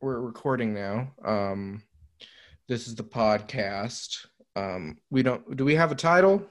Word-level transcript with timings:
we're 0.00 0.20
recording 0.20 0.74
now. 0.74 1.10
Um, 1.24 1.82
this 2.68 2.86
is 2.86 2.94
the 2.94 3.02
podcast. 3.02 4.26
Um, 4.56 4.98
we 5.10 5.22
don't. 5.22 5.56
Do 5.56 5.64
we 5.64 5.74
have 5.74 5.92
a 5.92 5.94
title? 5.94 6.42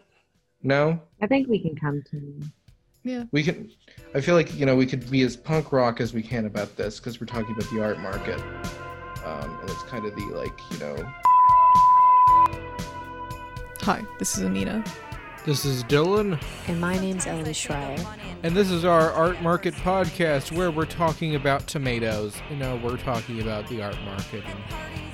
No. 0.64 1.00
I 1.22 1.28
think 1.28 1.48
we 1.48 1.60
can 1.60 1.76
come 1.76 2.04
to. 2.12 2.42
Yeah. 3.04 3.24
We 3.32 3.44
can. 3.44 3.72
I 4.14 4.22
feel 4.22 4.36
like 4.36 4.56
you 4.56 4.66
know 4.66 4.76
we 4.76 4.86
could 4.86 5.10
be 5.10 5.22
as 5.22 5.38
punk 5.38 5.72
rock 5.72 6.02
as 6.02 6.14
we 6.14 6.24
can 6.24 6.46
about 6.46 6.76
this 6.76 7.00
because 7.00 7.22
we're 7.22 7.28
talking 7.28 7.56
about 7.56 7.70
the 7.72 7.84
art 7.84 8.00
market, 8.00 8.40
um, 9.26 9.58
and 9.62 9.70
it's 9.70 9.84
kind 9.84 10.06
of 10.06 10.16
the 10.16 10.26
like 10.36 10.60
you 10.72 10.80
know. 10.80 11.14
Hi, 13.82 14.04
this 14.18 14.38
is 14.38 14.44
Ameena. 14.44 14.84
This 15.46 15.66
is 15.66 15.84
Dylan, 15.86 16.40
And 16.68 16.80
my 16.80 16.98
name's 17.00 17.26
Ellie 17.26 17.54
Schreier. 17.54 18.06
and 18.44 18.56
this 18.56 18.70
is 18.70 18.86
our 18.86 19.12
art 19.12 19.42
market 19.42 19.74
podcast 19.74 20.52
where 20.52 20.70
we're 20.70 20.86
talking 20.86 21.36
about 21.36 21.66
tomatoes. 21.66 22.36
You 22.50 22.58
know, 22.58 22.80
we're 22.84 22.98
talking 22.98 23.42
about 23.42 23.68
the 23.68 23.82
art 23.82 23.98
market 24.06 24.44
and 24.46 24.64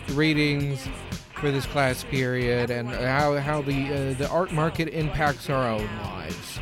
the 0.07 0.13
readings 0.13 0.87
for 1.35 1.51
this 1.51 1.65
class 1.65 2.03
period 2.03 2.69
and 2.69 2.89
how 2.89 3.37
how 3.37 3.61
the 3.61 3.85
uh, 4.11 4.13
the 4.15 4.27
art 4.29 4.51
market 4.51 4.89
impacts 4.89 5.49
our 5.49 5.69
own 5.69 5.87
lives. 6.03 6.59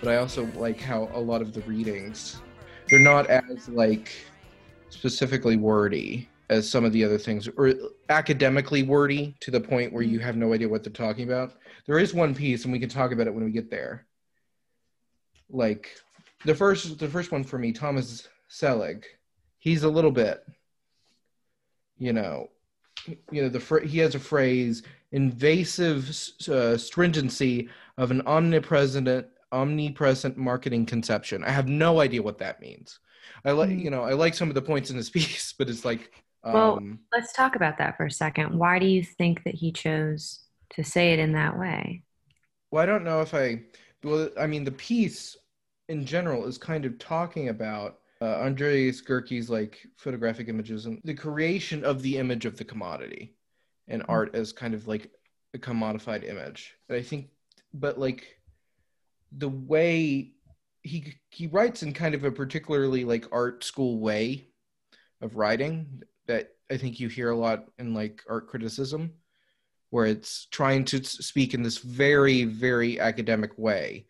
But 0.00 0.08
I 0.10 0.16
also 0.16 0.46
like 0.56 0.80
how 0.80 1.10
a 1.12 1.20
lot 1.20 1.42
of 1.42 1.52
the 1.52 1.60
readings, 1.62 2.40
they're 2.88 2.98
not 2.98 3.26
as 3.26 3.68
like 3.68 4.10
specifically 4.88 5.56
wordy 5.56 6.28
as 6.48 6.68
some 6.68 6.84
of 6.84 6.92
the 6.92 7.04
other 7.04 7.18
things, 7.18 7.48
or 7.56 7.74
academically 8.08 8.82
wordy 8.82 9.36
to 9.40 9.50
the 9.50 9.60
point 9.60 9.92
where 9.92 10.02
you 10.02 10.18
have 10.18 10.36
no 10.36 10.52
idea 10.52 10.68
what 10.68 10.82
they're 10.82 10.92
talking 10.92 11.24
about. 11.24 11.52
There 11.86 11.98
is 11.98 12.12
one 12.12 12.34
piece, 12.34 12.64
and 12.64 12.72
we 12.72 12.80
can 12.80 12.88
talk 12.88 13.12
about 13.12 13.26
it 13.26 13.34
when 13.34 13.44
we 13.44 13.52
get 13.52 13.70
there. 13.70 14.06
Like 15.48 15.90
the 16.44 16.54
first, 16.54 16.98
the 16.98 17.08
first 17.08 17.30
one 17.30 17.44
for 17.44 17.58
me, 17.58 17.70
Thomas 17.72 18.28
Selig. 18.48 19.04
He's 19.58 19.82
a 19.82 19.88
little 19.88 20.10
bit, 20.10 20.42
you 21.98 22.12
know, 22.12 22.48
you 23.30 23.42
know 23.42 23.48
the 23.48 23.58
phr- 23.58 23.84
he 23.84 23.98
has 23.98 24.14
a 24.14 24.20
phrase 24.20 24.82
invasive 25.12 26.08
uh, 26.48 26.76
stringency 26.76 27.68
of 27.98 28.10
an 28.10 28.22
omnipresent 28.22 29.26
omnipresent 29.52 30.36
marketing 30.36 30.86
conception. 30.86 31.44
I 31.44 31.50
have 31.50 31.68
no 31.68 32.00
idea 32.00 32.22
what 32.22 32.38
that 32.38 32.60
means. 32.60 32.98
I 33.44 33.52
like 33.52 33.70
Mm. 33.70 33.82
you 33.84 33.90
know 33.90 34.02
I 34.02 34.12
like 34.14 34.34
some 34.34 34.48
of 34.48 34.54
the 34.54 34.62
points 34.62 34.90
in 34.90 34.96
this 34.96 35.10
piece, 35.18 35.52
but 35.52 35.68
it's 35.68 35.84
like 35.84 36.12
um, 36.44 36.52
Well- 36.54 36.80
Let's 37.12 37.32
talk 37.32 37.56
about 37.56 37.78
that 37.78 37.96
for 37.96 38.06
a 38.06 38.10
second. 38.10 38.56
Why 38.58 38.78
do 38.78 38.86
you 38.86 39.02
think 39.04 39.44
that 39.44 39.54
he 39.54 39.72
chose 39.72 40.40
to 40.70 40.82
say 40.84 41.12
it 41.12 41.18
in 41.18 41.32
that 41.32 41.58
way? 41.58 42.02
Well, 42.70 42.82
I 42.82 42.86
don't 42.86 43.04
know 43.04 43.20
if 43.20 43.34
I. 43.34 43.62
Well, 44.02 44.30
I 44.38 44.46
mean, 44.46 44.64
the 44.64 44.72
piece 44.72 45.36
in 45.88 46.06
general 46.06 46.46
is 46.46 46.56
kind 46.56 46.84
of 46.86 46.98
talking 46.98 47.48
about 47.48 47.98
uh, 48.22 48.36
Andreas 48.36 49.02
Gursky's 49.02 49.50
like 49.50 49.78
photographic 49.96 50.48
images 50.48 50.86
and 50.86 51.00
the 51.04 51.14
creation 51.14 51.84
of 51.84 52.00
the 52.02 52.16
image 52.16 52.44
of 52.46 52.56
the 52.56 52.64
commodity, 52.64 53.34
and 53.88 54.02
art 54.08 54.34
as 54.34 54.52
kind 54.52 54.72
of 54.72 54.86
like 54.88 55.10
a 55.52 55.58
commodified 55.58 56.26
image. 56.28 56.74
And 56.88 56.96
I 56.96 57.02
think, 57.02 57.28
but 57.74 57.98
like 57.98 58.38
the 59.36 59.48
way 59.48 60.32
he 60.82 61.14
he 61.28 61.46
writes 61.46 61.82
in 61.82 61.92
kind 61.92 62.14
of 62.14 62.24
a 62.24 62.32
particularly 62.32 63.04
like 63.04 63.26
art 63.32 63.62
school 63.64 63.98
way 63.98 64.48
of 65.20 65.36
writing 65.36 66.02
that 66.26 66.50
I 66.70 66.76
think 66.76 67.00
you 67.00 67.08
hear 67.08 67.30
a 67.30 67.36
lot 67.36 67.66
in 67.78 67.94
like 67.94 68.22
art 68.28 68.48
criticism 68.48 69.12
where 69.90 70.06
it's 70.06 70.46
trying 70.46 70.84
to 70.86 71.04
speak 71.04 71.54
in 71.54 71.62
this 71.62 71.78
very 71.78 72.44
very 72.44 72.98
academic 72.98 73.56
way 73.58 74.06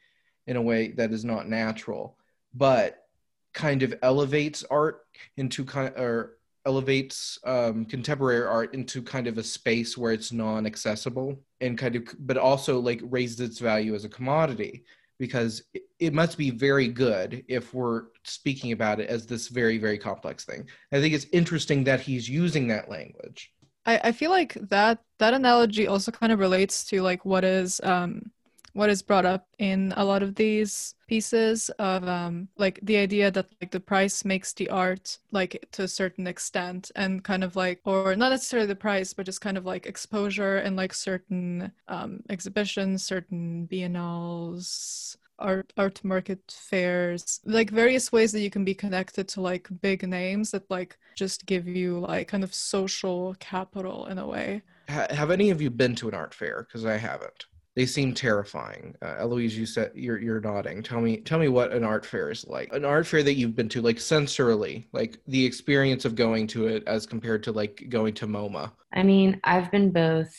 in 0.47 0.56
a 0.56 0.62
way 0.62 0.92
that 0.92 1.12
is 1.12 1.25
not 1.25 1.48
natural 1.48 2.16
but 2.54 3.06
kind 3.52 3.82
of 3.82 3.94
elevates 4.02 4.64
art 4.70 5.02
into 5.37 5.64
kind 5.64 5.94
or 5.97 6.37
elevates 6.66 7.38
um, 7.44 7.84
contemporary 7.87 8.44
art 8.44 8.75
into 8.75 9.02
kind 9.02 9.26
of 9.26 9.38
a 9.38 9.42
space 9.42 9.97
where 9.97 10.12
it's 10.12 10.31
non-accessible 10.31 11.37
and 11.60 11.78
kind 11.78 11.97
of 11.97 12.04
but 12.20 12.37
also 12.37 12.78
like 12.78 13.00
raises 13.04 13.41
its 13.41 13.58
value 13.58 13.94
as 13.94 14.04
a 14.04 14.08
commodity 14.08 14.84
because 15.20 15.62
it, 16.00 16.14
must 16.14 16.38
be 16.38 16.50
very 16.50 16.88
good 16.88 17.44
if 17.47 17.75
we're 17.75 18.04
speaking 18.25 18.72
about 18.72 18.98
it 18.98 19.08
as 19.10 19.26
this 19.26 19.48
very 19.48 19.76
very 19.78 19.98
complex 19.98 20.44
thing. 20.44 20.66
I 20.92 21.00
think 21.00 21.14
it's 21.14 21.26
interesting 21.31 21.84
that 21.84 22.00
he's 22.00 22.28
using 22.28 22.66
that 22.69 22.88
language. 22.88 23.53
I, 23.84 24.00
I 24.04 24.12
feel 24.12 24.31
like 24.31 24.54
that 24.70 24.98
that 25.19 25.34
analogy 25.34 25.86
also 25.86 26.10
kind 26.10 26.32
of 26.32 26.38
relates 26.38 26.84
to 26.86 27.03
like 27.03 27.25
what 27.25 27.44
is 27.44 27.81
um 27.84 28.32
what 28.72 28.91
is 28.91 29.03
brought 29.03 29.26
up 29.26 29.48
in 29.58 29.92
a 29.97 30.04
lot 30.04 30.22
of 30.22 30.34
these 30.36 30.94
pieces 31.08 31.70
of 31.78 32.06
um 32.06 32.48
like 32.56 32.78
the 32.82 32.97
idea 32.97 33.31
that 33.31 33.47
like 33.60 33.70
the 33.72 33.81
price 33.81 34.25
makes 34.25 34.53
the 34.53 34.69
art 34.70 35.19
like 35.32 35.66
to 35.72 35.82
a 35.82 35.88
certain 35.88 36.26
extent 36.26 36.91
and 36.94 37.25
kind 37.25 37.42
of 37.42 37.56
like 37.56 37.81
or 37.84 38.14
not 38.14 38.31
necessarily 38.31 38.66
the 38.69 38.76
price 38.76 39.12
but 39.12 39.26
just 39.26 39.41
kind 39.41 39.58
of 39.58 39.66
like 39.66 39.86
exposure 39.86 40.56
and 40.58 40.76
like 40.76 40.94
certain 40.94 41.72
um 41.88 42.20
exhibitions 42.28 43.04
certain 43.04 43.66
biennales 43.70 45.16
art 45.38 45.72
art 45.76 46.02
market 46.04 46.41
fairs 46.50 47.41
like 47.44 47.70
various 47.70 48.12
ways 48.12 48.31
that 48.32 48.41
you 48.41 48.50
can 48.50 48.64
be 48.64 48.75
connected 48.75 49.26
to 49.26 49.41
like 49.41 49.69
big 49.81 50.06
names 50.06 50.50
that 50.50 50.70
like 50.70 50.98
just 51.16 51.47
give 51.47 51.66
you 51.66 51.98
like 52.00 52.28
kind 52.28 52.44
of 52.44 52.54
social 52.54 53.34
capital 53.41 54.06
in 54.06 54.19
a 54.19 54.26
way 54.26 54.62
Ha- 54.91 55.06
have 55.10 55.31
any 55.31 55.48
of 55.50 55.62
you 55.62 55.70
been 55.70 55.94
to 55.97 56.08
an 56.08 56.14
art 56.14 56.34
fair? 56.34 56.62
Because 56.64 56.84
I 56.84 56.98
haven't. 56.98 57.47
They 57.80 57.86
seem 57.86 58.12
terrifying. 58.12 58.94
Uh, 59.00 59.14
Eloise, 59.20 59.56
you 59.56 59.64
said 59.64 59.92
you're 59.94 60.18
you're 60.18 60.38
nodding. 60.38 60.82
Tell 60.82 61.00
me, 61.00 61.16
tell 61.16 61.38
me 61.38 61.48
what 61.48 61.72
an 61.72 61.82
art 61.82 62.04
fair 62.04 62.30
is 62.30 62.46
like. 62.46 62.70
An 62.74 62.84
art 62.84 63.06
fair 63.06 63.22
that 63.22 63.36
you've 63.36 63.56
been 63.56 63.70
to, 63.70 63.80
like 63.80 63.96
sensorily, 63.96 64.84
like 64.92 65.16
the 65.28 65.42
experience 65.42 66.04
of 66.04 66.14
going 66.14 66.46
to 66.48 66.66
it 66.66 66.84
as 66.86 67.06
compared 67.06 67.42
to 67.44 67.52
like 67.52 67.86
going 67.88 68.12
to 68.12 68.26
MoMA. 68.26 68.70
I 68.92 69.02
mean, 69.02 69.40
I've 69.44 69.70
been 69.70 69.92
both 69.92 70.30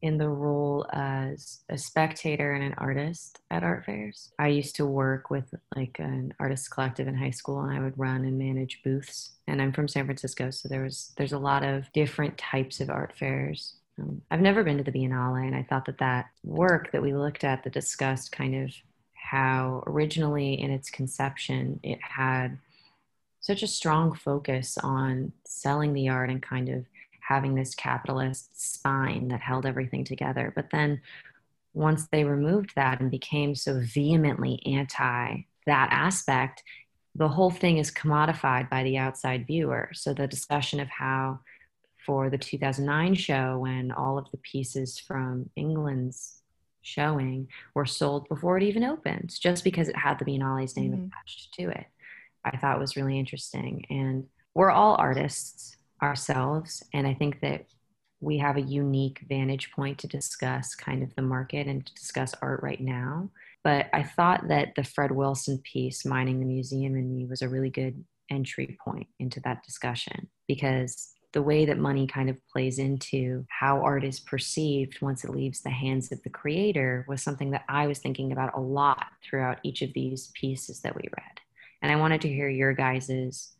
in 0.00 0.16
the 0.16 0.30
role 0.30 0.86
as 0.94 1.64
a 1.68 1.76
spectator 1.76 2.54
and 2.54 2.64
an 2.64 2.76
artist 2.78 3.40
at 3.50 3.62
art 3.62 3.84
fairs. 3.84 4.32
I 4.38 4.48
used 4.48 4.76
to 4.76 4.86
work 4.86 5.28
with 5.28 5.54
like 5.76 5.98
an 5.98 6.32
artist 6.40 6.70
collective 6.70 7.08
in 7.08 7.14
high 7.14 7.30
school 7.30 7.60
and 7.60 7.76
I 7.76 7.82
would 7.82 7.98
run 7.98 8.24
and 8.24 8.38
manage 8.38 8.82
booths. 8.82 9.32
And 9.46 9.60
I'm 9.60 9.72
from 9.72 9.86
San 9.86 10.06
Francisco, 10.06 10.50
so 10.50 10.66
there 10.66 10.82
was 10.82 11.12
there's 11.18 11.34
a 11.34 11.38
lot 11.38 11.62
of 11.62 11.92
different 11.92 12.38
types 12.38 12.80
of 12.80 12.88
art 12.88 13.12
fairs. 13.18 13.74
Um, 13.98 14.22
I've 14.30 14.40
never 14.40 14.64
been 14.64 14.78
to 14.78 14.84
the 14.84 14.92
Biennale 14.92 15.46
and 15.46 15.54
I 15.54 15.66
thought 15.68 15.86
that 15.86 15.98
that 15.98 16.26
work 16.44 16.92
that 16.92 17.02
we 17.02 17.14
looked 17.14 17.44
at 17.44 17.64
that 17.64 17.72
discussed 17.72 18.32
kind 18.32 18.64
of 18.64 18.72
how 19.14 19.82
originally 19.86 20.60
in 20.60 20.70
its 20.70 20.90
conception 20.90 21.80
it 21.82 21.98
had 22.02 22.58
such 23.40 23.62
a 23.62 23.66
strong 23.68 24.14
focus 24.14 24.78
on 24.78 25.32
selling 25.44 25.92
the 25.92 26.08
art 26.08 26.30
and 26.30 26.42
kind 26.42 26.68
of 26.68 26.84
having 27.20 27.54
this 27.54 27.74
capitalist 27.74 28.74
spine 28.74 29.28
that 29.28 29.40
held 29.40 29.64
everything 29.64 30.04
together. 30.04 30.52
But 30.54 30.70
then 30.70 31.00
once 31.74 32.06
they 32.08 32.24
removed 32.24 32.72
that 32.76 33.00
and 33.00 33.10
became 33.10 33.54
so 33.54 33.80
vehemently 33.80 34.62
anti 34.66 35.44
that 35.66 35.88
aspect, 35.90 36.62
the 37.14 37.28
whole 37.28 37.50
thing 37.50 37.78
is 37.78 37.90
commodified 37.90 38.68
by 38.68 38.82
the 38.84 38.98
outside 38.98 39.46
viewer. 39.46 39.90
So 39.92 40.12
the 40.12 40.26
discussion 40.26 40.80
of 40.80 40.88
how 40.88 41.40
for 42.04 42.30
the 42.30 42.38
2009 42.38 43.14
show, 43.14 43.58
when 43.58 43.92
all 43.92 44.18
of 44.18 44.30
the 44.30 44.38
pieces 44.38 44.98
from 44.98 45.50
England's 45.56 46.42
showing 46.82 47.48
were 47.74 47.86
sold 47.86 48.28
before 48.28 48.56
it 48.56 48.62
even 48.64 48.82
opened, 48.84 49.32
just 49.40 49.62
because 49.62 49.88
it 49.88 49.96
had 49.96 50.18
the 50.18 50.24
Biennale's 50.24 50.76
name 50.76 50.92
Mhm. 50.92 51.06
attached 51.06 51.54
to 51.54 51.68
it, 51.70 51.86
I 52.44 52.56
thought 52.56 52.80
was 52.80 52.96
really 52.96 53.18
interesting. 53.18 53.86
And 53.88 54.28
we're 54.54 54.70
all 54.70 54.96
artists 54.96 55.76
ourselves. 56.02 56.82
And 56.92 57.06
I 57.06 57.14
think 57.14 57.40
that 57.40 57.66
we 58.20 58.38
have 58.38 58.56
a 58.56 58.62
unique 58.62 59.24
vantage 59.28 59.70
point 59.72 59.98
to 59.98 60.06
discuss 60.06 60.74
kind 60.74 61.02
of 61.02 61.14
the 61.14 61.22
market 61.22 61.66
and 61.66 61.84
to 61.86 61.94
discuss 61.94 62.34
art 62.42 62.62
right 62.62 62.80
now. 62.80 63.30
But 63.64 63.88
I 63.92 64.02
thought 64.02 64.48
that 64.48 64.74
the 64.74 64.84
Fred 64.84 65.12
Wilson 65.12 65.58
piece, 65.58 66.04
Mining 66.04 66.40
the 66.40 66.46
Museum 66.46 66.94
and 66.94 67.12
Me, 67.14 67.26
was 67.26 67.42
a 67.42 67.48
really 67.48 67.70
good 67.70 68.04
entry 68.30 68.78
point 68.84 69.08
into 69.18 69.40
that 69.40 69.62
discussion 69.64 70.28
because 70.48 71.11
the 71.32 71.42
way 71.42 71.64
that 71.64 71.78
money 71.78 72.06
kind 72.06 72.28
of 72.28 72.36
plays 72.48 72.78
into 72.78 73.44
how 73.48 73.80
art 73.80 74.04
is 74.04 74.20
perceived 74.20 75.00
once 75.00 75.24
it 75.24 75.30
leaves 75.30 75.60
the 75.60 75.70
hands 75.70 76.12
of 76.12 76.22
the 76.22 76.30
creator 76.30 77.04
was 77.08 77.22
something 77.22 77.50
that 77.50 77.64
I 77.68 77.86
was 77.86 77.98
thinking 77.98 78.32
about 78.32 78.54
a 78.54 78.60
lot 78.60 79.06
throughout 79.22 79.58
each 79.62 79.82
of 79.82 79.92
these 79.94 80.30
pieces 80.34 80.80
that 80.80 80.94
we 80.94 81.02
read. 81.02 81.40
And 81.80 81.90
I 81.90 81.96
wanted 81.96 82.20
to 82.22 82.28
hear 82.28 82.48
your 82.48 82.74
guys's 82.74 83.52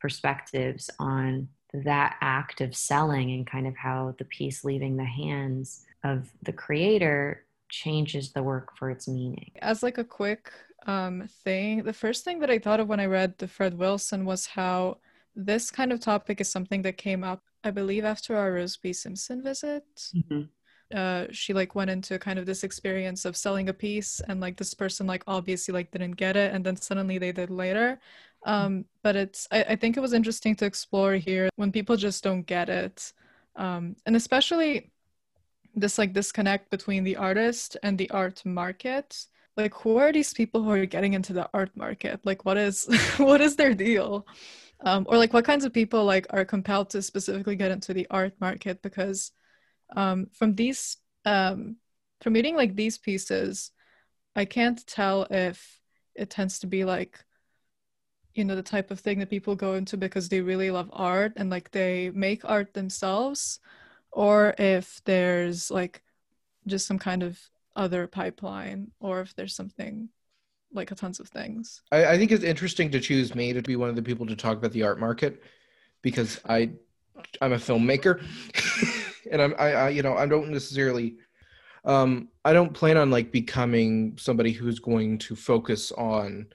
perspectives 0.00 0.90
on 0.98 1.48
that 1.72 2.16
act 2.20 2.60
of 2.60 2.74
selling 2.74 3.30
and 3.30 3.46
kind 3.46 3.66
of 3.66 3.76
how 3.76 4.14
the 4.18 4.24
piece 4.24 4.64
leaving 4.64 4.96
the 4.96 5.04
hands 5.04 5.84
of 6.02 6.28
the 6.42 6.52
creator 6.52 7.44
changes 7.68 8.32
the 8.32 8.42
work 8.42 8.76
for 8.76 8.90
its 8.90 9.06
meaning. 9.06 9.52
as 9.62 9.82
like 9.82 9.98
a 9.98 10.04
quick 10.04 10.50
um, 10.86 11.28
thing, 11.44 11.84
the 11.84 11.92
first 11.92 12.24
thing 12.24 12.40
that 12.40 12.50
I 12.50 12.58
thought 12.58 12.80
of 12.80 12.88
when 12.88 12.98
I 12.98 13.06
read 13.06 13.38
the 13.38 13.46
Fred 13.46 13.78
Wilson 13.78 14.24
was 14.24 14.46
how 14.46 14.98
this 15.34 15.70
kind 15.70 15.92
of 15.92 16.00
topic 16.00 16.40
is 16.40 16.50
something 16.50 16.82
that 16.82 16.96
came 16.96 17.24
up, 17.24 17.42
I 17.64 17.70
believe, 17.70 18.04
after 18.04 18.36
our 18.36 18.52
Rose 18.52 18.76
B. 18.76 18.92
Simpson 18.92 19.42
visit. 19.42 19.84
Mhm. 20.14 20.48
Uh, 20.92 21.26
she 21.30 21.52
like 21.52 21.76
went 21.76 21.90
into 21.90 22.18
kind 22.18 22.38
of 22.38 22.46
this 22.46 22.64
experience 22.64 23.24
of 23.24 23.36
selling 23.36 23.68
a 23.68 23.72
piece, 23.72 24.20
and 24.26 24.40
like 24.40 24.56
this 24.56 24.74
person 24.74 25.06
like 25.06 25.22
obviously 25.26 25.72
like 25.72 25.90
didn't 25.92 26.16
get 26.16 26.36
it, 26.36 26.52
and 26.52 26.64
then 26.66 26.76
suddenly 26.76 27.18
they 27.18 27.32
did 27.32 27.50
later. 27.50 28.00
Um, 28.44 28.86
but 29.02 29.14
it's 29.16 29.46
I, 29.52 29.62
I 29.62 29.76
think 29.76 29.96
it 29.96 30.00
was 30.00 30.12
interesting 30.12 30.56
to 30.56 30.64
explore 30.66 31.14
here 31.14 31.48
when 31.56 31.70
people 31.70 31.96
just 31.96 32.24
don't 32.24 32.42
get 32.42 32.68
it, 32.68 33.12
um, 33.54 33.94
and 34.04 34.16
especially 34.16 34.90
this 35.74 35.98
like 35.98 36.12
disconnect 36.12 36.70
between 36.70 37.04
the 37.04 37.16
artist 37.16 37.76
and 37.82 37.96
the 37.96 38.10
art 38.10 38.42
market 38.44 39.26
like 39.56 39.74
who 39.74 39.96
are 39.96 40.12
these 40.12 40.32
people 40.32 40.62
who 40.62 40.70
are 40.70 40.86
getting 40.86 41.14
into 41.14 41.32
the 41.32 41.48
art 41.54 41.70
market 41.76 42.20
like 42.24 42.44
what 42.44 42.56
is 42.56 42.86
what 43.18 43.40
is 43.40 43.56
their 43.56 43.74
deal 43.74 44.26
um, 44.82 45.06
or 45.08 45.18
like 45.18 45.32
what 45.32 45.44
kinds 45.44 45.64
of 45.64 45.72
people 45.72 46.04
like 46.04 46.26
are 46.30 46.44
compelled 46.44 46.90
to 46.90 47.02
specifically 47.02 47.56
get 47.56 47.70
into 47.70 47.92
the 47.94 48.06
art 48.10 48.34
market? 48.40 48.82
Because 48.82 49.32
um, 49.96 50.28
from 50.32 50.54
these 50.54 50.96
um, 51.24 51.76
from 52.22 52.34
reading 52.34 52.56
like 52.56 52.74
these 52.76 52.98
pieces 52.98 53.72
i 54.36 54.44
can't 54.44 54.86
tell 54.86 55.26
if 55.30 55.80
it 56.14 56.30
tends 56.30 56.58
to 56.58 56.66
be 56.66 56.84
like 56.84 57.24
you 58.34 58.44
know 58.44 58.54
the 58.54 58.62
type 58.62 58.90
of 58.90 59.00
thing 59.00 59.18
that 59.18 59.30
people 59.30 59.56
go 59.56 59.74
into 59.74 59.96
because 59.96 60.28
they 60.28 60.40
really 60.40 60.70
love 60.70 60.90
art 60.92 61.32
and 61.36 61.50
like 61.50 61.70
they 61.70 62.10
make 62.10 62.44
art 62.44 62.72
themselves 62.74 63.58
or 64.12 64.54
if 64.58 65.00
there's 65.04 65.70
like 65.70 66.02
just 66.66 66.86
some 66.86 66.98
kind 66.98 67.22
of 67.22 67.38
other 67.74 68.06
pipeline 68.06 68.90
or 69.00 69.20
if 69.20 69.34
there's 69.34 69.54
something 69.54 70.08
like 70.72 70.90
a 70.90 70.94
tons 70.94 71.20
of 71.20 71.28
things. 71.28 71.82
I, 71.92 72.06
I 72.06 72.18
think 72.18 72.32
it's 72.32 72.44
interesting 72.44 72.90
to 72.92 73.00
choose 73.00 73.34
me 73.34 73.52
to 73.52 73.62
be 73.62 73.76
one 73.76 73.88
of 73.88 73.96
the 73.96 74.02
people 74.02 74.26
to 74.26 74.36
talk 74.36 74.56
about 74.58 74.72
the 74.72 74.82
art 74.82 75.00
market 75.00 75.42
because 76.02 76.40
I 76.48 76.70
I'm 77.40 77.52
a 77.52 77.56
filmmaker. 77.56 78.22
And 79.30 79.40
I'm 79.40 79.54
I, 79.58 79.72
I 79.74 79.88
you 79.90 80.02
know 80.02 80.16
I 80.16 80.26
don't 80.26 80.48
necessarily 80.50 81.16
um 81.84 82.28
I 82.44 82.52
don't 82.52 82.72
plan 82.74 82.96
on 82.96 83.10
like 83.10 83.30
becoming 83.30 84.16
somebody 84.18 84.50
who's 84.50 84.80
going 84.80 85.18
to 85.18 85.36
focus 85.36 85.92
on 85.92 86.46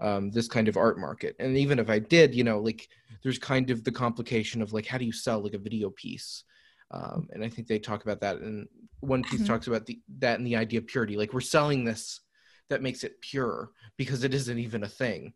um 0.00 0.30
this 0.30 0.48
kind 0.48 0.68
of 0.68 0.76
art 0.76 0.98
market. 0.98 1.36
And 1.38 1.56
even 1.56 1.78
if 1.78 1.88
I 1.88 1.98
did 2.00 2.34
you 2.34 2.44
know 2.44 2.58
like 2.60 2.88
there's 3.22 3.38
kind 3.38 3.70
of 3.70 3.84
the 3.84 3.92
complication 3.92 4.62
of 4.62 4.72
like 4.72 4.84
how 4.86 4.98
do 4.98 5.04
you 5.04 5.12
sell 5.12 5.42
like 5.42 5.54
a 5.54 5.58
video 5.58 5.90
piece? 5.90 6.44
Um 6.90 7.28
and 7.32 7.44
I 7.44 7.48
think 7.48 7.66
they 7.68 7.78
talk 7.78 8.02
about 8.02 8.20
that. 8.20 8.38
And 8.38 8.68
one 9.00 9.22
piece 9.22 9.40
Mhm. 9.42 9.46
talks 9.46 9.68
about 9.68 9.86
the 9.86 10.00
that 10.18 10.38
and 10.38 10.46
the 10.46 10.56
idea 10.56 10.80
of 10.80 10.86
purity. 10.86 11.16
Like 11.16 11.32
we're 11.32 11.40
selling 11.40 11.84
this 11.84 12.20
that 12.68 12.82
makes 12.82 13.04
it 13.04 13.20
pure 13.20 13.70
because 13.96 14.24
it 14.24 14.34
isn't 14.34 14.58
even 14.58 14.84
a 14.84 14.88
thing. 14.88 15.32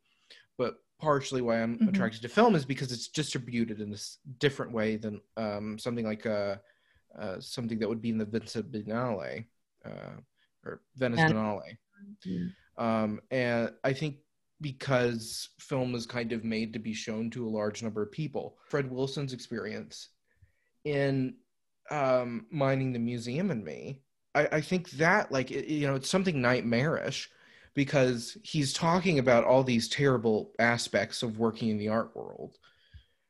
But 0.58 0.76
partially 1.00 1.40
why 1.42 1.60
I'm 1.62 1.78
Mhm. 1.78 1.88
attracted 1.88 2.22
to 2.22 2.28
film 2.28 2.54
is 2.54 2.64
because 2.64 2.92
it's 2.92 3.08
distributed 3.08 3.80
in 3.80 3.90
this 3.90 4.18
different 4.38 4.72
way 4.72 4.96
than 4.96 5.20
um, 5.36 5.78
something 5.78 6.04
like 6.04 6.26
uh, 6.26 6.56
uh, 7.18 7.40
something 7.40 7.78
that 7.78 7.88
would 7.88 8.00
be 8.02 8.10
in 8.10 8.18
the 8.18 8.24
Vincent 8.24 8.70
Biennale 8.70 9.44
uh, 9.84 10.12
or 10.64 10.82
Venice 10.96 11.20
Yeah. 11.20 11.30
Biennale. 11.32 11.78
Um, 12.78 13.20
and 13.30 13.74
I 13.84 13.92
think 13.92 14.18
because 14.60 15.50
film 15.58 15.94
is 15.94 16.06
kind 16.06 16.32
of 16.32 16.44
made 16.44 16.72
to 16.72 16.78
be 16.78 16.94
shown 16.94 17.30
to 17.30 17.46
a 17.46 17.50
large 17.50 17.82
number 17.82 18.02
of 18.02 18.12
people, 18.12 18.58
Fred 18.68 18.90
Wilson's 18.90 19.32
experience 19.32 20.10
in 20.84 21.36
um, 21.90 22.46
mining 22.50 22.92
the 22.92 22.98
museum 22.98 23.50
and 23.50 23.64
me, 23.64 24.01
I, 24.34 24.48
I 24.52 24.60
think 24.60 24.90
that 24.92 25.30
like 25.32 25.50
it, 25.50 25.66
you 25.66 25.86
know 25.86 25.94
it's 25.94 26.08
something 26.08 26.40
nightmarish 26.40 27.30
because 27.74 28.36
he's 28.42 28.72
talking 28.72 29.18
about 29.18 29.44
all 29.44 29.64
these 29.64 29.88
terrible 29.88 30.52
aspects 30.58 31.22
of 31.22 31.38
working 31.38 31.68
in 31.70 31.78
the 31.78 31.88
art 31.88 32.14
world 32.14 32.58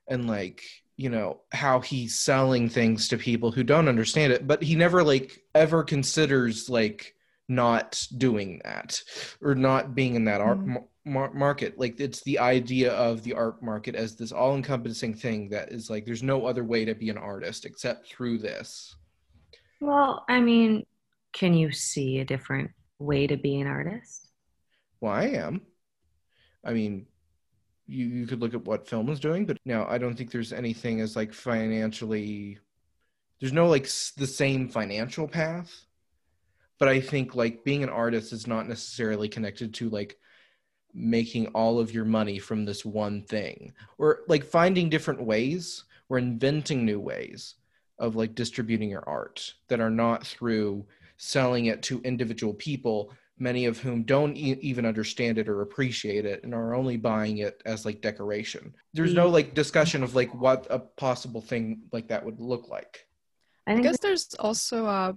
and 0.08 0.26
like 0.26 0.62
you 0.96 1.10
know 1.10 1.40
how 1.52 1.80
he's 1.80 2.18
selling 2.18 2.68
things 2.68 3.08
to 3.08 3.16
people 3.18 3.50
who 3.50 3.64
don't 3.64 3.88
understand 3.88 4.32
it 4.32 4.46
but 4.46 4.62
he 4.62 4.74
never 4.76 5.02
like 5.02 5.42
ever 5.54 5.82
considers 5.82 6.68
like 6.68 7.14
not 7.48 8.06
doing 8.18 8.60
that 8.64 9.00
or 9.40 9.54
not 9.54 9.94
being 9.94 10.14
in 10.14 10.24
that 10.24 10.40
art 10.40 10.58
Mhm. 10.60 10.66
mar- 10.66 10.84
mar- 11.04 11.34
market 11.34 11.78
like 11.78 11.98
it's 12.00 12.22
the 12.22 12.38
idea 12.38 12.92
of 12.92 13.22
the 13.24 13.32
art 13.34 13.62
market 13.62 13.94
as 13.94 14.14
this 14.16 14.32
all-encompassing 14.32 15.14
thing 15.14 15.48
that 15.48 15.72
is 15.72 15.90
like 15.90 16.04
there's 16.04 16.22
no 16.22 16.46
other 16.46 16.64
way 16.64 16.84
to 16.84 16.94
be 16.94 17.10
an 17.10 17.18
artist 17.18 17.64
except 17.64 18.06
through 18.08 18.38
this 18.38 18.94
Well, 19.80 20.24
I 20.28 20.40
mean, 20.40 20.86
can 21.32 21.54
you 21.54 21.72
see 21.72 22.18
a 22.18 22.24
different 22.24 22.70
way 22.98 23.26
to 23.26 23.36
be 23.36 23.60
an 23.60 23.66
artist? 23.66 24.28
well 25.00 25.12
i 25.12 25.24
am 25.24 25.60
i 26.64 26.72
mean 26.72 27.06
you, 27.88 28.06
you 28.06 28.26
could 28.26 28.40
look 28.40 28.54
at 28.54 28.64
what 28.64 28.88
film 28.88 29.08
is 29.08 29.18
doing 29.20 29.44
but 29.44 29.58
now 29.64 29.86
i 29.88 29.98
don't 29.98 30.14
think 30.14 30.30
there's 30.30 30.52
anything 30.52 31.00
as 31.00 31.16
like 31.16 31.32
financially 31.32 32.58
there's 33.40 33.52
no 33.52 33.66
like 33.66 33.84
s- 33.84 34.12
the 34.16 34.26
same 34.26 34.68
financial 34.68 35.26
path 35.26 35.86
but 36.78 36.88
i 36.88 37.00
think 37.00 37.34
like 37.34 37.64
being 37.64 37.82
an 37.82 37.88
artist 37.88 38.32
is 38.32 38.46
not 38.46 38.68
necessarily 38.68 39.28
connected 39.28 39.74
to 39.74 39.88
like 39.90 40.16
making 40.94 41.46
all 41.48 41.80
of 41.80 41.92
your 41.92 42.04
money 42.04 42.38
from 42.38 42.64
this 42.64 42.84
one 42.84 43.22
thing 43.22 43.72
or 43.98 44.20
like 44.28 44.44
finding 44.44 44.88
different 44.88 45.22
ways 45.22 45.84
or 46.08 46.18
inventing 46.18 46.84
new 46.84 47.00
ways 47.00 47.54
of 47.98 48.14
like 48.14 48.34
distributing 48.34 48.90
your 48.90 49.08
art 49.08 49.54
that 49.68 49.80
are 49.80 49.90
not 49.90 50.26
through 50.26 50.84
selling 51.22 51.66
it 51.66 51.82
to 51.82 52.00
individual 52.02 52.52
people 52.52 53.12
many 53.38 53.66
of 53.66 53.78
whom 53.78 54.02
don't 54.02 54.36
e- 54.36 54.58
even 54.60 54.84
understand 54.84 55.38
it 55.38 55.48
or 55.48 55.62
appreciate 55.62 56.26
it 56.26 56.42
and 56.42 56.52
are 56.52 56.74
only 56.74 56.96
buying 56.96 57.38
it 57.38 57.62
as 57.64 57.84
like 57.84 58.00
decoration 58.00 58.74
there's 58.92 59.14
no 59.14 59.28
like 59.28 59.54
discussion 59.54 60.02
of 60.02 60.16
like 60.16 60.34
what 60.34 60.66
a 60.68 60.80
possible 60.80 61.40
thing 61.40 61.80
like 61.92 62.08
that 62.08 62.24
would 62.24 62.40
look 62.40 62.68
like 62.68 63.06
I 63.68 63.74
I 63.74 63.80
guess 63.80 63.98
there's 64.00 64.34
also 64.40 64.86
uh 64.86 65.12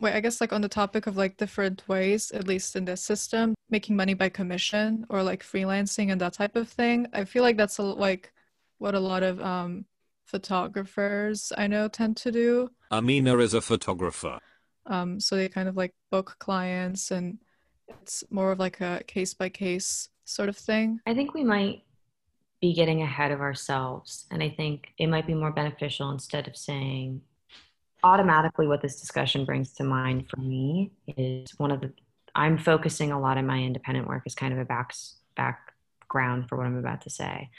wait, 0.00 0.12
I 0.12 0.20
guess 0.20 0.38
like 0.38 0.52
on 0.52 0.60
the 0.60 0.68
topic 0.68 1.06
of 1.06 1.16
like 1.16 1.38
different 1.38 1.88
ways, 1.88 2.30
at 2.32 2.46
least 2.46 2.76
in 2.76 2.84
this 2.84 3.02
system, 3.02 3.54
making 3.70 3.96
money 3.96 4.14
by 4.14 4.28
commission 4.28 5.06
or 5.08 5.22
like 5.22 5.42
freelancing 5.42 6.10
and 6.12 6.20
that 6.20 6.34
type 6.34 6.56
of 6.56 6.68
thing. 6.68 7.06
I 7.14 7.24
feel 7.24 7.42
like 7.42 7.56
that's 7.56 7.78
a, 7.78 7.82
like 7.82 8.32
what 8.78 8.94
a 8.94 9.00
lot 9.00 9.22
of 9.22 9.40
um 9.40 9.86
photographers 10.26 11.52
I 11.56 11.68
know 11.68 11.88
tend 11.88 12.16
to 12.18 12.32
do. 12.32 12.68
Ameena 12.90 13.38
is 13.38 13.54
a 13.54 13.60
photographer. 13.62 14.38
Um 14.86 15.20
so 15.20 15.36
they 15.36 15.48
kind 15.48 15.68
of 15.68 15.76
like 15.76 15.94
book 16.10 16.36
clients 16.38 17.10
and 17.10 17.38
it's 18.02 18.24
more 18.30 18.52
of 18.52 18.58
like 18.58 18.80
a 18.80 19.02
case 19.06 19.34
by 19.34 19.48
case 19.48 20.08
sort 20.24 20.48
of 20.48 20.56
thing. 20.56 21.00
I 21.06 21.14
think 21.14 21.34
we 21.34 21.44
might 21.44 21.82
be 22.60 22.72
getting 22.72 23.02
ahead 23.02 23.32
of 23.32 23.40
ourselves. 23.40 24.26
And 24.30 24.42
I 24.42 24.48
think 24.48 24.92
it 24.96 25.08
might 25.08 25.26
be 25.26 25.34
more 25.34 25.50
beneficial 25.50 26.10
instead 26.10 26.46
of 26.46 26.56
saying 26.56 27.20
automatically 28.04 28.66
what 28.66 28.82
this 28.82 29.00
discussion 29.00 29.44
brings 29.44 29.72
to 29.74 29.84
mind 29.84 30.28
for 30.30 30.40
me 30.40 30.92
is 31.16 31.50
one 31.58 31.70
of 31.70 31.80
the 31.80 31.92
I'm 32.34 32.56
focusing 32.56 33.12
a 33.12 33.20
lot 33.20 33.36
in 33.36 33.46
my 33.46 33.58
independent 33.58 34.08
work 34.08 34.22
as 34.24 34.34
kind 34.34 34.54
of 34.54 34.58
a 34.58 34.64
back, 34.64 34.94
background 35.36 36.48
for 36.48 36.56
what 36.56 36.66
I'm 36.66 36.78
about 36.78 37.02
to 37.02 37.10
say. 37.10 37.50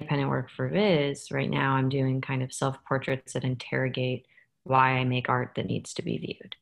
Independent 0.00 0.30
work 0.30 0.50
for 0.50 0.68
Viz, 0.68 1.30
right 1.30 1.48
now 1.48 1.74
I'm 1.74 1.88
doing 1.88 2.20
kind 2.20 2.42
of 2.42 2.52
self 2.52 2.76
portraits 2.84 3.34
that 3.34 3.44
interrogate 3.44 4.26
why 4.68 4.92
I 4.92 5.04
make 5.04 5.28
art 5.28 5.52
that 5.56 5.66
needs 5.66 5.94
to 5.94 6.02
be 6.02 6.18
viewed. 6.18 6.56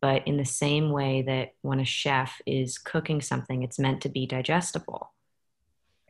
But 0.00 0.26
in 0.26 0.36
the 0.36 0.44
same 0.44 0.90
way 0.90 1.22
that 1.22 1.54
when 1.62 1.78
a 1.78 1.84
chef 1.84 2.40
is 2.44 2.78
cooking 2.78 3.20
something, 3.20 3.62
it's 3.62 3.78
meant 3.78 4.00
to 4.02 4.08
be 4.08 4.26
digestible 4.26 5.12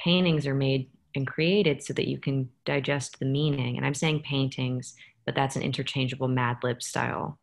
paintings 0.02 0.46
are 0.46 0.54
made 0.54 0.90
and 1.14 1.26
created 1.26 1.82
so 1.82 1.92
that 1.94 2.08
you 2.08 2.18
can 2.18 2.48
digest 2.64 3.18
the 3.18 3.26
meaning. 3.26 3.76
And 3.76 3.86
I'm 3.86 3.94
saying 3.94 4.22
paintings, 4.22 4.94
but 5.24 5.34
that's 5.34 5.56
an 5.56 5.62
interchangeable 5.62 6.28
Mad 6.28 6.58
Lib 6.62 6.82
style 6.82 7.38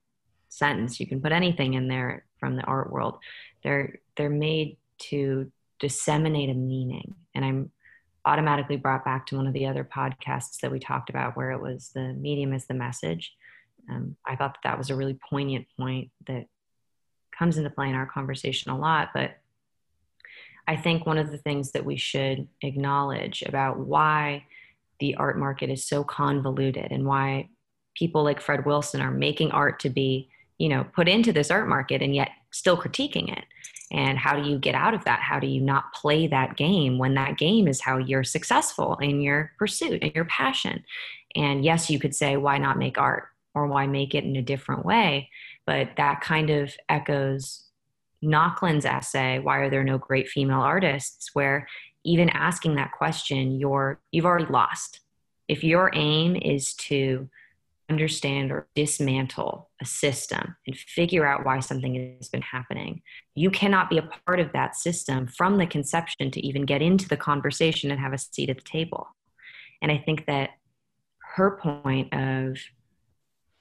sentence. 0.49 0.99
You 0.99 1.07
can 1.07 1.21
put 1.21 1.31
anything 1.31 1.75
in 1.75 1.87
there 1.87 2.25
from 2.39 2.55
the 2.55 2.63
art 2.63 2.91
world. 2.91 3.19
They're 3.63 3.99
they're 4.17 4.29
made 4.29 4.77
to 5.09 5.51
disseminate 5.79 6.49
a 6.49 6.53
meaning. 6.53 7.15
And 7.35 7.45
I'm 7.45 7.71
automatically 8.25 8.75
brought 8.75 9.05
back 9.05 9.27
to 9.27 9.37
one 9.37 9.47
of 9.47 9.53
the 9.53 9.67
other 9.67 9.85
podcasts 9.85 10.59
that 10.61 10.71
we 10.71 10.79
talked 10.79 11.09
about 11.09 11.37
where 11.37 11.51
it 11.51 11.61
was 11.61 11.91
the 11.93 12.13
medium 12.13 12.53
is 12.53 12.65
the 12.65 12.73
message. 12.73 13.33
Um, 13.89 14.15
I 14.25 14.35
thought 14.35 14.53
that, 14.55 14.69
that 14.69 14.77
was 14.77 14.89
a 14.89 14.95
really 14.95 15.17
poignant 15.29 15.67
point 15.77 16.11
that 16.27 16.45
comes 17.37 17.57
into 17.57 17.69
play 17.69 17.89
in 17.89 17.95
our 17.95 18.05
conversation 18.05 18.71
a 18.71 18.77
lot, 18.77 19.09
but 19.13 19.37
I 20.67 20.75
think 20.75 21.05
one 21.05 21.17
of 21.17 21.31
the 21.31 21.37
things 21.37 21.71
that 21.71 21.85
we 21.85 21.97
should 21.97 22.47
acknowledge 22.61 23.41
about 23.41 23.79
why 23.79 24.45
the 24.99 25.15
art 25.15 25.37
market 25.39 25.69
is 25.69 25.83
so 25.83 26.03
convoluted 26.03 26.91
and 26.91 27.05
why 27.05 27.49
people 27.95 28.23
like 28.23 28.39
Fred 28.39 28.65
Wilson 28.65 29.01
are 29.01 29.09
making 29.09 29.49
art 29.51 29.79
to 29.79 29.89
be, 29.89 30.29
you 30.59 30.69
know, 30.69 30.85
put 30.93 31.07
into 31.07 31.33
this 31.33 31.49
art 31.49 31.67
market 31.67 32.01
and 32.01 32.13
yet 32.13 32.29
still 32.51 32.77
critiquing 32.77 33.35
it. 33.35 33.45
And 33.91 34.19
how 34.19 34.35
do 34.35 34.47
you 34.47 34.59
get 34.59 34.75
out 34.75 34.93
of 34.93 35.03
that? 35.05 35.21
How 35.21 35.39
do 35.39 35.47
you 35.47 35.61
not 35.61 35.91
play 35.93 36.27
that 36.27 36.55
game 36.55 36.99
when 36.99 37.15
that 37.15 37.39
game 37.39 37.67
is 37.67 37.81
how 37.81 37.97
you're 37.97 38.23
successful 38.23 38.95
in 38.97 39.21
your 39.21 39.51
pursuit 39.57 40.03
and 40.03 40.13
your 40.13 40.25
passion? 40.25 40.83
And 41.35 41.65
yes, 41.65 41.89
you 41.89 41.99
could 41.99 42.13
say, 42.13 42.37
why 42.37 42.59
not 42.59 42.77
make 42.77 42.99
art 42.99 43.29
or 43.59 43.67
why 43.67 43.87
make 43.87 44.15
it 44.15 44.23
in 44.23 44.35
a 44.35 44.41
different 44.41 44.85
way? 44.85 45.29
But 45.65 45.91
that 45.97 46.21
kind 46.21 46.49
of 46.49 46.73
echoes 46.87 47.65
Nochlin's 48.23 48.85
essay, 48.85 49.39
Why 49.39 49.59
Are 49.59 49.69
There 49.69 49.83
No 49.83 49.97
Great 49.97 50.27
Female 50.27 50.59
Artists? 50.61 51.29
where 51.33 51.67
even 52.03 52.29
asking 52.29 52.75
that 52.75 52.91
question, 52.91 53.59
you're 53.59 53.99
you've 54.11 54.25
already 54.25 54.51
lost. 54.51 55.01
If 55.47 55.63
your 55.63 55.91
aim 55.93 56.35
is 56.35 56.73
to 56.75 57.29
understand 57.89 58.51
or 58.51 58.67
dismantle 58.75 59.69
a 59.81 59.85
system 59.85 60.55
and 60.67 60.77
figure 60.77 61.25
out 61.25 61.43
why 61.43 61.59
something 61.59 62.15
has 62.19 62.29
been 62.29 62.41
happening, 62.41 63.01
you 63.35 63.49
cannot 63.49 63.89
be 63.89 63.97
a 63.97 64.09
part 64.25 64.39
of 64.39 64.53
that 64.53 64.75
system 64.75 65.27
from 65.27 65.57
the 65.57 65.65
conception 65.65 66.29
to 66.31 66.45
even 66.45 66.65
get 66.65 66.81
into 66.81 67.07
the 67.07 67.17
conversation 67.17 67.89
and 67.89 67.99
have 67.99 68.13
a 68.13 68.17
seat 68.17 68.49
at 68.49 68.57
the 68.57 68.63
table. 68.63 69.07
And 69.81 69.91
I 69.91 69.97
think 69.97 70.27
that 70.27 70.51
her 71.35 71.57
point 71.57 72.13
of 72.13 72.57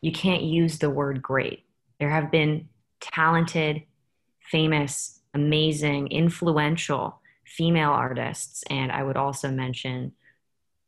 you 0.01 0.13
can't 0.13 0.43
use 0.43 0.79
the 0.79 0.91
word 0.91 1.23
great. 1.23 1.65
There 1.99 2.11
have 2.11 2.31
been 2.31 2.69
talented, 3.01 3.83
famous, 4.41 5.21
amazing, 5.35 6.09
influential 6.09 7.21
female 7.45 7.91
artists, 7.91 8.63
and 8.71 8.93
I 8.93 9.03
would 9.03 9.17
also 9.17 9.51
mention 9.51 10.13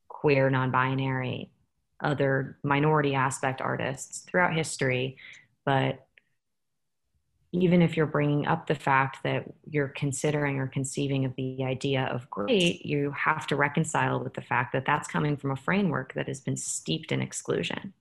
queer, 0.08 0.50
non 0.50 0.70
binary, 0.70 1.50
other 2.00 2.58
minority 2.62 3.14
aspect 3.14 3.60
artists 3.60 4.20
throughout 4.20 4.54
history. 4.54 5.16
But 5.64 6.06
even 7.52 7.82
if 7.82 7.96
you're 7.96 8.06
bringing 8.06 8.46
up 8.46 8.66
the 8.66 8.74
fact 8.74 9.24
that 9.24 9.44
you're 9.68 9.88
considering 9.88 10.58
or 10.58 10.68
conceiving 10.68 11.24
of 11.24 11.34
the 11.34 11.64
idea 11.64 12.04
of 12.04 12.30
great, 12.30 12.86
you 12.86 13.12
have 13.12 13.46
to 13.48 13.56
reconcile 13.56 14.22
with 14.22 14.34
the 14.34 14.40
fact 14.40 14.72
that 14.72 14.86
that's 14.86 15.08
coming 15.08 15.36
from 15.36 15.50
a 15.50 15.56
framework 15.56 16.14
that 16.14 16.28
has 16.28 16.40
been 16.40 16.56
steeped 16.56 17.10
in 17.10 17.20
exclusion. 17.20 17.92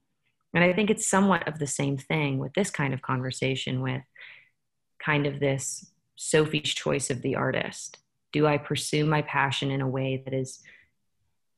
And 0.52 0.64
I 0.64 0.72
think 0.72 0.90
it's 0.90 1.08
somewhat 1.08 1.46
of 1.46 1.58
the 1.58 1.66
same 1.66 1.96
thing 1.96 2.38
with 2.38 2.52
this 2.54 2.70
kind 2.70 2.92
of 2.92 3.02
conversation 3.02 3.82
with 3.82 4.02
kind 5.04 5.26
of 5.26 5.40
this 5.40 5.90
Sophie's 6.16 6.74
choice 6.74 7.10
of 7.10 7.22
the 7.22 7.36
artist. 7.36 7.98
Do 8.32 8.46
I 8.46 8.58
pursue 8.58 9.06
my 9.06 9.22
passion 9.22 9.70
in 9.70 9.80
a 9.80 9.88
way 9.88 10.22
that 10.24 10.34
is 10.34 10.60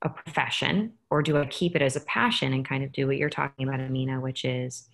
a 0.03 0.09
profession, 0.09 0.93
or 1.11 1.23
do 1.23 1.39
I 1.39 1.47
keep 1.47 1.77
it 1.77 1.83
as 1.83 1.97
a 1.97 2.01
passion 2.01 2.53
and 2.53 2.69
kind 2.69 2.85
of 2.85 2.93
do 2.93 3.07
what 3.07 3.17
you're 3.17 3.31
talking 3.31 3.67
about, 3.67 3.81
Ameena, 3.81 4.21
which 4.21 4.45
is 4.45 4.89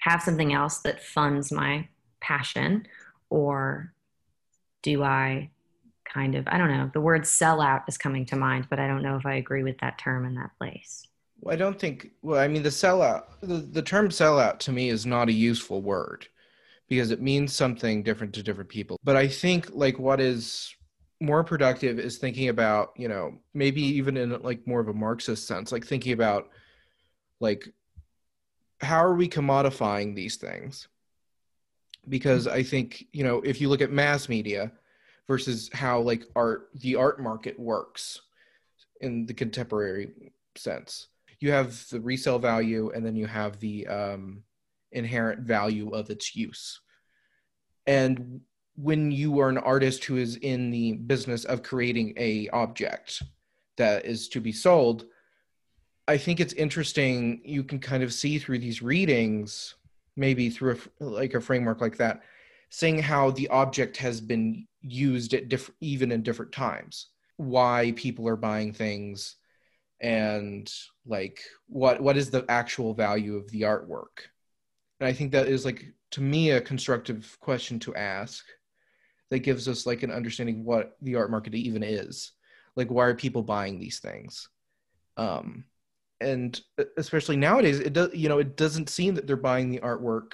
have 0.00 0.22
something 0.22 0.52
else 0.52 0.78
that 0.80 1.02
funds 1.02 1.52
my 1.52 1.88
passion, 2.20 2.86
or 3.30 3.92
do 4.82 5.02
I 5.02 5.50
kind 6.04 6.34
of, 6.34 6.48
I 6.48 6.58
don't 6.58 6.70
know, 6.70 6.90
the 6.92 7.00
word 7.00 7.22
sellout 7.22 7.84
is 7.88 7.96
coming 7.96 8.26
to 8.26 8.36
mind, 8.36 8.66
but 8.68 8.80
I 8.80 8.88
don't 8.88 9.02
know 9.02 9.16
if 9.16 9.24
I 9.24 9.34
agree 9.34 9.62
with 9.62 9.78
that 9.78 9.98
term 9.98 10.26
in 10.26 10.34
that 10.34 10.50
place. 10.58 11.06
Well, 11.42 11.52
I 11.52 11.56
don't 11.58 11.78
think, 11.78 12.12
well, 12.22 12.40
I 12.40 12.46
mean, 12.46 12.62
the 12.62 12.68
sellout, 12.68 13.24
the, 13.40 13.56
the 13.56 13.82
term 13.82 14.08
sellout 14.08 14.60
to 14.60 14.72
me 14.72 14.88
is 14.88 15.04
not 15.04 15.28
a 15.28 15.32
useful 15.32 15.82
word 15.82 16.28
because 16.88 17.10
it 17.10 17.20
means 17.20 17.52
something 17.52 18.04
different 18.04 18.32
to 18.34 18.44
different 18.44 18.70
people. 18.70 18.96
But 19.02 19.16
I 19.16 19.26
think 19.26 19.68
like 19.72 19.98
what 19.98 20.20
is 20.20 20.72
more 21.22 21.44
productive 21.44 22.00
is 22.00 22.18
thinking 22.18 22.48
about 22.48 22.92
you 22.96 23.06
know 23.06 23.38
maybe 23.54 23.80
even 23.80 24.16
in 24.16 24.42
like 24.42 24.66
more 24.66 24.80
of 24.80 24.88
a 24.88 24.92
marxist 24.92 25.46
sense 25.46 25.70
like 25.70 25.86
thinking 25.86 26.12
about 26.12 26.48
like 27.38 27.68
how 28.80 28.98
are 28.98 29.14
we 29.14 29.28
commodifying 29.28 30.16
these 30.16 30.34
things 30.34 30.88
because 32.08 32.48
i 32.48 32.60
think 32.60 33.06
you 33.12 33.22
know 33.22 33.40
if 33.42 33.60
you 33.60 33.68
look 33.68 33.80
at 33.80 33.92
mass 33.92 34.28
media 34.28 34.72
versus 35.28 35.70
how 35.72 36.00
like 36.00 36.24
art 36.34 36.70
the 36.74 36.96
art 36.96 37.22
market 37.22 37.56
works 37.56 38.20
in 39.00 39.24
the 39.26 39.34
contemporary 39.34 40.10
sense 40.56 41.06
you 41.42 41.50
have 41.52 41.88
the 41.90 42.00
resale 42.00 42.38
value 42.38 42.90
and 42.94 43.04
then 43.04 43.16
you 43.16 43.26
have 43.26 43.58
the 43.58 43.86
um, 43.86 44.42
inherent 44.92 45.40
value 45.40 45.90
of 45.90 46.10
its 46.10 46.36
use. 46.36 46.80
And 47.86 48.40
when 48.76 49.10
you 49.10 49.38
are 49.40 49.48
an 49.48 49.58
artist 49.58 50.04
who 50.04 50.16
is 50.16 50.36
in 50.36 50.70
the 50.70 50.92
business 50.92 51.44
of 51.44 51.62
creating 51.62 52.14
a 52.16 52.48
object 52.50 53.22
that 53.76 54.04
is 54.04 54.28
to 54.28 54.40
be 54.40 54.52
sold 54.52 55.04
i 56.08 56.16
think 56.16 56.40
it's 56.40 56.54
interesting 56.54 57.40
you 57.44 57.62
can 57.62 57.78
kind 57.78 58.02
of 58.02 58.12
see 58.12 58.38
through 58.38 58.58
these 58.58 58.82
readings 58.82 59.74
maybe 60.16 60.48
through 60.50 60.78
a, 61.00 61.04
like 61.04 61.34
a 61.34 61.40
framework 61.40 61.80
like 61.80 61.96
that 61.96 62.22
seeing 62.70 62.98
how 62.98 63.30
the 63.30 63.48
object 63.48 63.96
has 63.96 64.20
been 64.20 64.66
used 64.80 65.34
at 65.34 65.48
different 65.48 65.76
even 65.80 66.10
in 66.10 66.22
different 66.22 66.52
times 66.52 67.08
why 67.36 67.92
people 67.96 68.26
are 68.26 68.36
buying 68.36 68.72
things 68.72 69.36
and 70.02 70.70
like 71.06 71.40
what 71.68 72.00
what 72.00 72.16
is 72.16 72.28
the 72.28 72.44
actual 72.48 72.92
value 72.92 73.36
of 73.36 73.50
the 73.50 73.62
artwork? 73.62 74.26
And 75.00 75.08
i 75.08 75.12
think 75.12 75.32
that 75.32 75.48
is 75.48 75.64
like 75.64 75.84
to 76.10 76.20
me 76.20 76.50
a 76.50 76.60
constructive 76.60 77.36
question 77.40 77.78
to 77.80 77.94
ask 77.94 78.44
that 79.30 79.38
gives 79.38 79.66
us 79.66 79.86
like 79.86 80.02
an 80.02 80.10
understanding 80.10 80.64
what 80.64 80.96
the 81.00 81.14
art 81.16 81.30
market 81.30 81.54
even 81.54 81.82
is. 81.82 82.32
Like 82.76 82.90
why 82.90 83.06
are 83.06 83.14
people 83.14 83.42
buying 83.42 83.78
these 83.78 84.00
things? 84.00 84.48
Um 85.16 85.64
and 86.20 86.60
especially 86.96 87.36
nowadays 87.36 87.80
it 87.80 87.92
does 87.92 88.14
you 88.14 88.28
know 88.28 88.38
it 88.38 88.56
doesn't 88.56 88.88
seem 88.88 89.14
that 89.14 89.26
they're 89.26 89.36
buying 89.36 89.70
the 89.70 89.80
artwork 89.80 90.32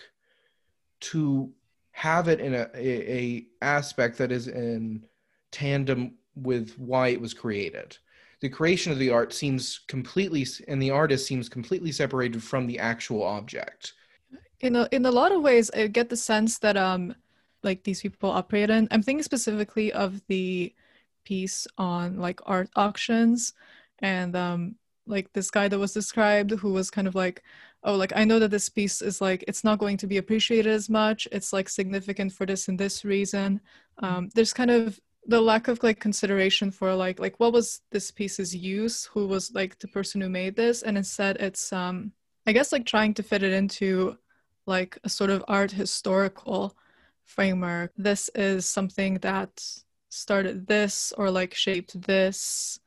to 1.00 1.50
have 1.92 2.28
it 2.28 2.40
in 2.40 2.54
a, 2.54 2.68
a, 2.74 3.12
a 3.12 3.46
aspect 3.62 4.18
that 4.18 4.30
is 4.30 4.48
in 4.48 5.04
tandem 5.50 6.14
with 6.34 6.78
why 6.78 7.08
it 7.08 7.20
was 7.20 7.34
created 7.34 7.96
the 8.40 8.48
creation 8.48 8.92
of 8.92 8.98
the 8.98 9.10
art 9.10 9.32
seems 9.32 9.80
completely 9.88 10.46
and 10.68 10.80
the 10.80 10.90
artist 10.90 11.26
seems 11.26 11.48
completely 11.48 11.92
separated 11.92 12.42
from 12.42 12.66
the 12.66 12.78
actual 12.78 13.22
object 13.22 13.94
in 14.60 14.76
a, 14.76 14.88
in 14.92 15.04
a 15.06 15.10
lot 15.10 15.32
of 15.32 15.42
ways 15.42 15.70
i 15.74 15.86
get 15.86 16.08
the 16.08 16.16
sense 16.16 16.58
that 16.58 16.76
um 16.76 17.14
like 17.62 17.82
these 17.82 18.02
people 18.02 18.30
operate 18.30 18.70
in. 18.70 18.88
I'm 18.90 19.02
thinking 19.02 19.22
specifically 19.22 19.92
of 19.92 20.22
the 20.28 20.74
piece 21.24 21.66
on 21.76 22.18
like 22.18 22.40
art 22.46 22.70
auctions 22.76 23.52
and 23.98 24.34
um 24.34 24.76
like 25.06 25.30
this 25.32 25.50
guy 25.50 25.68
that 25.68 25.78
was 25.78 25.92
described 25.92 26.52
who 26.52 26.72
was 26.72 26.90
kind 26.90 27.06
of 27.06 27.14
like 27.14 27.42
oh 27.82 27.94
like 27.94 28.12
i 28.16 28.24
know 28.24 28.38
that 28.38 28.50
this 28.50 28.70
piece 28.70 29.02
is 29.02 29.20
like 29.20 29.44
it's 29.46 29.62
not 29.62 29.78
going 29.78 29.98
to 29.98 30.06
be 30.06 30.16
appreciated 30.16 30.72
as 30.72 30.88
much 30.88 31.28
it's 31.30 31.52
like 31.52 31.68
significant 31.68 32.32
for 32.32 32.46
this 32.46 32.68
and 32.68 32.78
this 32.78 33.04
reason 33.04 33.60
um 33.98 34.30
there's 34.34 34.54
kind 34.54 34.70
of 34.70 34.98
the 35.28 35.40
lack 35.40 35.68
of 35.68 35.82
like 35.82 36.00
consideration 36.00 36.70
for 36.70 36.94
like 36.94 37.20
like 37.20 37.38
what 37.38 37.52
was 37.52 37.80
this 37.92 38.10
piece's 38.10 38.56
use 38.56 39.04
who 39.04 39.26
was 39.26 39.52
like 39.54 39.78
the 39.78 39.88
person 39.88 40.20
who 40.20 40.28
made 40.28 40.56
this 40.56 40.82
and 40.82 40.96
instead 40.96 41.36
it's 41.36 41.72
um 41.72 42.10
i 42.46 42.52
guess 42.52 42.72
like 42.72 42.86
trying 42.86 43.14
to 43.14 43.22
fit 43.22 43.42
it 43.42 43.52
into 43.52 44.16
like 44.68 44.98
a 45.02 45.08
sort 45.08 45.30
of 45.30 45.44
art 45.48 45.72
historical 45.72 46.76
framework. 47.24 47.92
This 47.96 48.30
is 48.34 48.66
something 48.66 49.14
that 49.16 49.50
started 50.10 50.66
this 50.66 51.12
or 51.16 51.30
like 51.30 51.54
shaped 51.54 52.00
this 52.02 52.80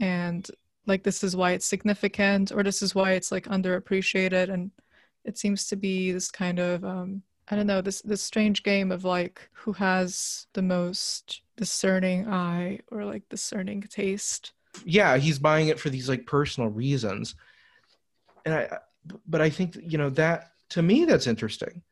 and 0.00 0.48
like 0.86 1.02
this 1.02 1.24
is 1.24 1.34
why 1.34 1.52
it's 1.52 1.66
significant 1.66 2.52
or 2.52 2.62
this 2.62 2.80
is 2.82 2.94
why 2.94 3.12
it's 3.12 3.32
like 3.32 3.44
underappreciated 3.44 4.50
and 4.52 4.70
it 5.24 5.36
seems 5.36 5.66
to 5.68 5.76
be 5.76 6.12
this 6.12 6.30
kind 6.30 6.58
of 6.58 6.84
um 6.84 7.22
I 7.48 7.56
don't 7.56 7.66
know 7.66 7.80
this 7.80 8.02
this 8.02 8.22
strange 8.22 8.62
game 8.62 8.90
of 8.90 9.04
like 9.04 9.48
who 9.52 9.72
has 9.74 10.46
the 10.52 10.62
most 10.62 11.42
discerning 11.56 12.28
eye 12.28 12.80
or 12.90 13.04
like 13.04 13.28
discerning 13.28 13.82
taste. 13.82 14.52
Yeah, 14.84 15.16
he's 15.16 15.38
buying 15.38 15.68
it 15.68 15.80
for 15.80 15.90
these 15.90 16.08
like 16.08 16.26
personal 16.26 16.70
reasons. 16.70 17.34
And 18.44 18.54
I 18.54 18.78
but 19.26 19.40
I 19.40 19.50
think 19.50 19.76
you 19.80 19.98
know 19.98 20.10
that 20.10 20.52
to 20.70 20.82
me 20.82 21.04
that's 21.04 21.26
interesting 21.26 21.82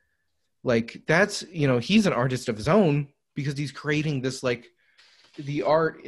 like 0.65 1.03
that's 1.07 1.43
you 1.53 1.69
know 1.69 1.79
he's 1.79 2.07
an 2.07 2.13
artist 2.13 2.49
of 2.49 2.57
his 2.57 2.69
own 2.69 3.07
because 3.35 3.57
he's 3.57 3.71
creating 3.71 4.21
this 4.21 4.43
like 4.43 4.71
the 5.39 5.63
art 5.63 6.05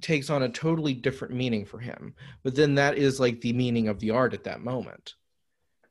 takes 0.00 0.30
on 0.30 0.42
a 0.42 0.48
totally 0.48 0.94
different 0.94 1.34
meaning 1.34 1.64
for 1.64 1.78
him 1.78 2.14
but 2.42 2.54
then 2.54 2.74
that 2.74 2.96
is 2.96 3.20
like 3.20 3.40
the 3.40 3.52
meaning 3.52 3.88
of 3.88 4.00
the 4.00 4.10
art 4.10 4.34
at 4.34 4.44
that 4.44 4.60
moment 4.60 5.14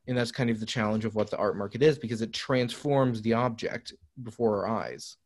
and 0.08 0.16
that's 0.16 0.32
kind 0.32 0.48
of 0.48 0.58
the 0.58 0.66
challenge 0.66 1.04
of 1.04 1.14
what 1.14 1.30
the 1.30 1.36
art 1.36 1.56
market 1.56 1.82
is 1.82 1.98
because 1.98 2.22
it 2.22 2.32
transforms 2.32 3.20
the 3.20 3.34
object 3.34 3.92
before 4.22 4.66
our 4.66 4.78
eyes. 4.80 5.16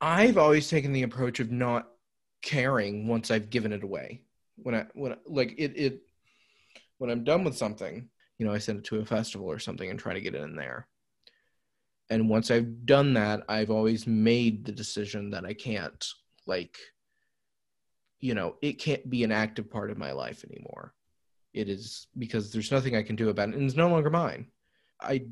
I've 0.00 0.38
always 0.38 0.68
taken 0.70 0.92
the 0.92 1.02
approach 1.02 1.40
of 1.40 1.50
not 1.50 1.88
caring 2.42 3.06
once 3.06 3.30
i've 3.30 3.50
given 3.50 3.72
it 3.72 3.82
away. 3.82 4.22
When 4.56 4.74
i 4.74 4.86
when 4.94 5.16
like 5.26 5.54
it 5.58 5.72
it 5.76 6.00
when 6.98 7.10
i'm 7.10 7.24
done 7.24 7.44
with 7.44 7.56
something 7.56 8.08
you 8.38 8.46
know 8.46 8.52
i 8.52 8.58
send 8.58 8.78
it 8.78 8.84
to 8.84 9.00
a 9.00 9.04
festival 9.04 9.46
or 9.46 9.58
something 9.58 9.90
and 9.90 9.98
try 9.98 10.14
to 10.14 10.20
get 10.20 10.34
it 10.34 10.42
in 10.42 10.56
there. 10.56 10.86
And 12.08 12.28
once 12.28 12.50
i've 12.50 12.86
done 12.86 13.14
that 13.14 13.42
i've 13.48 13.70
always 13.70 14.06
made 14.06 14.64
the 14.64 14.72
decision 14.72 15.30
that 15.30 15.44
i 15.44 15.52
can't 15.52 16.06
like 16.46 16.78
you 18.20 18.34
know 18.34 18.56
it 18.62 18.74
can't 18.74 19.10
be 19.10 19.22
an 19.24 19.32
active 19.32 19.70
part 19.70 19.90
of 19.90 19.98
my 19.98 20.12
life 20.12 20.44
anymore 20.50 20.94
it 21.52 21.68
is 21.68 22.06
because 22.18 22.52
there's 22.52 22.70
nothing 22.70 22.96
i 22.96 23.02
can 23.02 23.16
do 23.16 23.28
about 23.28 23.48
it 23.48 23.54
and 23.54 23.64
it's 23.64 23.76
no 23.76 23.88
longer 23.88 24.10
mine 24.10 24.46
i 25.00 25.22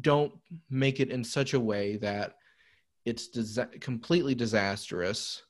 don't 0.00 0.32
make 0.70 1.00
it 1.00 1.10
in 1.10 1.24
such 1.24 1.54
a 1.54 1.60
way 1.60 1.96
that 1.96 2.34
it's 3.04 3.58
completely 3.80 4.34
disastrous 4.34 5.42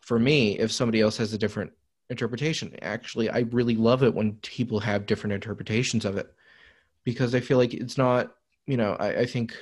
for 0.00 0.18
me 0.18 0.58
if 0.58 0.70
somebody 0.70 1.00
else 1.00 1.16
has 1.16 1.32
a 1.32 1.38
different 1.38 1.72
interpretation 2.10 2.74
actually 2.82 3.28
i 3.30 3.40
really 3.50 3.74
love 3.74 4.02
it 4.02 4.14
when 4.14 4.34
people 4.42 4.78
have 4.78 5.06
different 5.06 5.32
interpretations 5.32 6.04
of 6.04 6.16
it 6.16 6.32
because 7.04 7.34
i 7.34 7.40
feel 7.40 7.58
like 7.58 7.74
it's 7.74 7.98
not 7.98 8.36
you 8.66 8.76
know, 8.76 8.96
I, 8.98 9.20
I 9.20 9.26
think 9.26 9.56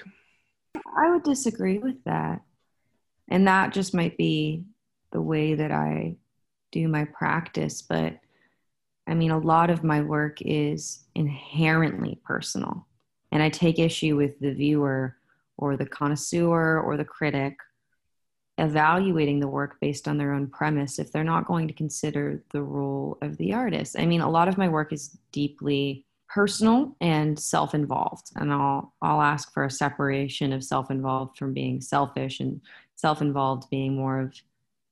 I 0.97 1.11
would 1.11 1.23
disagree 1.23 1.79
with 1.79 2.03
that. 2.05 2.41
And 3.29 3.47
that 3.47 3.73
just 3.73 3.95
might 3.95 4.17
be 4.17 4.65
the 5.13 5.21
way 5.21 5.55
that 5.55 5.71
I 5.71 6.17
do 6.73 6.89
my 6.89 7.05
practice. 7.05 7.83
But 7.83 8.19
I 9.07 9.15
mean, 9.15 9.31
a 9.31 9.39
lot 9.39 9.71
of 9.71 9.85
my 9.85 10.01
work 10.01 10.39
is 10.41 11.05
inherently 11.15 12.21
personal. 12.25 12.87
And 13.33 13.43
I 13.43 13.49
take 13.49 13.79
issue 13.79 14.17
with 14.17 14.39
the 14.41 14.53
viewer 14.53 15.17
or 15.57 15.77
the 15.77 15.87
connoisseur 15.87 16.81
or 16.81 16.97
the 16.97 17.05
critic 17.05 17.57
evaluating 18.59 19.41
the 19.41 19.49
work 19.49 19.79
based 19.81 20.07
on 20.07 20.17
their 20.17 20.33
own 20.33 20.47
premise 20.47 20.99
if 20.99 21.11
they're 21.11 21.25
not 21.25 21.47
going 21.47 21.67
to 21.67 21.75
consider 21.75 22.43
the 22.53 22.63
role 22.63 23.19
of 23.21 23.37
the 23.37 23.53
artist. 23.53 23.97
I 23.99 24.07
mean, 24.07 24.21
a 24.21 24.31
lot 24.31 24.49
of 24.49 24.57
my 24.57 24.69
work 24.69 24.93
is 24.93 25.19
deeply 25.33 26.05
personal 26.29 26.97
and 27.01 27.39
self-involved 27.39 28.33
and 28.35 28.53
I'll 28.53 28.93
I'll 29.01 29.23
ask 29.23 29.53
for 29.53 29.65
a 29.65 29.71
separation 29.71 30.53
of 30.53 30.65
self-involved 30.65 31.39
from 31.39 31.53
being 31.53 31.81
selfish 31.81 32.41
and 32.41 32.61
self-involved 32.97 33.71
being 33.71 33.95
more 33.95 34.21
of 34.21 34.35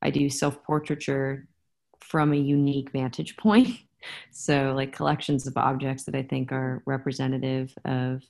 I 0.02 0.10
do 0.10 0.30
self-portraiture 0.30 1.48
from 2.00 2.32
a 2.32 2.36
unique 2.36 2.90
vantage 2.92 3.36
point. 3.36 3.76
So 4.30 4.72
like 4.74 4.92
collections 4.92 5.46
of 5.46 5.56
objects 5.56 6.04
that 6.04 6.14
I 6.14 6.22
think 6.22 6.52
are 6.52 6.82
representative 6.86 7.74
of 7.84 8.22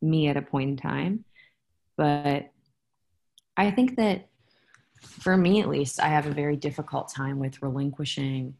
me 0.00 0.28
at 0.28 0.36
a 0.36 0.42
point 0.42 0.70
in 0.70 0.76
time. 0.76 1.24
But 1.96 2.50
I 3.56 3.70
think 3.70 3.96
that 3.96 4.28
for 5.02 5.36
me 5.36 5.60
at 5.60 5.68
least, 5.68 6.00
I 6.00 6.08
have 6.08 6.26
a 6.26 6.32
very 6.32 6.56
difficult 6.56 7.12
time 7.12 7.38
with 7.38 7.62
relinquishing 7.62 8.54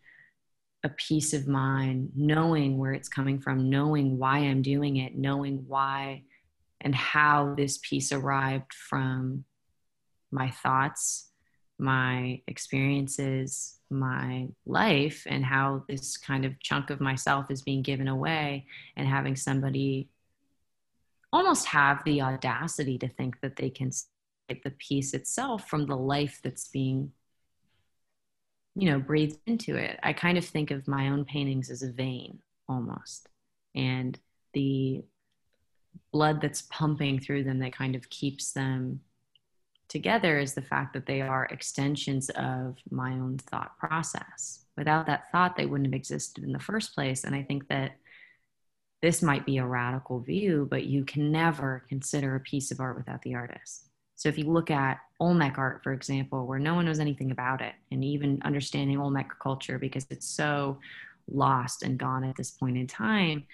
a 0.85 0.89
piece 0.91 1.33
of 1.33 1.49
mind, 1.49 2.11
knowing 2.15 2.79
where 2.79 2.93
it's 2.93 3.09
coming 3.09 3.41
from, 3.41 3.69
knowing 3.69 4.19
why 4.19 4.39
I'm 4.39 4.63
doing 4.63 4.99
it, 4.99 5.17
knowing 5.17 5.65
why 5.67 6.23
and 6.81 6.95
how 6.95 7.55
this 7.57 7.79
piece 7.79 8.13
arrived 8.13 8.73
from 8.73 9.45
my 10.31 10.51
thoughts, 10.51 11.31
my 11.79 12.43
experiences, 12.47 13.78
my 13.91 14.49
life, 14.67 15.27
and 15.27 15.45
how 15.45 15.85
this 15.89 16.17
kind 16.17 16.45
of 16.45 16.59
chunk 16.61 16.91
of 16.91 17.01
myself 17.01 17.51
is 17.51 17.63
being 17.63 17.83
given 17.83 18.09
away, 18.09 18.67
and 18.97 19.09
having 19.09 19.37
somebody 19.37 20.09
almost 21.33 21.67
have 21.67 22.03
the 22.05 22.23
audacity 22.23 22.99
to 22.99 23.09
think 23.09 23.41
that 23.41 23.57
they 23.57 23.71
can 23.71 23.91
take 24.49 24.63
the 24.63 24.71
piece 24.71 25.15
itself 25.15 25.69
from 25.69 25.87
the 25.87 25.97
life 25.97 26.41
that's 26.43 26.69
being 26.69 27.13
you 28.75 28.91
know 28.91 28.99
breathed 28.99 29.39
into 29.47 29.77
it. 29.77 29.99
I 30.03 30.13
kind 30.13 30.39
of 30.39 30.45
think 30.45 30.71
of 30.71 30.89
my 30.89 31.09
own 31.09 31.25
paintings 31.25 31.71
as 31.71 31.83
a 31.83 31.93
vein 31.93 32.39
almost 32.69 33.29
and 33.75 34.19
the 34.55 35.03
blood 36.13 36.41
that's 36.41 36.63
pumping 36.63 37.21
through 37.21 37.45
them 37.45 37.59
that 37.59 37.73
kind 37.73 37.95
of 37.95 38.09
keeps 38.09 38.53
them 38.53 39.01
together 39.89 40.39
is 40.39 40.55
the 40.55 40.63
fact 40.63 40.93
that 40.93 41.07
they 41.07 41.21
are 41.21 41.47
extensions 41.47 42.29
of 42.31 42.77
my 42.91 43.13
own 43.13 43.39
thought 43.39 43.79
process. 43.79 44.65
Without 44.77 45.07
that 45.07 45.31
thought 45.33 45.57
they 45.57 45.67
wouldn't 45.67 45.89
have 45.89 45.95
existed 45.95 46.45
in 46.45 46.53
the 46.53 46.59
first 46.59 46.95
place. 46.95 47.25
And 47.25 47.35
i 47.35 47.43
think 47.43 47.69
that 47.69 47.93
this 49.01 49.23
might 49.23 49.47
be 49.47 49.59
a 49.59 49.67
radical 49.67 50.21
view 50.21 50.67
but 50.69 50.85
you 50.85 51.05
can 51.05 51.31
never 51.31 51.85
consider 51.89 52.35
a 52.35 52.41
piece 52.41 52.71
of 52.71 52.81
art 52.81 52.97
without 52.97 53.23
the 53.23 53.35
artist. 53.35 53.89
So 54.17 54.29
if 54.29 54.37
you 54.37 54.45
look 54.45 54.69
at 54.69 54.99
Olmec 55.21 55.59
art, 55.59 55.85
for 55.85 55.93
example, 55.93 56.45
where 56.45 56.59
no 56.59 56.75
one 56.75 56.87
knows 56.87 56.99
anything 56.99 57.31
about 57.31 57.61
it, 57.61 57.75
and 57.93 58.05
even 58.05 58.43
understanding 58.45 58.99
Olmec 58.99 59.29
culture 59.41 59.79
because 59.79 60.09
it's 60.11 60.27
so 60.27 60.81
lost 61.31 61.85
and 61.85 61.99
gone 61.99 62.25
at 62.25 62.37
this 62.37 62.51
point 62.51 62.77
in 62.77 62.89
time, 62.89 63.47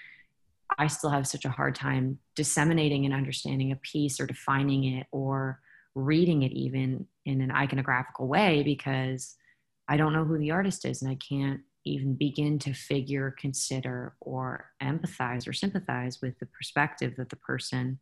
I 0.78 0.86
still 0.86 1.10
have 1.10 1.26
such 1.26 1.44
a 1.44 1.50
hard 1.50 1.74
time 1.74 2.18
disseminating 2.34 3.04
and 3.04 3.12
understanding 3.12 3.72
a 3.72 3.76
piece 3.76 4.18
or 4.18 4.26
defining 4.26 4.84
it 4.84 5.06
or 5.12 5.60
reading 5.94 6.42
it 6.42 6.52
even 6.52 7.06
in 7.24 7.40
an 7.40 7.50
iconographical 7.50 8.26
way 8.26 8.62
because 8.62 9.36
I 9.88 9.96
don't 9.96 10.12
know 10.12 10.24
who 10.24 10.38
the 10.38 10.50
artist 10.50 10.84
is 10.84 11.02
and 11.02 11.10
I 11.10 11.16
can't 11.16 11.60
even 11.84 12.14
begin 12.14 12.58
to 12.60 12.72
figure, 12.72 13.34
consider, 13.38 14.14
or 14.20 14.70
empathize 14.82 15.46
or 15.46 15.52
sympathize 15.52 16.20
with 16.22 16.38
the 16.38 16.46
perspective 16.46 17.14
that 17.16 17.28
the 17.28 17.36
person 17.36 17.98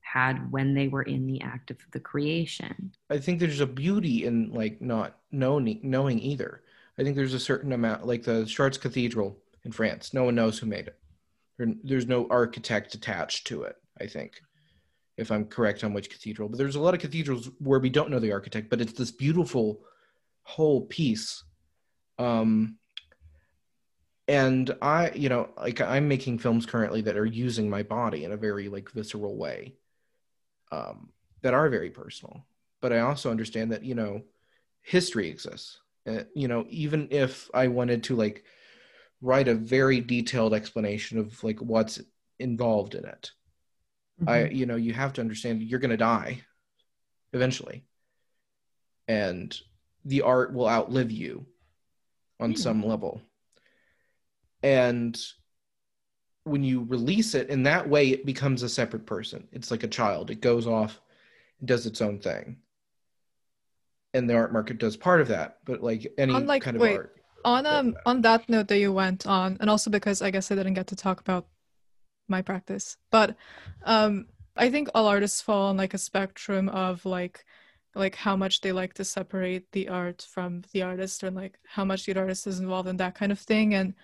had 0.00 0.52
when 0.52 0.74
they 0.74 0.88
were 0.88 1.02
in 1.02 1.26
the 1.26 1.40
act 1.40 1.70
of 1.70 1.78
the 1.92 2.00
creation. 2.00 2.92
I 3.10 3.18
think 3.18 3.40
there's 3.40 3.60
a 3.60 3.66
beauty 3.66 4.24
in 4.24 4.52
like 4.52 4.80
not 4.80 5.18
knowing 5.30 5.80
knowing 5.82 6.18
either. 6.20 6.62
I 6.98 7.02
think 7.02 7.16
there's 7.16 7.34
a 7.34 7.40
certain 7.40 7.72
amount, 7.72 8.06
like 8.06 8.22
the 8.22 8.44
Chartres 8.44 8.78
Cathedral 8.78 9.38
in 9.64 9.72
France. 9.72 10.12
No 10.12 10.24
one 10.24 10.34
knows 10.34 10.58
who 10.58 10.66
made 10.66 10.88
it. 10.88 10.98
there's 11.84 12.06
no 12.06 12.26
architect 12.28 12.94
attached 12.94 13.46
to 13.48 13.62
it. 13.62 13.76
I 14.00 14.06
think, 14.06 14.42
if 15.16 15.30
I'm 15.30 15.44
correct 15.44 15.84
on 15.84 15.92
which 15.92 16.10
cathedral. 16.10 16.48
But 16.48 16.58
there's 16.58 16.76
a 16.76 16.80
lot 16.80 16.94
of 16.94 17.00
cathedrals 17.00 17.50
where 17.58 17.80
we 17.80 17.90
don't 17.90 18.10
know 18.10 18.18
the 18.18 18.32
architect, 18.32 18.70
but 18.70 18.80
it's 18.80 18.94
this 18.94 19.10
beautiful 19.10 19.80
whole 20.42 20.82
piece. 20.86 21.44
Um, 22.18 22.78
and 24.28 24.74
I, 24.80 25.10
you 25.14 25.28
know, 25.28 25.50
like 25.56 25.80
I'm 25.80 26.08
making 26.08 26.38
films 26.38 26.66
currently 26.66 27.02
that 27.02 27.16
are 27.16 27.26
using 27.26 27.68
my 27.68 27.82
body 27.82 28.24
in 28.24 28.32
a 28.32 28.36
very 28.36 28.68
like 28.68 28.90
visceral 28.90 29.36
way 29.36 29.74
um, 30.70 31.10
that 31.42 31.54
are 31.54 31.68
very 31.68 31.90
personal. 31.90 32.46
But 32.80 32.92
I 32.92 33.00
also 33.00 33.30
understand 33.30 33.72
that 33.72 33.84
you 33.84 33.94
know 33.94 34.22
history 34.82 35.28
exists. 35.28 35.80
Uh, 36.06 36.24
you 36.34 36.48
know, 36.48 36.66
even 36.68 37.08
if 37.10 37.48
I 37.54 37.68
wanted 37.68 38.04
to 38.04 38.16
like 38.16 38.44
write 39.20 39.48
a 39.48 39.54
very 39.54 40.00
detailed 40.00 40.54
explanation 40.54 41.18
of 41.18 41.42
like 41.44 41.60
what's 41.60 42.00
involved 42.38 42.94
in 42.94 43.04
it, 43.04 43.30
mm-hmm. 44.22 44.30
I 44.30 44.48
you 44.48 44.66
know 44.66 44.76
you 44.76 44.92
have 44.92 45.12
to 45.14 45.20
understand 45.20 45.62
you're 45.62 45.80
going 45.80 45.90
to 45.90 45.96
die 45.96 46.40
eventually, 47.32 47.84
and 49.08 49.56
the 50.04 50.22
art 50.22 50.52
will 50.52 50.68
outlive 50.68 51.10
you 51.10 51.46
on 52.40 52.56
some 52.56 52.84
level. 52.84 53.22
And 54.62 55.18
when 56.44 56.64
you 56.64 56.82
release 56.82 57.34
it 57.34 57.48
in 57.50 57.62
that 57.62 57.88
way 57.88 58.08
it 58.08 58.26
becomes 58.26 58.64
a 58.64 58.68
separate 58.68 59.06
person. 59.06 59.46
It's 59.52 59.70
like 59.70 59.84
a 59.84 59.88
child. 59.88 60.30
It 60.30 60.40
goes 60.40 60.66
off 60.66 61.00
and 61.60 61.68
does 61.68 61.86
its 61.86 62.00
own 62.00 62.18
thing. 62.18 62.56
And 64.12 64.28
the 64.28 64.34
art 64.34 64.52
market 64.52 64.78
does 64.78 64.96
part 64.96 65.20
of 65.20 65.28
that 65.28 65.58
but 65.64 65.82
like 65.82 66.12
any 66.18 66.34
Unlike, 66.34 66.62
kind 66.62 66.76
of 66.76 66.82
wait, 66.82 66.96
art 66.96 67.22
on 67.44 67.66
um 67.66 67.96
on 68.06 68.20
that 68.22 68.48
note 68.48 68.68
that 68.68 68.78
you 68.78 68.92
went 68.92 69.26
on 69.26 69.56
and 69.60 69.68
also 69.68 69.90
because 69.90 70.22
i 70.22 70.30
guess 70.30 70.50
i 70.50 70.54
didn't 70.54 70.74
get 70.74 70.86
to 70.86 70.96
talk 70.96 71.20
about 71.20 71.46
my 72.36 72.42
practice. 72.42 72.86
But 73.10 73.28
um 73.84 74.12
i 74.64 74.68
think 74.70 74.86
all 74.94 75.06
artists 75.06 75.40
fall 75.40 75.64
on 75.70 75.76
like 75.82 75.94
a 75.94 75.98
spectrum 76.10 76.68
of 76.68 76.94
like 77.06 77.36
like 77.94 78.16
how 78.26 78.36
much 78.36 78.60
they 78.60 78.72
like 78.72 78.94
to 78.94 79.04
separate 79.04 79.64
the 79.72 79.88
art 79.88 80.26
from 80.34 80.62
the 80.72 80.82
artist 80.82 81.22
and 81.22 81.34
like 81.36 81.54
how 81.66 81.84
much 81.84 82.00
the 82.04 82.18
artist 82.24 82.46
is 82.46 82.60
involved 82.60 82.88
in 82.88 82.96
that 82.98 83.14
kind 83.14 83.32
of 83.32 83.38
thing. 83.38 83.74
And 83.74 83.94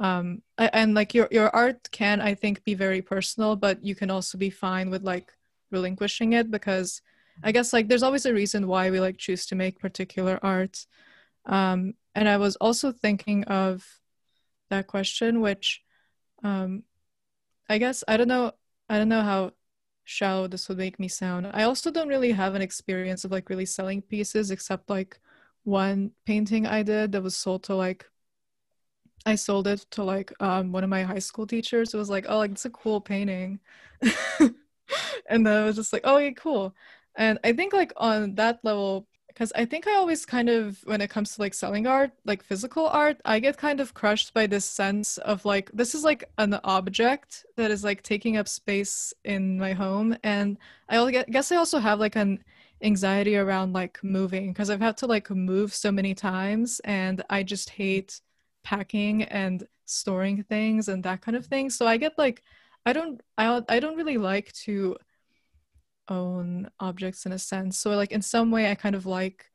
um 0.00 0.42
and 0.58 0.94
like 0.94 1.12
your 1.14 1.28
your 1.30 1.50
art 1.54 1.90
can 1.90 2.20
i 2.20 2.34
think 2.34 2.62
be 2.64 2.74
very 2.74 3.02
personal 3.02 3.56
but 3.56 3.84
you 3.84 3.94
can 3.94 4.10
also 4.10 4.38
be 4.38 4.50
fine 4.50 4.90
with 4.90 5.02
like 5.02 5.32
relinquishing 5.72 6.34
it 6.34 6.50
because 6.50 7.02
i 7.42 7.50
guess 7.50 7.72
like 7.72 7.88
there's 7.88 8.02
always 8.02 8.26
a 8.26 8.32
reason 8.32 8.68
why 8.68 8.90
we 8.90 9.00
like 9.00 9.18
choose 9.18 9.44
to 9.46 9.54
make 9.54 9.78
particular 9.80 10.38
art. 10.42 10.86
Um 11.46 11.94
and 12.14 12.28
i 12.28 12.36
was 12.36 12.56
also 12.56 12.92
thinking 12.92 13.44
of 13.44 13.84
that 14.70 14.86
question 14.86 15.40
which 15.40 15.82
um 16.44 16.84
i 17.68 17.78
guess 17.78 18.04
i 18.08 18.16
don't 18.16 18.28
know 18.28 18.52
i 18.88 18.98
don't 18.98 19.08
know 19.08 19.22
how 19.22 19.52
shallow 20.04 20.48
this 20.48 20.68
would 20.68 20.78
make 20.78 20.98
me 20.98 21.08
sound 21.08 21.46
i 21.52 21.62
also 21.62 21.90
don't 21.90 22.08
really 22.08 22.32
have 22.32 22.54
an 22.54 22.62
experience 22.62 23.24
of 23.24 23.30
like 23.30 23.50
really 23.50 23.66
selling 23.66 24.00
pieces 24.02 24.50
except 24.50 24.88
like 24.90 25.20
one 25.64 26.10
painting 26.24 26.66
i 26.66 26.82
did 26.82 27.12
that 27.12 27.22
was 27.22 27.36
sold 27.36 27.62
to 27.62 27.74
like 27.74 28.06
I 29.26 29.34
sold 29.34 29.66
it 29.66 29.80
to 29.90 30.04
like 30.04 30.32
um, 30.40 30.72
one 30.72 30.84
of 30.84 30.90
my 30.90 31.02
high 31.02 31.18
school 31.18 31.46
teachers. 31.46 31.92
It 31.92 31.98
was 31.98 32.10
like, 32.10 32.26
oh, 32.28 32.38
like 32.38 32.52
it's 32.52 32.64
a 32.64 32.70
cool 32.70 33.00
painting, 33.00 33.60
and 34.40 35.46
then 35.46 35.48
I 35.48 35.64
was 35.64 35.76
just 35.76 35.92
like, 35.92 36.02
oh, 36.04 36.18
yeah, 36.18 36.30
cool. 36.30 36.74
And 37.16 37.38
I 37.44 37.52
think 37.52 37.72
like 37.72 37.92
on 37.96 38.36
that 38.36 38.60
level, 38.64 39.06
because 39.38 39.52
I 39.54 39.66
think 39.66 39.86
I 39.86 39.94
always 39.94 40.26
kind 40.26 40.48
of 40.48 40.80
when 40.84 41.00
it 41.00 41.10
comes 41.10 41.36
to 41.36 41.42
like 41.42 41.54
selling 41.54 41.86
art, 41.86 42.10
like 42.24 42.42
physical 42.42 42.88
art, 42.88 43.20
I 43.24 43.38
get 43.38 43.56
kind 43.56 43.78
of 43.78 43.94
crushed 43.94 44.34
by 44.34 44.48
this 44.48 44.64
sense 44.64 45.16
of 45.18 45.44
like 45.44 45.70
this 45.72 45.94
is 45.94 46.02
like 46.02 46.24
an 46.38 46.58
object 46.64 47.46
that 47.56 47.70
is 47.70 47.84
like 47.84 48.02
taking 48.02 48.36
up 48.36 48.48
space 48.48 49.14
in 49.24 49.56
my 49.56 49.74
home, 49.74 50.16
and 50.24 50.58
I 50.88 51.24
guess 51.30 51.52
I 51.52 51.56
also 51.56 51.78
have 51.78 52.00
like 52.00 52.16
an 52.16 52.42
anxiety 52.82 53.36
around 53.36 53.74
like 53.74 54.02
moving 54.02 54.52
because 54.52 54.70
I've 54.70 54.80
had 54.80 54.96
to 54.98 55.06
like 55.06 55.30
move 55.30 55.72
so 55.72 55.92
many 55.92 56.14
times, 56.14 56.80
and 56.82 57.22
I 57.30 57.44
just 57.44 57.70
hate 57.70 58.20
packing 58.64 59.22
and 59.22 59.62
storing 59.84 60.42
things 60.42 60.88
and 60.88 61.04
that 61.04 61.20
kind 61.20 61.36
of 61.36 61.46
thing. 61.46 61.70
So 61.70 61.86
I 61.86 61.96
get 61.96 62.18
like 62.18 62.42
I 62.84 62.92
don't 62.92 63.20
I 63.36 63.62
I 63.68 63.78
don't 63.78 63.96
really 63.96 64.18
like 64.18 64.52
to 64.64 64.96
own 66.08 66.70
objects 66.80 67.26
in 67.26 67.32
a 67.32 67.38
sense. 67.38 67.78
So 67.78 67.90
like 67.90 68.12
in 68.12 68.22
some 68.22 68.50
way 68.50 68.70
I 68.70 68.74
kind 68.74 68.94
of 68.94 69.06
like 69.06 69.46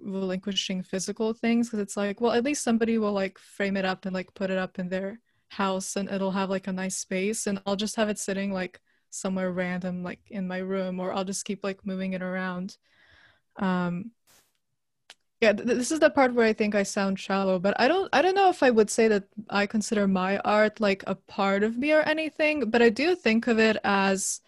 relinquishing 0.00 0.82
physical 0.82 1.32
things 1.32 1.68
because 1.68 1.80
it's 1.80 1.96
like 1.96 2.20
well 2.20 2.32
at 2.32 2.44
least 2.44 2.62
somebody 2.62 2.98
will 2.98 3.12
like 3.12 3.38
frame 3.38 3.76
it 3.76 3.84
up 3.84 4.04
and 4.04 4.14
like 4.14 4.32
put 4.34 4.50
it 4.50 4.58
up 4.58 4.78
in 4.78 4.88
their 4.88 5.18
house 5.48 5.96
and 5.96 6.10
it'll 6.10 6.32
have 6.32 6.50
like 6.50 6.66
a 6.66 6.72
nice 6.72 6.96
space 6.96 7.46
and 7.46 7.60
I'll 7.64 7.76
just 7.76 7.96
have 7.96 8.08
it 8.08 8.18
sitting 8.18 8.52
like 8.52 8.80
somewhere 9.10 9.52
random 9.52 10.02
like 10.02 10.20
in 10.30 10.48
my 10.48 10.58
room 10.58 11.00
or 11.00 11.12
I'll 11.12 11.24
just 11.24 11.44
keep 11.44 11.64
like 11.64 11.86
moving 11.86 12.12
it 12.12 12.22
around. 12.22 12.76
Um 13.56 14.10
yeah, 15.40 15.52
th- 15.52 15.66
this 15.66 15.92
is 15.92 16.00
the 16.00 16.10
part 16.10 16.34
where 16.34 16.46
I 16.46 16.52
think 16.52 16.74
I 16.74 16.82
sound 16.84 17.18
shallow, 17.18 17.58
but 17.58 17.78
I 17.80 17.88
don't 17.88 18.08
I 18.12 18.22
don't 18.22 18.34
know 18.34 18.48
if 18.50 18.62
I 18.62 18.70
would 18.70 18.90
say 18.90 19.08
that 19.08 19.24
I 19.50 19.66
consider 19.66 20.06
my 20.08 20.38
art 20.38 20.80
like 20.80 21.04
a 21.06 21.14
part 21.14 21.62
of 21.62 21.76
me 21.78 21.92
or 21.92 22.00
anything, 22.02 22.70
but 22.70 22.82
I 22.82 22.88
do 22.90 23.14
think 23.14 23.46
of 23.46 23.58
it 23.58 23.76
as 23.84 24.40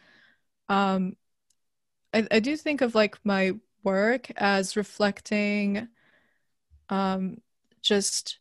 um 0.69 1.17
I, 2.13 2.27
I 2.31 2.41
do 2.41 2.57
think 2.57 2.81
of 2.81 2.95
like 2.95 3.19
my 3.25 3.53
work 3.85 4.31
as 4.37 4.77
reflecting 4.77 5.89
um 6.89 7.39
just 7.83 8.39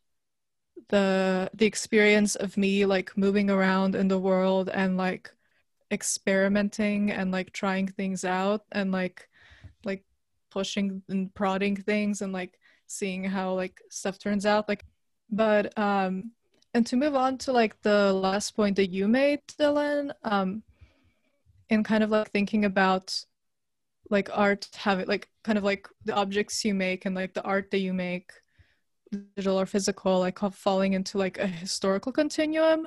the 0.88 1.50
the 1.54 1.66
experience 1.66 2.36
of 2.36 2.56
me 2.56 2.86
like 2.86 3.16
moving 3.16 3.50
around 3.50 3.94
in 3.94 4.08
the 4.08 4.18
world 4.18 4.68
and 4.68 4.96
like 4.96 5.32
experimenting 5.92 7.10
and 7.10 7.32
like 7.32 7.52
trying 7.52 7.88
things 7.88 8.24
out 8.24 8.62
and 8.72 8.92
like 8.92 9.28
like 9.84 10.04
pushing 10.50 11.02
and 11.08 11.34
prodding 11.34 11.76
things 11.76 12.22
and 12.22 12.32
like 12.32 12.58
seeing 12.86 13.24
how 13.24 13.54
like 13.54 13.80
stuff 13.90 14.18
turns 14.18 14.46
out 14.46 14.68
like 14.68 14.84
but 15.30 15.76
um 15.78 16.30
and 16.74 16.86
to 16.86 16.96
move 16.96 17.14
on 17.14 17.38
to 17.38 17.52
like 17.52 17.80
the 17.82 18.12
last 18.12 18.52
point 18.56 18.76
that 18.76 18.90
you 18.90 19.08
made 19.08 19.40
dylan 19.58 20.12
um 20.24 20.62
in 21.68 21.82
kind 21.82 22.04
of 22.04 22.10
like 22.10 22.30
thinking 22.30 22.64
about 22.64 23.24
like 24.10 24.28
art 24.32 24.68
having 24.74 25.06
like 25.06 25.28
kind 25.44 25.58
of 25.58 25.64
like 25.64 25.88
the 26.04 26.14
objects 26.14 26.64
you 26.64 26.74
make 26.74 27.06
and 27.06 27.14
like 27.14 27.34
the 27.34 27.42
art 27.42 27.70
that 27.70 27.78
you 27.78 27.92
make 27.92 28.30
digital 29.10 29.58
or 29.58 29.66
physical 29.66 30.20
like 30.20 30.38
falling 30.38 30.92
into 30.92 31.18
like 31.18 31.38
a 31.38 31.46
historical 31.46 32.12
continuum. 32.12 32.86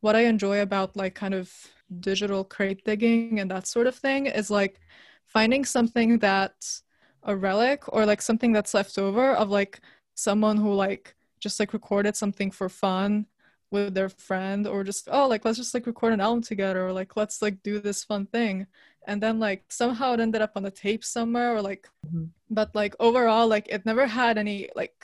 What 0.00 0.16
i 0.16 0.20
enjoy 0.20 0.60
about 0.60 0.96
like 0.96 1.14
kind 1.14 1.34
of 1.34 1.52
digital 2.00 2.44
crate 2.44 2.84
digging 2.84 3.40
and 3.40 3.50
that 3.50 3.66
sort 3.66 3.86
of 3.86 3.94
thing 3.94 4.26
is 4.26 4.50
like 4.50 4.80
finding 5.26 5.64
something 5.64 6.18
that's 6.18 6.82
a 7.22 7.34
relic 7.34 7.82
or 7.88 8.04
like 8.04 8.20
something 8.20 8.52
that's 8.52 8.74
left 8.74 8.98
over 8.98 9.32
of 9.34 9.50
like 9.50 9.80
someone 10.14 10.56
who 10.56 10.72
like 10.74 11.14
just 11.40 11.58
like 11.58 11.72
recorded 11.72 12.16
something 12.16 12.50
for 12.50 12.68
fun 12.68 13.26
with 13.74 13.92
their 13.94 14.08
friend 14.08 14.66
or 14.66 14.84
just 14.84 15.08
oh 15.10 15.26
like 15.28 15.44
let's 15.44 15.58
just 15.58 15.74
like 15.74 15.86
record 15.86 16.12
an 16.14 16.20
album 16.20 16.42
together 16.42 16.86
or 16.86 16.92
like 16.92 17.16
let's 17.16 17.42
like 17.42 17.62
do 17.62 17.80
this 17.80 18.04
fun 18.04 18.24
thing 18.26 18.66
and 19.06 19.20
then 19.22 19.38
like 19.40 19.64
somehow 19.68 20.14
it 20.14 20.20
ended 20.20 20.40
up 20.40 20.52
on 20.56 20.62
the 20.62 20.70
tape 20.70 21.04
somewhere 21.04 21.50
or 21.54 21.60
like 21.60 21.90
Mhm. 22.06 22.30
but 22.50 22.70
like 22.74 22.94
overall 23.00 23.48
like 23.48 23.66
it 23.68 23.84
never 23.84 24.06
had 24.06 24.38
any 24.38 24.70
like 24.76 24.98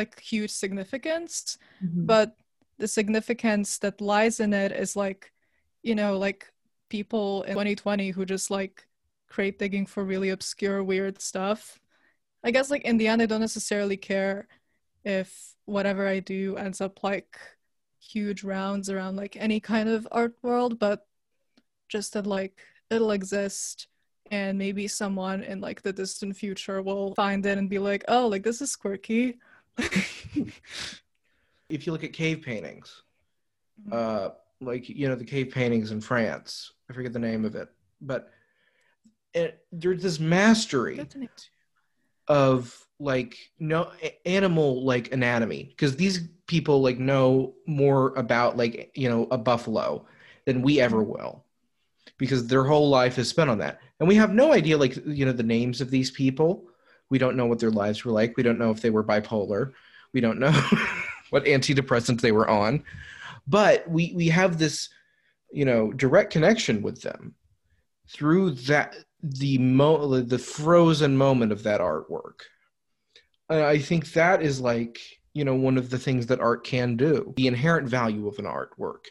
like 0.00 0.18
huge 0.32 0.50
significance 0.50 1.58
Mhm. 1.84 2.06
but 2.06 2.28
the 2.78 2.88
significance 2.88 3.78
that 3.78 4.00
lies 4.00 4.40
in 4.40 4.52
it 4.54 4.72
is 4.72 4.96
like 4.96 5.32
you 5.82 5.94
know 5.94 6.16
like 6.18 6.50
people 6.88 7.42
in 7.44 7.54
2020 7.54 8.10
who 8.14 8.24
just 8.24 8.50
like 8.50 8.86
crate 9.28 9.58
digging 9.58 9.86
for 9.86 10.02
really 10.04 10.30
obscure 10.30 10.82
weird 10.82 11.20
stuff 11.20 11.78
i 12.46 12.50
guess 12.50 12.70
like 12.70 12.84
in 12.88 12.96
the 12.96 13.08
end 13.08 13.20
i 13.20 13.26
don't 13.26 13.44
necessarily 13.48 13.96
care 13.98 14.46
if 15.04 15.54
whatever 15.66 16.06
i 16.08 16.20
do 16.20 16.56
ends 16.56 16.80
up 16.80 17.02
like 17.02 17.36
huge 18.08 18.42
rounds 18.44 18.88
around 18.90 19.16
like 19.16 19.36
any 19.36 19.60
kind 19.60 19.88
of 19.88 20.08
art 20.10 20.34
world 20.42 20.78
but 20.78 21.06
just 21.88 22.12
that 22.14 22.26
like 22.26 22.58
it'll 22.90 23.10
exist 23.12 23.88
and 24.30 24.58
maybe 24.58 24.88
someone 24.88 25.42
in 25.42 25.60
like 25.60 25.82
the 25.82 25.92
distant 25.92 26.36
future 26.36 26.82
will 26.82 27.14
find 27.14 27.44
it 27.46 27.58
and 27.58 27.68
be 27.70 27.78
like 27.78 28.04
oh 28.08 28.26
like 28.26 28.42
this 28.42 28.60
is 28.62 28.76
quirky 28.76 29.38
If 31.68 31.86
you 31.86 31.92
look 31.92 32.04
at 32.04 32.12
cave 32.14 32.40
paintings, 32.42 33.02
Mhm. 33.86 33.92
uh, 33.92 34.30
like 34.60 34.88
you 34.88 35.06
know 35.08 35.14
the 35.14 35.24
cave 35.24 35.50
paintings 35.52 35.90
in 35.90 36.00
France, 36.00 36.72
I 36.88 36.94
forget 36.94 37.12
the 37.12 37.18
name 37.18 37.44
of 37.44 37.54
it, 37.54 37.68
but 38.00 38.30
it, 39.34 39.64
there's 39.70 40.02
this 40.02 40.18
mastery 40.18 40.96
Good 40.96 41.10
to 41.10 41.18
know. 41.18 41.26
of 42.28 42.86
like 42.98 43.36
no 43.58 43.92
animal 44.24 44.84
like 44.84 45.12
anatomy 45.12 45.64
because 45.64 45.94
these 45.96 46.28
people 46.48 46.80
like 46.80 46.98
know 46.98 47.54
more 47.66 48.14
about 48.16 48.56
like 48.56 48.90
you 48.96 49.08
know 49.08 49.28
a 49.30 49.38
buffalo 49.38 50.04
than 50.46 50.62
we 50.62 50.80
ever 50.80 51.02
mm-hmm. 51.02 51.12
will 51.12 51.44
because 52.16 52.48
their 52.48 52.64
whole 52.64 52.88
life 52.88 53.18
is 53.18 53.28
spent 53.28 53.50
on 53.50 53.58
that. 53.58 53.78
And 54.00 54.08
we 54.08 54.16
have 54.16 54.32
no 54.32 54.52
idea 54.52 54.76
like 54.76 54.96
you 55.06 55.24
know 55.24 55.32
the 55.32 55.44
names 55.44 55.80
of 55.80 55.90
these 55.90 56.10
people. 56.10 56.64
We 57.10 57.18
don't 57.18 57.36
know 57.36 57.46
what 57.46 57.60
their 57.60 57.70
lives 57.70 58.04
were 58.04 58.12
like. 58.12 58.36
We 58.36 58.42
don't 58.42 58.58
know 58.58 58.70
if 58.70 58.82
they 58.82 58.90
were 58.90 59.04
bipolar. 59.04 59.72
We 60.12 60.20
don't 60.20 60.40
know 60.40 60.50
what 61.30 61.44
antidepressants 61.44 62.20
they 62.20 62.32
were 62.32 62.48
on. 62.48 62.82
But 63.46 63.88
we 63.88 64.12
we 64.16 64.28
have 64.28 64.58
this 64.58 64.88
you 65.52 65.64
know 65.64 65.92
direct 65.92 66.32
connection 66.32 66.82
with 66.82 67.02
them 67.02 67.34
through 68.08 68.52
that 68.52 68.96
the 69.22 69.58
mo 69.58 70.20
the 70.20 70.38
frozen 70.38 71.16
moment 71.16 71.52
of 71.52 71.62
that 71.64 71.80
artwork. 71.80 72.40
And 73.50 73.62
i 73.62 73.78
think 73.78 74.12
that 74.12 74.42
is 74.42 74.60
like 74.60 75.17
you 75.38 75.44
know 75.44 75.54
one 75.54 75.78
of 75.78 75.88
the 75.90 75.98
things 75.98 76.26
that 76.26 76.40
art 76.40 76.64
can 76.64 76.96
do 76.96 77.32
the 77.36 77.46
inherent 77.46 77.88
value 77.88 78.26
of 78.26 78.38
an 78.38 78.44
artwork 78.44 79.04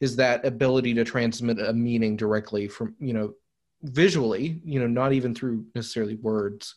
is 0.00 0.16
that 0.16 0.44
ability 0.44 0.92
to 0.94 1.04
transmit 1.04 1.58
a 1.60 1.72
meaning 1.72 2.16
directly 2.16 2.66
from 2.66 2.94
you 2.98 3.12
know 3.12 3.34
visually 3.82 4.60
you 4.64 4.80
know 4.80 4.86
not 4.86 5.12
even 5.12 5.34
through 5.34 5.64
necessarily 5.74 6.16
words 6.16 6.76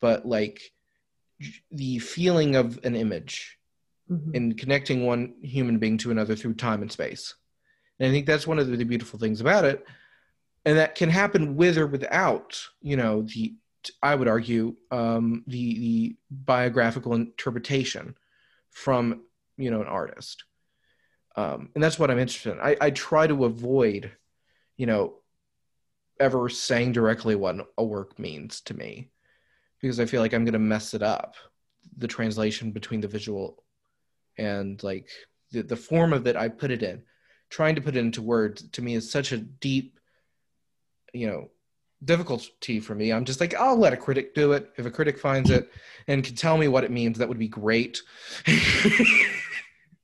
but 0.00 0.26
like 0.26 0.60
the 1.70 1.98
feeling 1.98 2.54
of 2.56 2.78
an 2.84 2.94
image 2.94 3.58
Mhm. 4.10 4.34
and 4.36 4.58
connecting 4.58 5.04
one 5.04 5.34
human 5.42 5.78
being 5.78 5.98
to 5.98 6.10
another 6.10 6.34
through 6.34 6.54
time 6.54 6.80
and 6.80 6.90
space. 6.90 7.34
And 7.98 8.08
I 8.08 8.10
think 8.10 8.26
that's 8.26 8.46
one 8.46 8.58
of 8.58 8.66
the 8.66 8.84
beautiful 8.84 9.18
things 9.18 9.42
about 9.42 9.66
it. 9.66 9.84
And 10.64 10.78
that 10.78 10.94
can 10.94 11.10
happen 11.10 11.56
with 11.56 11.76
or 11.76 11.86
without, 11.86 12.58
you 12.80 12.96
know, 12.96 13.22
the 13.22 13.54
I 14.02 14.14
would 14.14 14.28
argue 14.28 14.76
um, 14.90 15.44
the 15.46 15.78
the 15.78 16.16
biographical 16.30 17.14
interpretation 17.14 18.16
from 18.82 19.22
you 19.56 19.70
know 19.70 19.80
an 19.80 19.88
artist. 19.88 20.44
Um, 21.36 21.70
and 21.74 21.82
that's 21.82 21.98
what 21.98 22.10
I'm 22.10 22.18
interested 22.18 22.52
in. 22.52 22.60
I, 22.60 22.76
I 22.80 22.90
try 22.90 23.26
to 23.26 23.44
avoid, 23.44 24.10
you 24.76 24.86
know, 24.86 25.18
ever 26.18 26.48
saying 26.48 26.92
directly 26.92 27.36
what 27.36 27.56
a 27.76 27.84
work 27.84 28.18
means 28.18 28.60
to 28.62 28.74
me, 28.74 29.10
because 29.80 30.00
I 30.00 30.06
feel 30.06 30.20
like 30.20 30.32
I'm 30.32 30.44
going 30.44 30.54
to 30.54 30.58
mess 30.58 30.94
it 30.94 31.02
up, 31.02 31.34
the 31.96 32.08
translation 32.08 32.72
between 32.72 33.00
the 33.00 33.08
visual 33.08 33.62
and 34.36 34.82
like 34.82 35.08
the, 35.52 35.62
the 35.62 35.76
form 35.76 36.12
of 36.12 36.26
it 36.26 36.36
I 36.36 36.48
put 36.48 36.72
it 36.72 36.82
in. 36.82 37.02
Trying 37.50 37.76
to 37.76 37.80
put 37.80 37.96
it 37.96 38.00
into 38.00 38.20
words 38.20 38.68
to 38.72 38.82
me 38.82 38.94
is 38.94 39.10
such 39.10 39.32
a 39.32 39.38
deep, 39.38 39.98
you 41.12 41.28
know, 41.28 41.50
difficulty 42.04 42.80
for 42.80 42.94
me. 42.94 43.12
I'm 43.12 43.24
just 43.24 43.40
like, 43.40 43.54
I'll 43.54 43.76
let 43.76 43.92
a 43.92 43.96
critic 43.96 44.34
do 44.34 44.52
it. 44.52 44.70
If 44.76 44.86
a 44.86 44.90
critic 44.90 45.18
finds 45.18 45.50
it 45.50 45.70
and 46.06 46.24
can 46.24 46.34
tell 46.34 46.56
me 46.58 46.68
what 46.68 46.84
it 46.84 46.90
means, 46.90 47.18
that 47.18 47.28
would 47.28 47.38
be 47.38 47.48
great. 47.48 48.02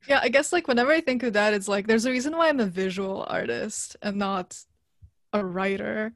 Yeah, 0.07 0.19
I 0.21 0.29
guess 0.29 0.53
like 0.53 0.67
whenever 0.67 0.91
I 0.91 1.01
think 1.01 1.23
of 1.23 1.33
that, 1.33 1.53
it's 1.53 1.67
like 1.67 1.87
there's 1.87 2.05
a 2.05 2.11
reason 2.11 2.37
why 2.37 2.49
I'm 2.49 2.59
a 2.59 2.65
visual 2.67 3.25
artist 3.27 3.97
and 4.01 4.17
not 4.17 4.57
a 5.33 5.45
writer 5.45 6.13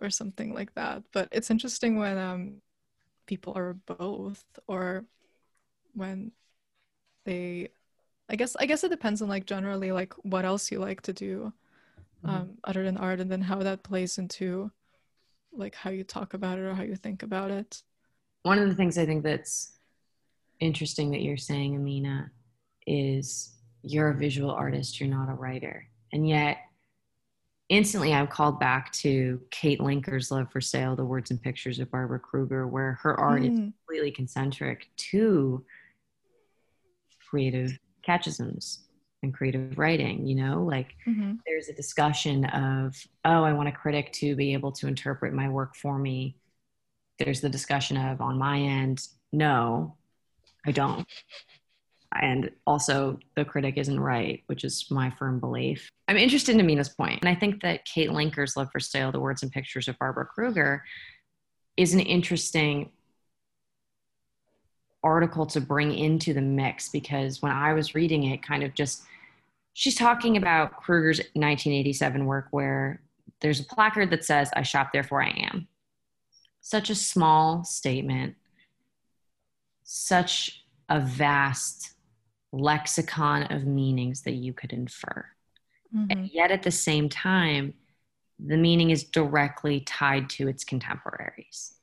or 0.00 0.10
something 0.10 0.54
like 0.54 0.74
that. 0.74 1.04
But 1.12 1.28
it's 1.32 1.50
interesting 1.50 1.98
when 1.98 2.18
um 2.18 2.62
people 3.26 3.54
are 3.56 3.74
both 3.74 4.44
or 4.68 5.06
when 5.94 6.32
they 7.26 7.70
I 8.30 8.36
guess 8.36 8.56
I 8.56 8.66
guess 8.66 8.84
it 8.84 8.90
depends 8.90 9.22
on 9.22 9.28
like 9.28 9.46
generally 9.46 9.92
like 9.92 10.14
what 10.24 10.44
else 10.46 10.72
you 10.72 10.80
like 10.80 11.02
to 11.02 11.12
do 11.14 11.52
um 12.24 12.58
other 12.64 12.84
than 12.84 12.98
art 12.98 13.20
and 13.20 13.30
then 13.32 13.42
how 13.42 13.58
that 13.62 13.82
plays 13.84 14.18
into 14.18 14.72
like 15.52 15.74
how 15.74 15.90
you 15.90 16.04
talk 16.04 16.34
about 16.34 16.58
it 16.58 16.62
or 16.62 16.74
how 16.74 16.82
you 16.82 16.96
think 16.96 17.22
about 17.22 17.50
it. 17.50 17.82
one 18.42 18.58
of 18.58 18.68
the 18.68 18.74
things 18.74 18.96
I 18.96 19.04
think 19.06 19.22
that's 19.22 19.72
interesting 20.60 21.10
that 21.10 21.22
you're 21.22 21.36
saying, 21.36 21.76
Ameena, 21.76 22.30
is 22.86 23.54
you're 23.82 24.10
a 24.10 24.14
visual 24.16 24.50
artist, 24.50 25.00
you're 25.00 25.08
not 25.08 25.28
a 25.30 25.34
writer. 25.34 25.86
And 26.12 26.28
yet, 26.28 26.58
instantly, 27.68 28.12
I'm 28.12 28.26
called 28.26 28.58
back 28.60 28.92
to 28.92 29.40
Kate 29.50 29.80
Linker's 29.80 30.30
Love 30.30 30.50
for 30.50 30.60
Sale, 30.60 30.96
the 30.96 31.04
words 31.04 31.30
and 31.30 31.40
pictures 31.42 31.78
of 31.78 31.90
Barbara 31.90 32.18
Kruger, 32.18 32.66
where 32.66 32.98
her 33.02 33.18
art 33.18 33.44
is 33.44 33.58
Mm, 33.58 33.72
completely 33.86 34.10
concentric 34.10 34.88
to 34.96 35.64
creative 37.28 37.78
catechisms 38.02 38.86
and 39.22 39.34
creative 39.34 39.78
writing, 39.78 40.26
you 40.26 40.34
know, 40.34 40.62
like 40.62 40.94
mhm. 41.06 41.38
there's 41.46 41.68
a 41.68 41.74
discussion 41.74 42.44
of, 42.46 42.96
oh, 43.24 43.42
I 43.44 43.52
want 43.52 43.68
a 43.68 43.72
critic 43.72 44.12
to 44.14 44.34
be 44.34 44.54
able 44.54 44.72
to 44.72 44.86
interpret 44.86 45.34
my 45.34 45.48
work 45.48 45.76
for 45.76 45.98
me. 45.98 46.36
There's 47.18 47.40
the 47.40 47.50
discussion 47.50 47.96
of, 47.96 48.20
on 48.20 48.38
my 48.38 48.58
end, 48.58 49.06
no, 49.32 49.96
I 50.66 50.72
don't. 50.72 51.06
And 52.18 52.50
also, 52.66 53.20
the 53.36 53.44
critic 53.44 53.74
isn't 53.76 54.00
right, 54.00 54.42
which 54.46 54.64
is 54.64 54.90
my 54.90 55.10
firm 55.10 55.38
belief. 55.38 55.88
I'm 56.08 56.16
interested 56.16 56.56
in 56.56 56.66
Ameena's 56.66 56.88
point, 56.88 57.20
and 57.20 57.28
I 57.28 57.36
think 57.36 57.62
that 57.62 57.84
Kate 57.84 58.10
Linker's 58.10 58.56
Love 58.56 58.68
for 58.72 58.80
Sale, 58.80 59.12
the 59.12 59.20
words 59.20 59.44
and 59.44 59.52
pictures 59.52 59.86
of 59.86 59.96
Barbara 59.98 60.26
Kruger, 60.26 60.82
is 61.76 61.94
an 61.94 62.00
interesting 62.00 62.90
article 65.02 65.46
to 65.46 65.60
bring 65.60 65.94
into 65.94 66.34
the 66.34 66.42
mix 66.42 66.88
because 66.88 67.40
when 67.42 67.52
I 67.52 67.72
was 67.72 67.94
reading 67.94 68.24
it, 68.24 68.42
kind 68.42 68.62
of 68.62 68.74
just 68.74 69.02
she's 69.72 69.94
talking 69.94 70.36
about 70.36 70.76
Kruger's 70.76 71.18
1987 71.34 72.26
work 72.26 72.48
where 72.50 73.00
there's 73.40 73.60
a 73.60 73.64
placard 73.64 74.10
that 74.10 74.24
says, 74.24 74.50
I 74.54 74.62
shop, 74.62 74.92
therefore 74.92 75.22
I 75.22 75.30
am. 75.30 75.68
Such 76.60 76.90
a 76.90 76.94
small 76.94 77.64
statement, 77.64 78.36
such 79.82 80.64
a 80.88 81.00
vast 81.00 81.94
lexicon 82.52 83.44
of 83.44 83.64
meanings 83.64 84.22
that 84.22 84.34
you 84.34 84.52
could 84.52 84.72
infer. 84.72 85.24
Mhm. 85.94 86.06
And 86.10 86.30
yet 86.30 86.50
at 86.50 86.62
the 86.62 86.70
same 86.70 87.08
time, 87.08 87.74
the 88.38 88.56
meaning 88.56 88.90
is 88.90 89.04
directly 89.04 89.80
tied 89.80 90.28
to 90.30 90.48
its 90.48 90.64
contemporaries. 90.64 91.79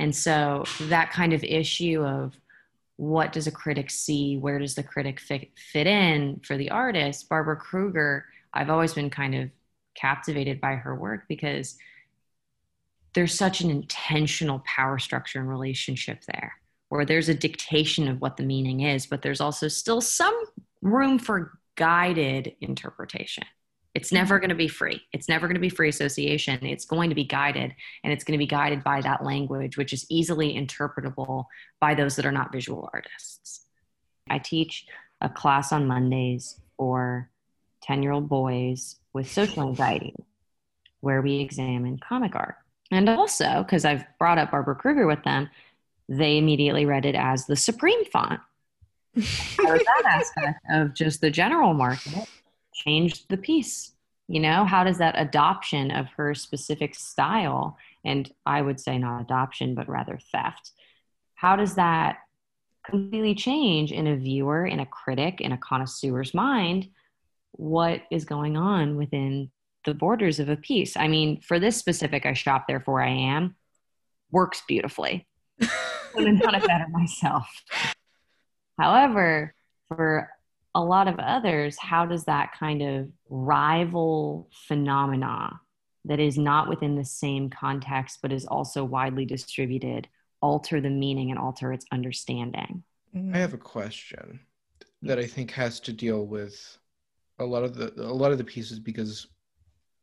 And 0.00 0.16
so 0.16 0.64
that 0.84 1.12
kind 1.12 1.34
of 1.34 1.44
issue 1.44 2.02
of 2.02 2.34
what 2.96 3.32
does 3.32 3.46
a 3.46 3.52
critic 3.52 3.90
see? 3.90 4.38
Where 4.38 4.58
does 4.58 4.74
the 4.74 4.82
critic 4.82 5.20
fit, 5.20 5.50
fit 5.56 5.86
in 5.86 6.40
for 6.42 6.56
the 6.56 6.70
artist? 6.70 7.28
Barbara 7.28 7.56
Kruger, 7.56 8.24
I've 8.54 8.70
always 8.70 8.94
been 8.94 9.10
kind 9.10 9.34
of 9.34 9.50
captivated 9.94 10.58
by 10.58 10.76
her 10.76 10.94
work 10.94 11.24
because 11.28 11.76
there's 13.14 13.34
such 13.34 13.60
an 13.60 13.70
intentional 13.70 14.60
power 14.60 14.98
structure 14.98 15.38
and 15.38 15.48
relationship 15.48 16.24
there 16.32 16.54
where 16.88 17.04
there's 17.04 17.28
a 17.28 17.34
dictation 17.34 18.08
of 18.08 18.22
what 18.22 18.38
the 18.38 18.42
meaning 18.42 18.80
is, 18.80 19.04
but 19.06 19.20
there's 19.20 19.40
also 19.40 19.68
still 19.68 20.00
some 20.00 20.34
room 20.80 21.18
for 21.18 21.58
guided 21.76 22.54
interpretation. 22.62 23.44
It's 23.94 24.12
never 24.12 24.38
going 24.38 24.50
to 24.50 24.54
be 24.56 24.68
free. 24.68 25.02
It's 25.12 25.28
never 25.28 25.46
going 25.46 25.56
to 25.56 25.60
be 25.60 25.68
free 25.68 25.88
association. 25.88 26.64
It's 26.64 26.84
going 26.84 27.08
to 27.08 27.16
be 27.16 27.24
guided, 27.24 27.74
and 28.04 28.12
it's 28.12 28.22
going 28.22 28.38
to 28.38 28.42
be 28.42 28.46
guided 28.46 28.84
by 28.84 29.00
that 29.00 29.24
language, 29.24 29.76
which 29.76 29.92
is 29.92 30.06
easily 30.08 30.54
interpretable 30.54 31.46
by 31.80 31.94
those 31.94 32.16
that 32.16 32.26
are 32.26 32.32
not 32.32 32.52
visual 32.52 32.88
artists. 32.92 33.66
I 34.28 34.38
teach 34.38 34.86
a 35.20 35.28
class 35.28 35.72
on 35.72 35.88
Mondays 35.88 36.60
for 36.76 37.28
10 37.82 38.02
year 38.02 38.12
old 38.12 38.28
boys 38.28 38.96
with 39.12 39.30
social 39.30 39.62
anxiety 39.68 40.14
where 41.00 41.20
we 41.20 41.40
examine 41.40 41.98
comic 41.98 42.36
art. 42.36 42.56
And 42.90 43.08
also, 43.08 43.62
because 43.64 43.84
I've 43.84 44.04
brought 44.18 44.38
up 44.38 44.50
Barbara 44.50 44.74
Kruger 44.74 45.06
with 45.06 45.22
them, 45.24 45.48
they 46.08 46.38
immediately 46.38 46.84
read 46.84 47.06
it 47.06 47.14
as 47.14 47.46
the 47.46 47.56
supreme 47.56 48.04
font. 48.06 48.40
That 49.56 50.04
aspect 50.04 50.60
of 50.70 50.94
just 50.94 51.20
the 51.20 51.30
general 51.30 51.74
market 51.74 52.28
change 52.84 53.26
the 53.28 53.36
piece? 53.36 53.92
You 54.28 54.40
know, 54.40 54.64
how 54.64 54.84
does 54.84 54.98
that 54.98 55.14
adoption 55.18 55.90
of 55.90 56.06
her 56.16 56.34
specific 56.34 56.94
style, 56.94 57.76
and 58.04 58.30
I 58.46 58.62
would 58.62 58.78
say 58.78 58.96
not 58.96 59.22
adoption, 59.22 59.74
but 59.74 59.88
rather 59.88 60.18
theft, 60.32 60.70
how 61.34 61.56
does 61.56 61.74
that 61.74 62.18
completely 62.88 63.34
change 63.34 63.92
in 63.92 64.06
a 64.06 64.16
viewer, 64.16 64.64
in 64.64 64.80
a 64.80 64.86
critic, 64.86 65.40
in 65.40 65.52
a 65.52 65.58
connoisseur's 65.58 66.32
mind 66.32 66.88
what 67.52 68.02
is 68.10 68.24
going 68.24 68.56
on 68.56 68.96
within 68.96 69.50
the 69.84 69.94
borders 69.94 70.38
of 70.38 70.48
a 70.48 70.56
piece? 70.56 70.96
I 70.96 71.08
mean, 71.08 71.40
for 71.40 71.58
this 71.58 71.76
specific, 71.76 72.24
I 72.24 72.32
shop, 72.32 72.66
therefore 72.68 73.02
I 73.02 73.10
am, 73.10 73.56
works 74.30 74.62
beautifully. 74.68 75.26
Couldn't 76.12 76.38
done 76.38 76.54
it 76.54 76.66
better 76.66 76.86
myself. 76.88 77.48
However, 78.78 79.54
for 79.88 80.30
a 80.74 80.82
lot 80.82 81.08
of 81.08 81.18
others, 81.18 81.76
how 81.78 82.06
does 82.06 82.24
that 82.24 82.52
kind 82.58 82.82
of 82.82 83.08
rival 83.28 84.48
phenomena 84.68 85.60
that 86.04 86.20
is 86.20 86.38
not 86.38 86.68
within 86.68 86.96
the 86.96 87.04
same 87.04 87.50
context 87.50 88.20
but 88.22 88.32
is 88.32 88.46
also 88.46 88.84
widely 88.84 89.24
distributed 89.24 90.08
alter 90.40 90.80
the 90.80 90.90
meaning 90.90 91.30
and 91.30 91.38
alter 91.38 91.72
its 91.72 91.84
understanding? 91.92 92.82
Mhm. 93.14 93.34
I 93.34 93.38
have 93.38 93.52
a 93.52 93.58
question 93.58 94.40
that 95.02 95.18
I 95.18 95.26
think 95.26 95.50
has 95.52 95.80
to 95.80 95.92
deal 95.92 96.26
with 96.26 96.78
a 97.38 97.44
lot 97.44 97.64
of 97.64 97.74
the 97.74 97.92
a 97.96 98.12
lot 98.12 98.32
of 98.32 98.38
the 98.38 98.44
pieces 98.44 98.78
because 98.78 99.26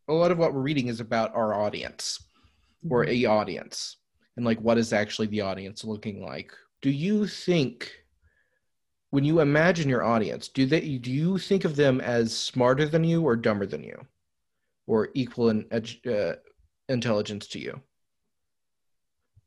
a 0.08 0.14
lot 0.14 0.32
of 0.32 0.38
what 0.38 0.54
we're 0.54 0.62
reading 0.62 0.88
is 0.88 1.00
about 1.00 1.36
our 1.36 1.54
audience 1.54 2.28
or 2.90 3.06
a 3.08 3.26
audience 3.26 3.98
and 4.36 4.46
like 4.46 4.60
what 4.62 4.78
is 4.78 4.94
actually 4.94 5.28
the 5.28 5.42
audience 5.42 5.84
looking 5.84 6.22
like. 6.24 6.52
Do 6.82 6.90
you 6.90 7.28
think 7.28 7.92
when 9.18 9.24
you 9.24 9.40
imagine 9.40 9.90
your 9.90 10.04
audience, 10.04 10.48
do 10.48 10.68
they 10.68 11.00
do 11.00 11.12
you 11.12 11.40
think 11.40 11.66
of 11.66 11.76
them 11.76 12.00
as 12.02 12.38
smarter 12.38 12.88
than 12.88 13.04
you 13.04 13.24
or 13.24 13.36
dumber 13.36 13.66
than 13.66 13.84
you 13.84 14.00
or 14.86 15.10
equal 15.16 15.50
in 15.50 15.66
uh, 15.72 16.34
intelligence 16.88 17.48
to 17.48 17.58
you? 17.58 17.82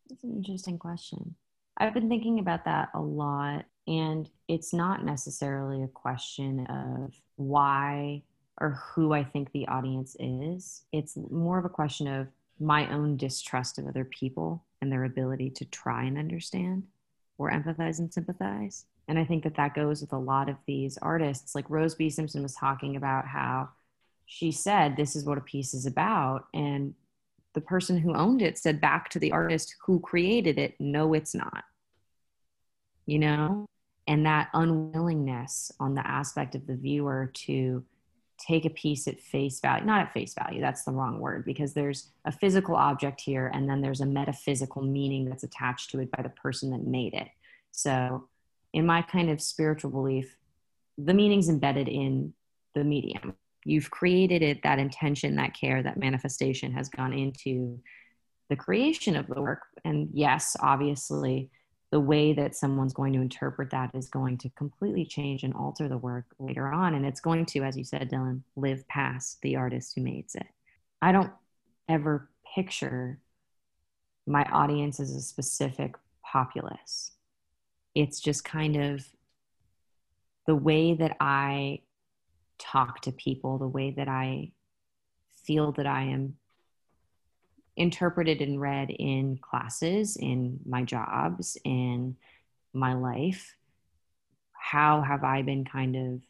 That's 0.08 0.24
an 0.24 0.34
interesting 0.34 0.76
question. 0.76 1.36
I've 1.76 1.94
been 1.94 2.08
thinking 2.08 2.40
about 2.40 2.64
that 2.64 2.88
a 2.94 3.00
lot, 3.00 3.64
and 3.86 4.28
it's 4.48 4.74
not 4.74 5.04
necessarily 5.04 5.84
a 5.84 5.86
question 5.86 6.66
of 6.66 7.14
why 7.36 8.24
or 8.60 8.70
who 8.70 9.12
I 9.12 9.22
think 9.22 9.52
the 9.52 9.68
audience 9.68 10.16
is. 10.18 10.82
It's 10.90 11.16
more 11.30 11.60
of 11.60 11.64
a 11.64 11.68
question 11.68 12.08
of 12.08 12.26
my 12.58 12.92
own 12.92 13.16
distrust 13.16 13.78
of 13.78 13.86
other 13.86 14.04
people 14.04 14.64
and 14.82 14.90
their 14.90 15.04
ability 15.04 15.50
to 15.50 15.64
try 15.66 16.02
and 16.06 16.18
understand 16.18 16.88
or 17.38 17.52
empathize 17.52 18.00
and 18.00 18.12
sympathize. 18.12 18.86
And 19.10 19.18
I 19.18 19.24
think 19.24 19.42
that 19.42 19.56
that 19.56 19.74
goes 19.74 20.00
with 20.00 20.12
a 20.12 20.18
lot 20.18 20.48
of 20.48 20.54
these 20.66 20.96
artists. 20.98 21.56
Like 21.56 21.68
Rose 21.68 21.96
B. 21.96 22.10
Simpson 22.10 22.44
was 22.44 22.54
talking 22.54 22.94
about 22.94 23.26
how 23.26 23.70
she 24.24 24.52
said, 24.52 24.96
This 24.96 25.16
is 25.16 25.24
what 25.24 25.36
a 25.36 25.40
piece 25.40 25.74
is 25.74 25.84
about. 25.84 26.46
And 26.54 26.94
the 27.52 27.60
person 27.60 27.98
who 27.98 28.14
owned 28.14 28.40
it 28.40 28.56
said 28.56 28.80
back 28.80 29.08
to 29.10 29.18
the 29.18 29.32
artist 29.32 29.74
who 29.84 29.98
created 29.98 30.60
it, 30.60 30.76
no, 30.78 31.12
it's 31.12 31.34
not. 31.34 31.64
You 33.04 33.18
know? 33.18 33.66
And 34.06 34.24
that 34.26 34.48
unwillingness 34.54 35.72
on 35.80 35.94
the 35.96 36.06
aspect 36.06 36.54
of 36.54 36.68
the 36.68 36.76
viewer 36.76 37.32
to 37.46 37.84
take 38.38 38.64
a 38.64 38.70
piece 38.70 39.08
at 39.08 39.20
face 39.20 39.58
value, 39.58 39.84
not 39.86 40.02
at 40.02 40.12
face 40.12 40.34
value, 40.34 40.60
that's 40.60 40.84
the 40.84 40.92
wrong 40.92 41.18
word, 41.18 41.44
because 41.44 41.74
there's 41.74 42.10
a 42.24 42.30
physical 42.30 42.76
object 42.76 43.20
here 43.20 43.50
and 43.52 43.68
then 43.68 43.80
there's 43.80 44.02
a 44.02 44.06
metaphysical 44.06 44.82
meaning 44.82 45.24
that's 45.24 45.42
attached 45.42 45.90
to 45.90 45.98
it 45.98 46.12
by 46.12 46.22
the 46.22 46.28
person 46.28 46.70
that 46.70 46.86
made 46.86 47.12
it. 47.12 47.26
So, 47.72 48.28
in 48.72 48.86
my 48.86 49.02
kind 49.02 49.30
of 49.30 49.40
spiritual 49.40 49.90
belief, 49.90 50.36
the 50.96 51.14
meaning's 51.14 51.48
embedded 51.48 51.88
in 51.88 52.32
the 52.74 52.84
medium. 52.84 53.34
You've 53.64 53.90
created 53.90 54.42
it 54.42 54.62
that 54.62 54.78
intention 54.78 55.36
that 55.36 55.54
care 55.54 55.82
that 55.82 55.98
manifestation 55.98 56.72
has 56.72 56.88
gone 56.88 57.12
into 57.12 57.80
the 58.48 58.56
creation 58.56 59.16
of 59.16 59.26
the 59.26 59.40
work. 59.40 59.62
And 59.84 60.08
yes 60.12 60.56
obviously 60.60 61.50
the 61.90 62.00
way 62.00 62.32
that 62.32 62.54
someone's 62.54 62.92
going 62.92 63.12
to 63.12 63.20
interpret 63.20 63.70
that 63.70 63.90
is 63.94 64.08
going 64.08 64.38
to 64.38 64.48
completely 64.50 65.04
change 65.04 65.42
and 65.42 65.54
alter 65.54 65.88
the 65.88 65.98
work 65.98 66.26
later 66.38 66.68
on. 66.68 66.94
And 66.94 67.04
it's 67.04 67.20
going 67.20 67.46
to 67.46 67.62
as 67.62 67.76
you 67.76 67.84
said 67.84 68.10
dylan 68.10 68.42
live 68.56 68.86
past 68.88 69.40
the 69.42 69.56
artist 69.56 69.94
who 69.94 70.02
made 70.02 70.26
it. 70.34 70.46
I 71.02 71.12
don't 71.12 71.32
ever 71.88 72.28
picture 72.54 73.18
my 74.26 74.44
audience 74.44 75.00
as 75.00 75.10
a 75.14 75.20
specific 75.20 75.94
populace 76.22 77.12
it's 77.94 78.20
just 78.20 78.44
kind 78.44 78.76
of 78.76 79.04
the 80.46 80.54
way 80.54 80.94
that 80.94 81.16
i 81.20 81.80
talk 82.60 83.00
to 83.00 83.12
people, 83.12 83.58
the 83.58 83.66
way 83.66 83.90
that 83.92 84.08
I 84.08 84.52
feel 85.44 85.72
that 85.72 85.86
I 85.86 86.02
am 86.02 86.36
interpreted 87.76 88.40
and 88.40 88.60
read 88.60 88.90
in 88.90 89.38
classes, 89.38 90.16
in 90.16 90.60
my 90.66 90.82
jobs, 90.82 91.56
in 91.64 92.16
my 92.72 92.92
life. 92.92 93.56
How 94.52 95.00
have 95.00 95.24
I 95.24 95.42
been 95.42 95.64
kind 95.64 95.96
of, 95.96 96.20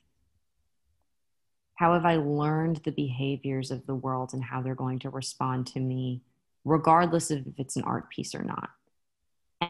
how 1.74 1.94
have 1.94 2.04
I 2.04 2.16
learned 2.16 2.80
the 2.84 2.92
behaviors 2.92 3.70
of 3.70 3.84
the 3.86 3.94
world 3.94 4.32
and 4.32 4.44
how 4.44 4.62
they're 4.62 4.74
going 4.74 5.00
to 5.00 5.10
respond 5.10 5.66
to 5.68 5.80
me, 5.80 6.22
regardless 6.64 7.30
of 7.30 7.46
if 7.46 7.58
it's 7.58 7.76
an 7.76 7.82
art 7.82 8.08
piece 8.10 8.34
or 8.34 8.44
not? 8.44 8.70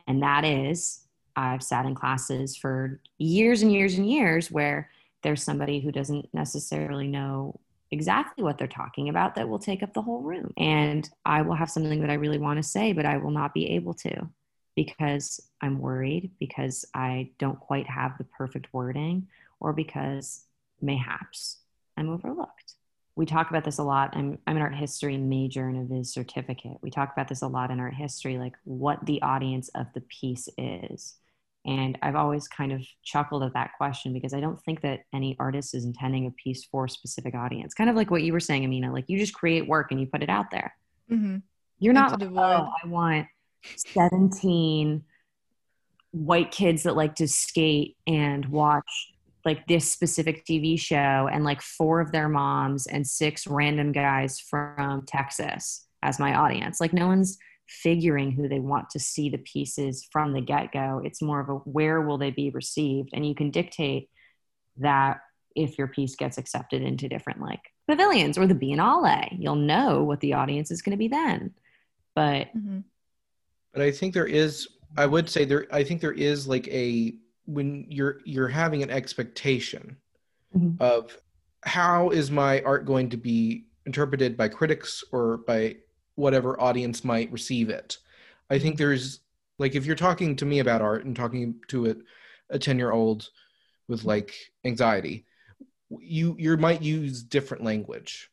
And 0.07 0.23
that 0.23 0.45
is, 0.45 1.07
I've 1.37 1.63
sat 1.63 1.87
in 1.87 1.95
classes 1.95 2.57
for 2.57 3.01
years 3.19 3.63
and 3.63 3.73
years 3.73 3.95
and 3.95 4.11
years 4.11 4.51
where 4.51 4.91
there's 5.23 5.43
somebody 5.43 5.81
who 5.81 5.93
doesn't 5.93 6.33
necessarily 6.33 7.07
know 7.07 7.61
exactly 7.91 8.45
what 8.45 8.57
they're 8.57 8.67
talking 8.67 9.09
about 9.09 9.35
that 9.35 9.49
will 9.49 9.59
take 9.59 9.83
up 9.83 9.93
the 9.93 10.03
whole 10.03 10.23
room. 10.23 10.53
And 10.57 11.09
I 11.25 11.43
will 11.43 11.57
have 11.57 11.71
something 11.71 12.01
that 12.01 12.11
I 12.11 12.15
really 12.15 12.39
want 12.39 12.59
to 12.59 12.63
say, 12.63 12.93
but 12.93 13.05
I 13.05 13.17
will 13.17 13.31
not 13.31 13.53
be 13.53 13.71
able 13.71 13.95
to 13.95 14.29
because 14.77 15.41
I'm 15.61 15.81
worried, 15.81 16.31
because 16.39 16.85
I 16.95 17.31
don't 17.39 17.59
quite 17.59 17.89
have 17.89 18.17
the 18.17 18.25
perfect 18.25 18.73
wording, 18.73 19.27
or 19.59 19.73
because 19.73 20.45
mayhaps 20.81 21.59
I'm 21.97 22.09
overlooked. 22.09 22.75
We 23.17 23.27
talk 23.27 23.51
about 23.51 23.65
this 23.65 23.79
a 23.79 23.83
lot. 23.83 24.17
I'm, 24.17 24.39
I'm 24.47 24.57
an 24.57 24.63
art 24.63 24.75
history 24.75 25.17
major 25.17 25.69
and 25.69 25.79
a 25.79 25.95
Viz 25.95 26.13
certificate. 26.13 26.79
We 26.81 26.91
talk 26.91 27.13
about 27.13 27.29
this 27.29 27.43
a 27.43 27.47
lot 27.47 27.71
in 27.71 27.81
art 27.81 27.95
history, 27.95 28.39
like 28.39 28.55
what 28.65 29.05
the 29.05 29.21
audience 29.23 29.69
of 29.75 29.87
the 29.95 30.01
piece 30.03 30.49
is. 30.57 31.17
And 31.67 31.99
I've 32.03 32.17
always 32.17 32.49
kind 32.49 32.73
of 32.73 32.81
chuckled 33.03 33.43
at 33.43 33.53
that 33.53 33.73
question 33.77 34.15
because 34.15 34.33
I 34.33 34.41
don't 34.41 34.61
think 34.63 34.81
that 34.81 35.01
any 35.13 35.37
artist 35.39 35.75
is 35.75 35.85
intending 35.85 36.27
a 36.27 36.31
piece 36.31 36.65
for 36.65 36.87
a 36.87 36.91
specific 36.91 37.35
audience. 37.35 37.75
Kind 37.75 37.91
of 37.91 37.97
like 37.97 38.11
what 38.11 38.23
you 38.23 38.33
were 38.33 38.41
saying, 38.41 38.65
Ameena, 38.65 38.93
like 38.93 39.05
you 39.09 39.19
just 39.19 39.35
create 39.35 39.69
work 39.69 39.91
and 39.91 40.01
you 40.01 40.07
put 40.07 40.23
it 40.23 40.31
out 40.31 40.51
there. 40.51 40.75
Mhm. 41.11 41.43
You're 41.79 41.93
not 41.93 42.19
like, 42.19 42.31
oh, 42.31 42.73
I 42.83 42.87
want 42.87 43.27
17 43.77 45.05
white 46.13 46.51
kids 46.51 46.85
that 46.85 46.97
like 46.97 47.17
to 47.17 47.29
skate 47.29 47.97
and 48.07 48.47
watch 48.47 49.13
like 49.45 49.67
this 49.67 49.91
specific 49.91 50.45
TV 50.45 50.79
show 50.79 51.29
and 51.33 51.45
like 51.45 51.63
four 51.63 52.01
of 52.01 52.13
their 52.13 52.29
moms 52.29 52.87
and 52.87 53.07
six 53.07 53.47
random 53.47 53.93
guys 53.93 54.39
from 54.39 55.05
Texas 55.07 55.87
as 56.03 56.19
my 56.19 56.35
audience. 56.35 56.81
Like 56.81 56.93
no 56.93 57.07
one's 57.07 57.39
figuring 57.67 58.33
who 58.33 58.49
they 58.49 58.59
want 58.59 58.91
to 58.91 58.99
see 58.99 59.29
the 59.31 59.39
pieces 59.39 60.07
from 60.11 60.33
the 60.33 60.41
get-go. 60.41 61.01
It's 61.05 61.23
more 61.23 61.41
of 61.41 61.49
a 61.49 61.55
where 61.55 62.01
will 62.03 62.19
they 62.19 62.31
be 62.31 62.51
received 62.51 63.11
and 63.13 63.27
you 63.27 63.35
can 63.35 63.51
dictate 63.51 64.11
that 64.79 65.21
if 65.57 65.79
your 65.79 65.89
piece 65.89 66.17
gets 66.17 66.39
accepted 66.39 66.83
into 66.83 67.09
different 67.09 67.41
like 67.41 67.61
pavilions 67.89 68.39
or 68.39 68.47
the 68.47 68.55
Biennale. 68.55 69.37
You'll 69.39 69.57
know 69.57 70.03
what 70.05 70.21
the 70.21 70.35
audience 70.35 70.71
is 70.71 70.83
going 70.83 70.93
to 70.93 70.97
be 70.97 71.09
then. 71.09 71.55
But 72.15 72.49
Mhm. 72.57 72.85
but 73.73 73.83
i 73.83 73.91
think 73.93 74.15
there 74.15 74.27
is 74.27 74.67
i 74.97 75.07
would 75.07 75.31
say 75.31 75.45
there 75.45 75.67
i 75.71 75.85
think 75.85 76.01
there 76.01 76.13
is 76.13 76.49
like 76.49 76.67
a 76.69 77.15
when 77.47 77.87
you're 77.89 78.21
you're 78.25 78.49
having 78.49 78.83
an 78.83 78.91
expectation 78.91 79.97
Mhm. 80.55 80.81
of 80.81 81.17
how 81.63 82.11
is 82.11 82.31
my 82.31 82.61
art 82.63 82.85
going 82.87 83.11
to 83.11 83.17
be 83.17 83.67
interpreted 83.87 84.37
by 84.37 84.49
critics 84.49 85.05
or 85.13 85.39
by 85.39 85.77
whatever 86.15 86.61
audience 86.61 87.05
might 87.05 87.31
receive 87.33 87.69
it. 87.71 87.99
I 88.51 88.59
think 88.59 88.77
there's 88.77 89.21
like 89.59 89.75
if 89.75 89.87
you're 89.87 89.97
talking 89.97 90.37
to 90.37 90.47
me 90.47 90.59
about 90.59 90.83
art 90.83 91.05
and 91.05 91.15
talking 91.15 91.61
to 91.69 91.91
a, 91.91 91.95
a 92.51 92.59
10 92.59 92.79
year 92.79 92.93
old 92.93 93.31
with 93.89 94.05
like 94.05 94.35
anxiety 94.65 95.27
you 95.99 96.37
you 96.39 96.57
might 96.57 96.83
use 96.83 97.23
different 97.23 97.65
language 97.65 98.31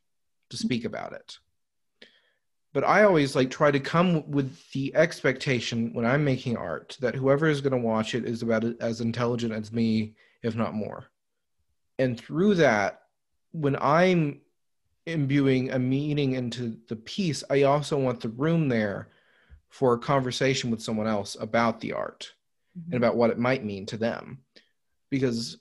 to 0.49 0.57
speak 0.57 0.85
about 0.85 1.13
it 1.13 1.37
but 2.77 2.83
i 2.83 3.01
always 3.01 3.35
like 3.35 3.49
try 3.49 3.71
to 3.71 3.79
come 3.79 4.29
with 4.29 4.55
the 4.71 4.95
expectation 4.95 5.91
when 5.93 6.05
i'm 6.05 6.23
making 6.23 6.55
art 6.55 6.95
that 7.01 7.15
whoever 7.15 7.47
is 7.47 7.59
going 7.59 7.71
to 7.71 7.87
watch 7.87 8.13
it 8.13 8.23
is 8.23 8.43
about 8.43 8.63
as 8.79 9.01
intelligent 9.01 9.51
as 9.51 9.73
me 9.73 10.13
if 10.43 10.55
not 10.55 10.75
more. 10.75 11.05
And 11.97 12.19
through 12.19 12.53
that 12.55 13.01
when 13.51 13.75
i'm 13.77 14.41
imbuing 15.07 15.71
a 15.71 15.79
meaning 15.79 16.33
into 16.33 16.77
the 16.87 16.95
piece 16.95 17.43
i 17.49 17.63
also 17.63 17.97
want 17.97 18.21
the 18.21 18.29
room 18.29 18.69
there 18.69 19.09
for 19.69 19.95
a 19.95 19.99
conversation 19.99 20.69
with 20.69 20.83
someone 20.83 21.07
else 21.07 21.35
about 21.39 21.79
the 21.79 21.93
art 21.93 22.31
and 22.75 22.83
mm-hmm. 22.83 22.97
about 22.97 23.15
what 23.15 23.31
it 23.31 23.39
might 23.39 23.65
mean 23.65 23.87
to 23.87 23.97
them. 23.97 24.37
Because 25.09 25.57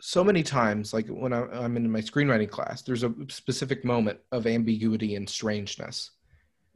so 0.00 0.22
many 0.22 0.44
times 0.44 0.94
like 0.94 1.08
when 1.08 1.32
I- 1.32 1.64
i'm 1.64 1.76
in 1.76 1.90
my 1.90 2.00
screenwriting 2.00 2.48
class 2.48 2.80
there's 2.80 3.02
a 3.02 3.12
specific 3.28 3.84
moment 3.84 4.18
of 4.32 4.46
ambiguity 4.46 5.14
and 5.16 5.28
strangeness 5.28 6.12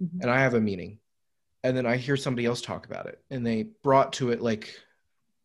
Mhm. 0.02 0.20
and 0.20 0.30
i 0.30 0.40
have 0.40 0.54
a 0.54 0.61
meaning 0.61 0.98
and 1.62 1.76
then 1.76 1.87
i 1.87 1.96
hear 1.96 2.16
somebody 2.16 2.46
else 2.46 2.61
talk 2.61 2.87
about 2.87 3.07
it 3.07 3.22
and 3.30 3.46
they 3.46 3.64
brought 3.83 4.12
to 4.14 4.30
it 4.30 4.40
like 4.40 4.74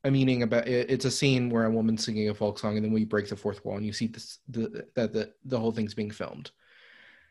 a 0.05 0.11
meaning 0.11 0.43
about 0.43 0.67
it, 0.67 0.89
it's 0.89 1.05
a 1.05 1.11
scene 1.11 1.49
where 1.49 1.65
a 1.65 1.71
woman's 1.71 2.05
singing 2.05 2.29
a 2.29 2.33
folk 2.33 2.57
song 2.57 2.75
and 2.77 2.85
then 2.85 2.93
we 2.93 3.03
break 3.03 3.27
the 3.27 3.35
fourth 3.35 3.63
wall 3.65 3.75
and 3.77 3.85
you 3.85 3.91
see 3.93 4.07
this 4.07 4.39
the 4.47 4.85
that 4.95 5.11
the, 5.13 5.33
the 5.45 5.59
whole 5.59 5.71
thing's 5.71 5.93
being 5.93 6.11
filmed 6.11 6.51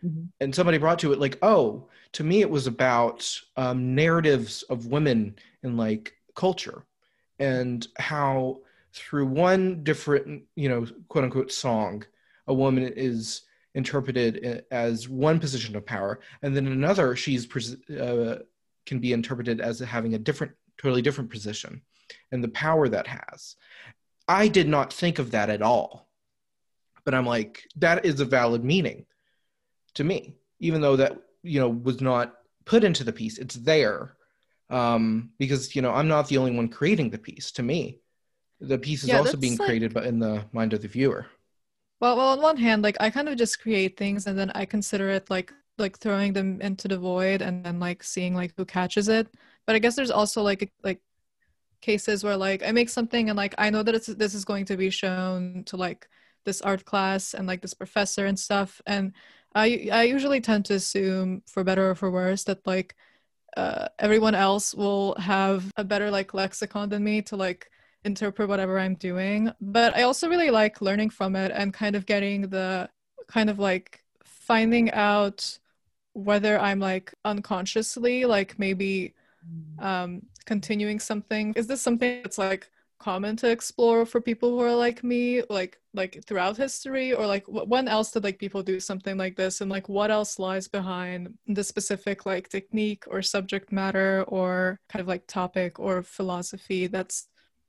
Mhm. 0.04 0.28
and 0.40 0.54
somebody 0.54 0.78
brought 0.78 1.00
to 1.00 1.12
it 1.12 1.18
like 1.18 1.38
oh 1.42 1.88
to 2.12 2.22
me 2.22 2.40
it 2.40 2.50
was 2.50 2.66
about 2.68 3.28
um, 3.56 3.94
narratives 3.96 4.62
of 4.64 4.86
women 4.86 5.34
in 5.64 5.76
like 5.76 6.12
culture 6.36 6.84
and 7.40 7.86
how 7.98 8.60
through 8.92 9.26
one 9.26 9.82
different 9.82 10.44
you 10.54 10.68
know 10.68 10.86
quote 11.08 11.24
unquote 11.24 11.50
song 11.50 12.04
a 12.46 12.54
woman 12.54 12.84
is 12.94 13.42
interpreted 13.74 14.64
as 14.70 15.08
one 15.08 15.38
position 15.38 15.76
of 15.76 15.84
power 15.86 16.20
and 16.42 16.56
then 16.56 16.66
another 16.66 17.14
she's 17.14 17.46
uh, 17.90 18.38
can 18.86 18.98
be 18.98 19.12
interpreted 19.12 19.60
as 19.60 19.78
having 19.78 20.14
a 20.14 20.18
different 20.18 20.52
totally 20.80 21.02
different 21.02 21.30
position 21.30 21.82
and 22.32 22.42
the 22.42 22.48
power 22.48 22.88
that 22.88 23.06
has. 23.06 23.56
I 24.26 24.48
did 24.48 24.68
not 24.68 24.92
think 24.92 25.18
of 25.18 25.30
that 25.32 25.50
at 25.50 25.62
all 25.62 26.08
but 27.04 27.14
i'm 27.14 27.26
like 27.26 27.66
that 27.76 28.04
is 28.04 28.20
a 28.20 28.24
valid 28.24 28.64
meaning 28.64 29.06
to 29.94 30.04
me 30.04 30.34
even 30.60 30.80
though 30.80 30.96
that 30.96 31.16
you 31.42 31.60
know 31.60 31.68
was 31.68 32.00
not 32.00 32.34
put 32.64 32.84
into 32.84 33.02
the 33.04 33.12
piece. 33.12 33.38
It's 33.38 33.54
there 33.54 34.14
um 34.70 35.30
because 35.38 35.74
you 35.74 35.80
know 35.80 35.92
i'm 35.92 36.08
not 36.08 36.28
the 36.28 36.36
only 36.36 36.50
one 36.50 36.68
creating 36.68 37.08
the 37.10 37.18
piece. 37.18 37.52
To 37.52 37.62
me 37.62 38.00
the 38.60 38.76
piece 38.76 39.02
is 39.04 39.08
Yeah, 39.10 39.18
also 39.18 39.36
being 39.36 39.56
like- 39.56 39.66
created 39.68 39.94
but 39.94 40.04
in 40.06 40.18
the 40.18 40.44
mind 40.52 40.72
of 40.74 40.82
the 40.82 40.88
viewer 40.88 41.26
Well, 42.00 42.16
well, 42.16 42.28
on 42.28 42.40
one 42.40 42.56
hand, 42.56 42.82
like 42.82 42.96
I 43.00 43.10
kind 43.10 43.28
of 43.28 43.36
just 43.36 43.60
create 43.60 43.96
things 43.96 44.26
and 44.26 44.38
then 44.38 44.50
I 44.54 44.64
consider 44.66 45.10
it 45.10 45.30
like 45.30 45.52
like 45.78 45.98
throwing 45.98 46.32
them 46.32 46.60
into 46.60 46.88
the 46.88 46.98
void 46.98 47.40
and 47.42 47.64
then 47.64 47.78
like 47.80 48.02
seeing 48.02 48.34
like 48.34 48.52
who 48.56 48.64
catches 48.64 49.08
it. 49.08 49.28
But 49.66 49.74
I 49.76 49.78
guess 49.80 49.96
there's 49.96 50.10
also 50.10 50.42
like 50.42 50.72
like 50.84 51.00
cases 51.82 52.24
where 52.24 52.36
like 52.36 52.62
I 52.64 52.72
make 52.72 52.88
something 52.90 53.30
and 53.30 53.36
like 53.36 53.54
I 53.58 53.70
know 53.70 53.82
that 53.84 53.94
it's 53.94 54.06
this 54.08 54.34
is 54.34 54.44
going 54.44 54.66
to 54.66 54.76
be 54.76 54.90
shown 54.90 55.64
to 55.66 55.76
like 55.76 56.08
this 56.44 56.62
art 56.62 56.84
class 56.84 57.34
and 57.34 57.46
like 57.48 57.62
this 57.62 57.74
professor 57.74 58.26
and 58.26 58.38
stuff 58.38 58.80
and 58.86 59.12
I 59.54 59.88
I 59.92 60.04
usually 60.04 60.40
tend 60.40 60.66
to 60.66 60.74
assume 60.74 61.42
for 61.46 61.64
better 61.64 61.90
or 61.90 61.94
for 61.96 62.10
worse 62.10 62.44
that 62.44 62.66
like 62.66 62.96
uh, 63.56 63.88
everyone 63.98 64.34
else 64.34 64.74
will 64.74 65.14
have 65.16 65.70
a 65.76 65.84
better 65.84 66.10
like 66.10 66.34
lexicon 66.34 66.88
than 66.88 67.02
me 67.04 67.22
to 67.22 67.36
like 67.36 67.70
interpret 68.04 68.48
whatever 68.48 68.78
I'm 68.78 68.94
doing. 68.94 69.52
But 69.60 69.96
I 69.96 70.02
also 70.02 70.28
really 70.28 70.50
like 70.50 70.80
learning 70.80 71.10
from 71.10 71.36
it 71.36 71.52
and 71.54 71.72
kind 71.74 71.96
of 71.96 72.06
getting 72.06 72.42
the 72.48 72.88
kind 73.28 73.50
of 73.50 73.58
like 73.58 74.04
finding 74.24 74.90
out 74.92 75.58
whether 76.14 76.58
I'm 76.60 76.80
like 76.80 77.14
unconsciously 77.24 78.24
like 78.24 78.58
maybe 78.58 79.14
um 79.78 80.22
continuing 80.46 80.98
something. 81.00 81.52
Is 81.56 81.66
this 81.66 81.82
something 81.82 82.22
that's 82.22 82.38
like 82.38 82.70
common 82.98 83.36
to 83.36 83.48
explore 83.50 84.04
for 84.04 84.20
people 84.20 84.50
who 84.50 84.60
are 84.60 84.74
like 84.74 85.04
me 85.04 85.42
like 85.48 85.78
like 85.94 86.20
throughout 86.26 86.56
history 86.56 87.12
or 87.12 87.26
like 87.26 87.44
wh- 87.46 87.68
when 87.68 87.86
else 87.86 88.10
did 88.10 88.24
like 88.24 88.38
people 88.40 88.60
do 88.62 88.80
something 88.80 89.16
like 89.16 89.36
this 89.36 89.60
and 89.60 89.70
like 89.70 89.88
what 89.88 90.10
else 90.10 90.38
lies 90.40 90.66
behind 90.66 91.32
the 91.46 91.62
specific 91.62 92.26
like 92.26 92.48
technique 92.48 93.04
or 93.06 93.22
subject 93.22 93.70
matter 93.70 94.24
or 94.26 94.80
kind 94.88 95.00
of 95.00 95.06
like 95.06 95.26
topic 95.28 95.78
or 95.78 96.02
philosophy 96.02 96.88
that's 96.88 97.28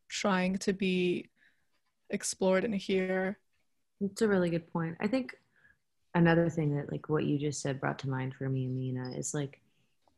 trying 0.09 0.57
to 0.59 0.73
be 0.73 1.29
explored 2.09 2.65
in 2.65 2.73
here 2.73 3.39
It's 4.01 4.21
a 4.21 4.27
really 4.27 4.49
good 4.49 4.71
point. 4.71 4.97
I 4.99 5.07
think 5.07 5.35
another 6.15 6.49
thing 6.49 6.75
that 6.75 6.91
like 6.91 7.09
what 7.09 7.25
you 7.25 7.37
just 7.37 7.61
said 7.61 7.79
brought 7.79 7.99
to 7.99 8.09
mind 8.09 8.33
for 8.35 8.49
me, 8.49 8.65
Ameena, 8.65 9.17
is 9.17 9.33
like 9.33 9.61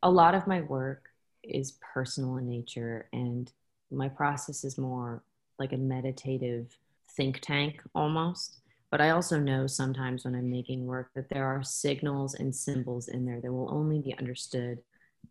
a 0.04 0.10
lot 0.10 0.36
of 0.36 0.47
my 0.47 0.62
work 0.62 1.10
is 1.43 1.77
personal 1.93 2.38
in 2.38 2.47
nature 2.47 3.08
and 3.13 3.51
my 3.91 4.08
process 4.08 4.63
is 4.63 4.77
more 4.77 5.23
like 5.60 5.73
a 5.73 5.77
meditative 5.77 6.77
think 7.15 7.39
tank 7.41 7.82
almost. 7.93 8.58
But 8.89 9.01
I 9.01 9.12
also 9.12 9.39
know 9.39 9.67
sometimes 9.67 10.25
when 10.25 10.36
I'm 10.36 10.49
making 10.49 10.86
work 10.86 11.12
that 11.15 11.30
there 11.30 11.45
are 11.45 11.63
signals 11.63 12.36
and 12.36 12.56
symbols 12.56 13.08
in 13.08 13.25
there 13.25 13.39
that 13.41 13.51
will 13.51 13.73
only 13.73 13.99
be 13.99 14.17
understood 14.17 14.80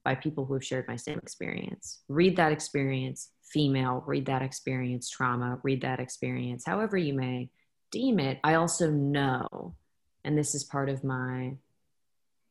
by 0.05 0.15
people 0.15 0.45
who 0.45 0.55
have 0.55 0.65
shared 0.65 0.89
my 0.89 0.97
same 0.97 1.19
experience. 1.19 2.01
Read 2.09 2.37
that 2.37 2.53
experience, 2.53 3.31
female, 3.43 4.03
read 4.07 4.27
that 4.27 4.43
experience, 4.43 5.11
trauma, 5.11 5.59
read 5.63 5.83
that 5.83 6.01
experience, 6.01 6.65
however 6.65 6.97
you 6.97 7.15
may 7.15 7.51
deem 7.91 8.19
it. 8.19 8.39
I 8.45 8.55
also 8.55 8.91
know, 8.91 9.75
and 10.25 10.39
this 10.39 10.55
is 10.55 10.65
part 10.65 10.89
of 10.89 11.05
my 11.05 11.55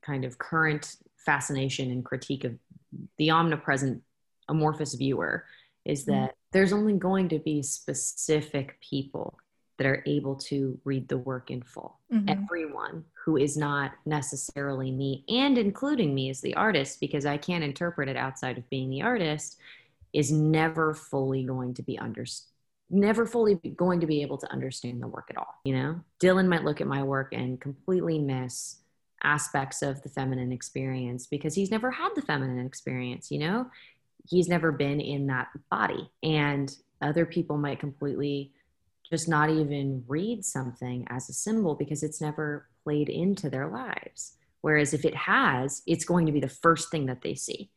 kind 0.01 0.25
of 0.25 0.37
current 0.37 0.95
fascination 1.25 1.91
and 1.91 2.03
critique 2.05 2.43
of 2.43 2.55
the 3.17 3.31
omnipresent 3.31 4.01
amorphous 4.47 4.93
viewer, 4.95 5.45
is 5.85 6.03
mm-hmm. 6.03 6.11
that 6.11 6.35
there's 6.51 6.73
only 6.73 6.93
going 6.93 7.29
to 7.29 7.39
be 7.39 7.61
specific 7.61 8.79
people 8.81 9.37
that 9.79 9.87
are 9.87 10.03
able 10.05 10.35
to 10.35 10.77
read 10.83 11.07
the 11.07 11.17
work 11.17 11.49
in 11.49 11.63
full. 11.63 11.97
Mhm. 12.11 12.29
everyone 12.29 13.05
who 13.25 13.37
is 13.37 13.55
not 13.55 13.91
necessarily 14.05 14.91
me 14.91 15.23
and 15.29 15.57
including 15.57 16.13
me 16.13 16.29
as 16.29 16.41
the 16.41 16.55
artist 16.55 16.99
because 16.99 17.25
i 17.25 17.37
can't 17.37 17.63
interpret 17.63 18.09
it 18.09 18.17
outside 18.17 18.57
of 18.57 18.69
being 18.69 18.89
the 18.89 19.01
artist 19.01 19.57
is 20.11 20.31
never 20.31 20.93
fully 20.93 21.43
going 21.43 21.73
to 21.73 21.83
be 21.83 21.97
under 21.99 22.25
never 22.89 23.25
fully 23.27 23.55
going 23.75 23.99
to 23.99 24.07
be 24.07 24.23
able 24.23 24.37
to 24.39 24.51
understand 24.51 25.01
the 25.01 25.07
work 25.07 25.27
at 25.29 25.37
all 25.37 25.53
you 25.63 25.73
know? 25.73 25.99
Dylan 26.19 26.47
might 26.47 26.63
look 26.65 26.81
at 26.81 26.87
my 26.87 27.03
work 27.03 27.31
and 27.31 27.61
completely 27.61 28.17
miss 28.19 28.77
aspects 29.23 29.81
of 29.83 30.01
the 30.01 30.09
feminine 30.09 30.51
experience 30.51 31.27
because 31.27 31.53
he's 31.53 31.69
never 31.71 31.91
had 31.91 32.09
the 32.15 32.23
feminine 32.23 32.65
experience 32.65 33.29
you 33.29 33.39
know? 33.39 33.67
He's 34.27 34.49
never 34.49 34.71
been 34.71 34.99
in 34.99 35.27
that 35.27 35.49
body 35.69 36.09
and 36.23 36.75
other 37.01 37.25
people 37.25 37.57
might 37.57 37.79
completely 37.79 38.51
just 39.11 39.27
not 39.27 39.49
even 39.49 40.03
read 40.07 40.45
something 40.45 41.05
as 41.09 41.29
a 41.29 41.33
symbol 41.33 41.75
because 41.75 42.03
it's 42.03 42.21
never 42.21 42.67
played 42.83 43.09
into 43.09 43.49
their 43.49 43.67
lives. 43.67 44.37
Whereas 44.61 44.93
if 44.93 45.05
it 45.05 45.15
has 45.15 45.81
it's 45.87 46.05
going 46.05 46.25
to 46.25 46.31
be 46.31 46.39
the 46.39 46.47
first 46.47 46.91
thing 46.91 47.07
that 47.07 47.21
they 47.21 47.35
see. 47.35 47.71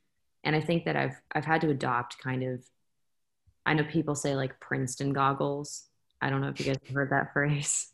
And 0.44 0.56
i 0.56 0.60
think 0.60 0.84
that 0.84 0.96
i've 0.96 1.20
i've 1.34 1.44
had 1.44 1.60
to 1.60 1.70
adopt 1.70 2.18
kind 2.18 2.42
of 2.42 2.64
i 3.64 3.74
know 3.74 3.84
people 3.84 4.14
say 4.14 4.34
like 4.34 4.60
princeton 4.60 5.12
goggles. 5.12 5.84
I 6.20 6.30
don't 6.30 6.40
know 6.40 6.48
if 6.48 6.60
you 6.60 6.66
guys 6.66 6.78
have 6.84 6.94
heard 6.94 7.10
that 7.10 7.32
phrase. 7.32 7.88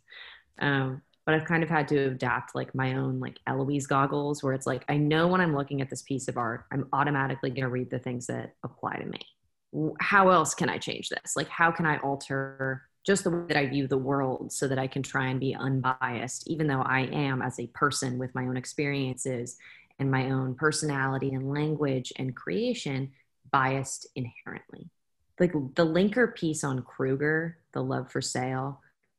Um, 0.59 1.03
but 1.27 1.35
i've 1.35 1.45
kind 1.45 1.63
of 1.63 1.69
had 1.69 1.87
to 1.89 1.99
adapt 1.99 2.55
like 2.55 2.75
my 2.75 2.95
own 2.95 3.21
like 3.21 3.39
eloise 3.47 3.87
goggles 3.87 4.43
where 4.43 4.55
it's 4.55 4.67
like 4.67 4.83
i 4.89 4.97
know 4.97 5.29
when 5.29 5.43
i'm 5.43 5.55
looking 5.55 5.83
at 5.83 5.91
this 5.91 6.01
piece 6.01 6.27
of 6.27 6.39
art 6.39 6.65
i'm 6.73 6.89
automatically 6.95 7.51
going 7.51 7.65
to 7.65 7.69
read 7.69 7.91
the 7.91 7.99
things 7.99 8.27
that 8.27 8.55
apply 8.65 8.97
to 8.97 9.05
me. 9.05 9.21
How 10.01 10.31
else 10.31 10.55
can 10.55 10.71
i 10.71 10.79
change 10.79 11.11
this? 11.11 11.37
Like 11.37 11.49
how 11.49 11.71
can 11.71 11.85
i 11.85 11.99
alter 11.99 12.88
just 13.09 13.25
the 13.25 13.31
way 13.31 13.47
that 13.49 13.57
I 13.57 13.65
view 13.65 13.87
the 13.87 13.97
world 13.97 14.53
so 14.53 14.69
that 14.69 14.79
I 14.79 14.87
can 14.87 15.03
try 15.03 15.29
and 15.29 15.41
be 15.41 15.55
unbiased, 15.55 16.47
even 16.47 16.67
though 16.67 16.83
I 16.83 17.09
am, 17.11 17.41
as 17.41 17.59
a 17.59 17.67
person 17.69 18.19
with 18.19 18.35
my 18.35 18.43
own 18.43 18.59
experiences 18.59 19.57
and 19.99 20.11
my 20.11 20.31
own 20.31 20.55
personality 20.55 21.33
and 21.33 21.51
language 21.51 22.13
and 22.17 22.37
creation, 22.37 23.13
biased 23.51 24.09
inherently. 24.15 24.91
Like 25.41 25.53
the 25.53 25.87
linker 25.87 26.35
piece 26.35 26.63
on 26.63 26.83
Kruger, 26.83 27.57
The 27.73 27.83
Love 27.83 28.13
for 28.13 28.21
Sale, 28.21 28.79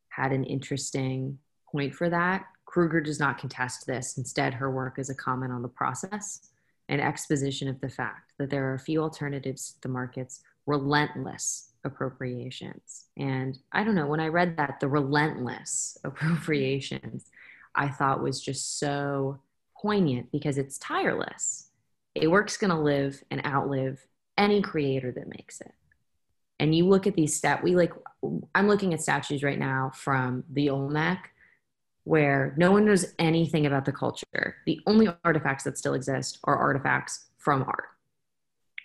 had 0.10 0.34
an 0.34 0.44
interesting 0.44 1.40
point 1.72 1.96
for 1.96 2.12
that. 2.12 2.46
Kruger 2.66 3.02
does 3.02 3.20
not 3.20 3.40
contest 3.40 3.88
this. 3.88 4.20
Instead, 4.20 4.54
her 4.54 4.70
work 4.70 5.00
is 5.00 5.10
a 5.10 5.16
comment 5.16 5.52
on 5.52 5.64
the 5.64 5.68
process 5.68 6.52
and 6.90 7.02
exposition 7.02 7.68
of 7.68 7.82
the 7.82 7.90
fact 7.90 8.34
that 8.38 8.52
there 8.52 8.70
are 8.70 8.76
a 8.76 8.80
few 8.80 9.02
alternatives 9.02 9.72
to 9.72 9.82
the 9.82 9.90
market's 9.90 10.44
relentless 10.68 11.69
appropriations. 11.84 13.06
And 13.18 13.58
I 13.72 13.84
don't 13.84 13.96
know, 13.96 14.08
when 14.08 14.20
I 14.20 14.28
read 14.28 14.58
that, 14.58 14.80
the 14.80 14.88
relentless 14.88 15.98
appropriations, 16.04 17.26
I 17.76 17.90
thought 17.90 18.24
was 18.24 18.42
just 18.42 18.80
so 18.80 19.40
poignant 19.82 20.32
because 20.32 20.58
it's 20.58 20.78
tireless. 20.78 21.70
A 22.16 22.28
work's 22.28 22.58
going 22.58 22.72
to 22.72 22.80
live 22.80 23.24
and 23.32 23.46
outlive 23.46 24.06
any 24.38 24.62
creator 24.62 25.12
that 25.12 25.30
makes 25.30 25.62
it. 25.62 25.74
And 26.60 26.76
you 26.76 26.88
look 26.88 27.08
at 27.08 27.16
these 27.16 27.36
stat, 27.36 27.64
we 27.64 27.76
like, 27.76 27.94
I'm 28.54 28.68
looking 28.68 28.94
at 28.94 29.02
statues 29.02 29.44
right 29.44 29.60
now 29.60 29.92
from 29.94 30.44
the 30.52 30.70
Olmec 30.70 31.32
where 32.04 32.56
no 32.58 32.72
one 32.72 32.86
knows 32.86 33.14
anything 33.20 33.66
about 33.66 33.86
the 33.86 33.92
culture. 33.92 34.56
The 34.66 34.80
only 34.88 35.08
artifacts 35.24 35.64
that 35.66 35.78
still 35.78 35.94
exist 35.94 36.40
are 36.44 36.58
artifacts 36.58 37.28
from 37.38 37.64
art. 37.64 37.86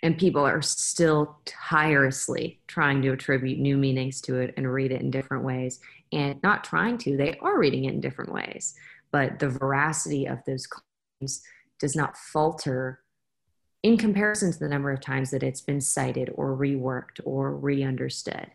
And 0.05 0.19
people 0.19 0.45
are 0.45 0.61
still 0.61 1.39
tirelessly 1.45 2.59
trying 2.67 3.01
to 3.01 3.13
attribute 3.13 3.57
new 3.57 3.75
meanings 3.75 4.21
to 4.21 4.37
it 4.37 4.53
and 4.55 4.71
read 4.71 4.91
it 4.91 5.01
in 5.01 5.09
different 5.09 5.43
ways. 5.43 5.79
And 6.11 6.39
not 6.43 6.63
trying 6.63 6.99
to, 6.99 7.17
they 7.17 7.39
are 7.41 7.57
reading 7.57 7.85
it 7.85 7.95
in 7.95 8.01
different 8.01 8.31
ways. 8.31 8.75
But 9.11 9.39
the 9.39 9.49
veracity 9.49 10.27
of 10.27 10.45
those 10.45 10.67
claims 10.67 11.41
does 11.79 11.95
not 11.95 12.17
falter 12.17 12.99
in 13.81 13.97
comparison 13.97 14.51
to 14.51 14.59
the 14.59 14.69
number 14.69 14.91
of 14.91 15.01
times 15.01 15.31
that 15.31 15.41
it's 15.41 15.61
been 15.61 15.81
cited 15.81 16.29
or 16.35 16.55
reworked 16.55 17.19
or 17.23 17.55
re 17.55 17.81
understood. 17.81 18.51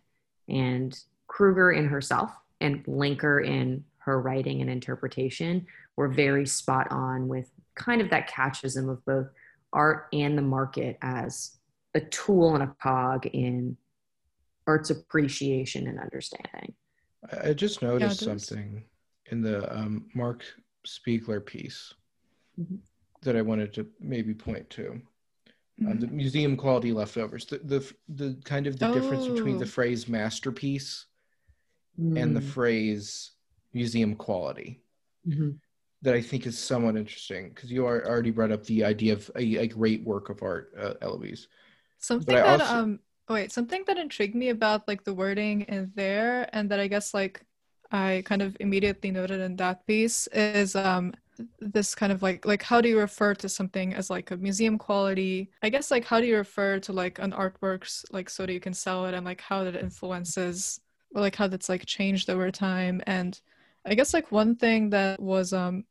And 0.48 0.96
Kruger 1.26 1.72
in 1.72 1.88
herself 1.88 2.30
and 2.60 2.84
Linker 2.84 3.44
in 3.44 3.84
her 3.98 4.20
writing 4.20 4.60
and 4.60 4.70
interpretation 4.70 5.66
were 5.96 6.06
very 6.06 6.46
spot 6.46 6.86
on 6.92 7.26
with 7.26 7.50
kind 7.74 8.00
of 8.00 8.10
that 8.10 8.28
catchism 8.28 8.88
of 8.88 9.04
both 9.04 9.26
art 9.72 10.06
and 10.12 10.36
the 10.36 10.42
market 10.42 10.98
as 11.02 11.58
a 11.94 12.00
tool 12.00 12.54
and 12.54 12.62
a 12.62 12.74
cog 12.82 13.26
in 13.26 13.76
art's 14.66 14.90
appreciation 14.90 15.86
and 15.86 15.98
understanding. 15.98 16.74
I 17.44 17.52
just 17.52 17.82
noticed 17.82 18.22
yeah, 18.22 18.26
something 18.26 18.84
in 19.26 19.42
the 19.42 19.72
um, 19.76 20.06
Marc 20.14 20.44
Spiegler 20.86 21.44
piece 21.44 21.92
mm-hmm. 22.58 22.76
that 23.22 23.36
I 23.36 23.42
wanted 23.42 23.72
to 23.74 23.86
maybe 24.00 24.34
point 24.34 24.68
to. 24.70 25.00
Mm-hmm. 25.80 25.98
the 25.98 26.06
museum 26.08 26.58
quality 26.58 26.92
leftovers, 26.92 27.46
the 27.46 27.58
the, 27.58 27.92
the 28.10 28.38
kind 28.44 28.66
of 28.66 28.78
the 28.78 28.88
oh. 28.88 28.94
difference 28.94 29.26
between 29.26 29.56
the 29.56 29.64
oh. 29.64 29.68
phrase 29.68 30.08
masterpiece 30.08 31.06
mm. 31.98 32.20
and 32.20 32.36
the 32.36 32.40
mm. 32.40 32.50
phrase 32.50 33.32
museum 33.72 34.14
quality 34.14 34.82
mm-hmm. 35.26 35.50
That 36.02 36.14
I 36.14 36.20
think 36.20 36.46
is 36.46 36.58
somewhat 36.58 36.96
interesting 36.96 37.50
because 37.50 37.70
you 37.70 37.86
are, 37.86 38.06
already 38.06 38.30
brought 38.30 38.52
up 38.52 38.64
the 38.64 38.84
idea 38.84 39.12
of 39.12 39.30
a, 39.36 39.56
a 39.56 39.66
great 39.66 40.02
work 40.04 40.30
of 40.30 40.42
art, 40.42 40.72
uh, 40.78 40.94
Eloise. 41.02 41.48
Something 41.98 42.34
that 42.36 42.60
also... 42.60 42.74
um 42.74 43.00
oh 43.28 43.34
wait, 43.34 43.52
something 43.52 43.84
that 43.86 43.98
intrigued 43.98 44.34
me 44.34 44.48
about 44.48 44.88
like 44.88 45.04
the 45.04 45.14
wording 45.14 45.62
in 45.62 45.92
there, 45.94 46.48
and 46.52 46.70
that 46.70 46.80
I 46.80 46.86
guess 46.86 47.12
like 47.12 47.42
I 47.92 48.22
kind 48.24 48.40
of 48.40 48.56
immediately 48.60 49.10
noted 49.10 49.40
in 49.40 49.56
that 49.56 49.86
piece 49.86 50.26
is 50.28 50.74
um 50.74 51.12
this 51.58 51.94
kind 51.94 52.12
of 52.12 52.22
like 52.22 52.44
like 52.44 52.62
how 52.62 52.80
do 52.80 52.88
you 52.88 52.98
refer 52.98 53.34
to 53.34 53.48
something 53.48 53.94
as 53.94 54.10
like 54.10 54.30
a 54.30 54.36
museum 54.36 54.76
quality 54.76 55.50
i 55.62 55.70
guess 55.70 55.90
like 55.90 56.04
how 56.04 56.20
do 56.20 56.26
you 56.26 56.36
refer 56.36 56.78
to 56.78 56.92
like 56.92 57.18
an 57.18 57.32
artworks 57.32 58.04
like 58.12 58.28
so 58.28 58.44
that 58.44 58.52
you 58.52 58.60
can 58.60 58.74
sell 58.74 59.06
it 59.06 59.14
and 59.14 59.24
like 59.24 59.40
how 59.40 59.64
that 59.64 59.74
influences 59.74 60.82
or 61.14 61.22
like 61.22 61.34
how 61.34 61.48
that's 61.48 61.70
like 61.70 61.86
changed 61.86 62.28
over 62.28 62.50
time 62.50 63.00
and 63.06 63.40
I 63.84 63.94
guess 63.94 64.12
like 64.12 64.30
one 64.30 64.56
thing 64.56 64.90
that 64.90 65.20
was 65.20 65.52
um 65.52 65.84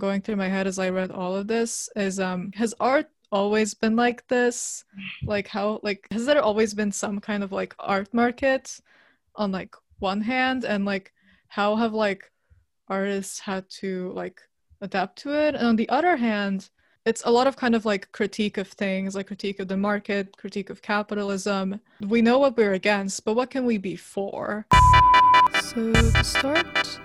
going 0.00 0.20
through 0.20 0.36
my 0.36 0.48
head 0.48 0.66
as 0.66 0.80
I 0.80 0.88
read 0.90 1.12
all 1.12 1.36
of 1.36 1.46
this 1.46 1.88
is 1.94 2.18
um 2.18 2.50
has 2.56 2.74
art 2.80 3.08
always 3.30 3.74
been 3.74 3.94
like 3.94 4.26
this? 4.26 4.84
Like 5.22 5.46
how 5.46 5.80
like 5.82 6.08
has 6.10 6.26
there 6.26 6.42
always 6.42 6.74
been 6.74 6.90
some 6.90 7.20
kind 7.20 7.44
of 7.44 7.52
like 7.52 7.74
art 7.78 8.12
market 8.12 8.80
on 9.36 9.52
like 9.52 9.76
one 10.00 10.20
hand 10.20 10.64
and 10.64 10.84
like 10.84 11.12
how 11.48 11.76
have 11.76 11.92
like 11.92 12.32
artists 12.88 13.38
had 13.38 13.68
to 13.80 14.12
like 14.14 14.40
adapt 14.80 15.18
to 15.22 15.32
it? 15.32 15.54
And 15.54 15.66
on 15.66 15.76
the 15.76 15.88
other 15.88 16.16
hand, 16.16 16.70
it's 17.06 17.22
a 17.24 17.30
lot 17.30 17.46
of 17.46 17.56
kind 17.56 17.74
of 17.74 17.86
like 17.86 18.12
critique 18.12 18.58
of 18.58 18.68
things, 18.68 19.14
like 19.14 19.28
critique 19.28 19.60
of 19.60 19.68
the 19.68 19.76
market, 19.76 20.36
critique 20.36 20.70
of 20.70 20.82
capitalism. 20.82 21.80
We 22.00 22.20
know 22.20 22.38
what 22.38 22.56
we're 22.56 22.74
against, 22.74 23.24
but 23.24 23.34
what 23.34 23.50
can 23.50 23.64
we 23.64 23.78
be 23.78 23.96
for? 23.96 24.66
So 25.62 25.92
to 25.92 26.24
start 26.24 27.00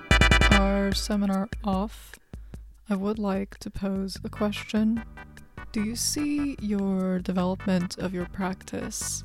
our 0.51 0.93
seminar 0.93 1.49
off, 1.63 2.19
I 2.87 2.95
would 2.95 3.17
like 3.17 3.57
to 3.59 3.71
pose 3.71 4.19
a 4.23 4.29
question. 4.29 5.03
Do 5.71 5.83
you 5.83 5.95
see 5.95 6.55
your 6.61 7.17
development 7.17 7.97
of 7.97 8.13
your 8.13 8.27
practice 8.27 9.23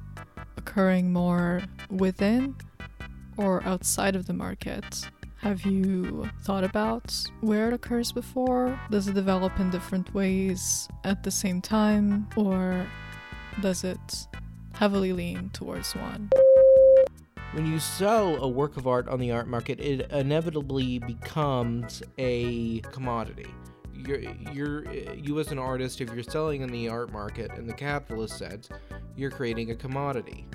occurring 0.56 1.12
more 1.12 1.62
within 1.90 2.56
or 3.36 3.62
outside 3.64 4.16
of 4.16 4.26
the 4.26 4.32
market? 4.32 5.10
Have 5.42 5.66
you 5.66 6.30
thought 6.42 6.64
about 6.64 7.14
where 7.42 7.68
it 7.68 7.74
occurs 7.74 8.12
before? 8.12 8.80
Does 8.90 9.08
it 9.08 9.14
develop 9.14 9.60
in 9.60 9.70
different 9.70 10.14
ways 10.14 10.88
at 11.04 11.22
the 11.22 11.30
same 11.30 11.60
time, 11.60 12.28
or 12.36 12.86
does 13.60 13.84
it 13.84 14.26
heavily 14.72 15.12
lean 15.12 15.50
towards 15.50 15.94
one? 15.94 16.30
When 17.52 17.66
you 17.66 17.78
sell 17.80 18.36
a 18.42 18.48
work 18.48 18.76
of 18.76 18.86
art 18.86 19.08
on 19.08 19.18
the 19.18 19.32
art 19.32 19.48
market, 19.48 19.80
it 19.80 20.10
inevitably 20.12 21.00
becomes 21.00 22.02
a 22.18 22.80
commodity. 22.92 23.48
You're, 23.92 24.20
you're, 24.52 24.92
you 25.14 25.40
as 25.40 25.48
an 25.48 25.58
artist, 25.58 26.00
if 26.00 26.12
you're 26.14 26.22
selling 26.22 26.62
in 26.62 26.70
the 26.70 26.88
art 26.88 27.12
market 27.12 27.50
in 27.56 27.66
the 27.66 27.72
capitalist 27.72 28.38
sense, 28.38 28.68
you're 29.16 29.30
creating 29.30 29.72
a 29.72 29.74
commodity. 29.74 30.46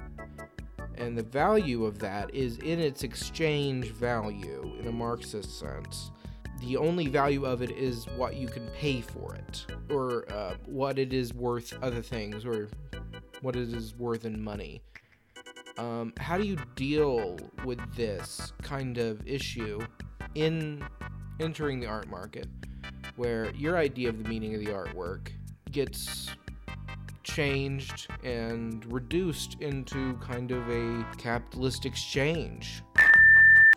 And 0.97 1.17
the 1.17 1.23
value 1.23 1.85
of 1.85 1.99
that 1.99 2.33
is 2.33 2.57
in 2.59 2.79
its 2.79 3.03
exchange 3.03 3.87
value 3.87 4.73
in 4.79 4.87
a 4.87 4.91
Marxist 4.91 5.59
sense. 5.59 6.11
The 6.61 6.77
only 6.77 7.07
value 7.07 7.45
of 7.45 7.61
it 7.61 7.71
is 7.71 8.05
what 8.15 8.35
you 8.35 8.47
can 8.47 8.65
pay 8.69 9.01
for 9.01 9.35
it, 9.35 9.65
or 9.89 10.31
uh, 10.31 10.55
what 10.65 10.97
it 10.97 11.11
is 11.11 11.33
worth 11.33 11.73
other 11.83 12.01
things, 12.01 12.45
or 12.45 12.69
what 13.41 13.57
it 13.57 13.73
is 13.73 13.93
worth 13.97 14.23
in 14.23 14.41
money. 14.41 14.81
Um, 15.77 16.13
how 16.17 16.37
do 16.37 16.45
you 16.45 16.57
deal 16.75 17.37
with 17.65 17.79
this 17.95 18.53
kind 18.61 18.97
of 18.97 19.25
issue 19.27 19.81
in 20.35 20.83
entering 21.39 21.79
the 21.79 21.87
art 21.87 22.07
market, 22.07 22.47
where 23.17 23.51
your 23.51 23.77
idea 23.77 24.09
of 24.09 24.21
the 24.23 24.29
meaning 24.29 24.55
of 24.55 24.61
the 24.61 24.71
artwork 24.71 25.31
gets 25.71 26.29
changed 27.23 28.07
and 28.23 28.85
reduced 28.91 29.57
into 29.59 30.15
kind 30.17 30.51
of 30.51 30.69
a 30.69 31.05
capitalist 31.17 31.85
exchange? 31.85 32.81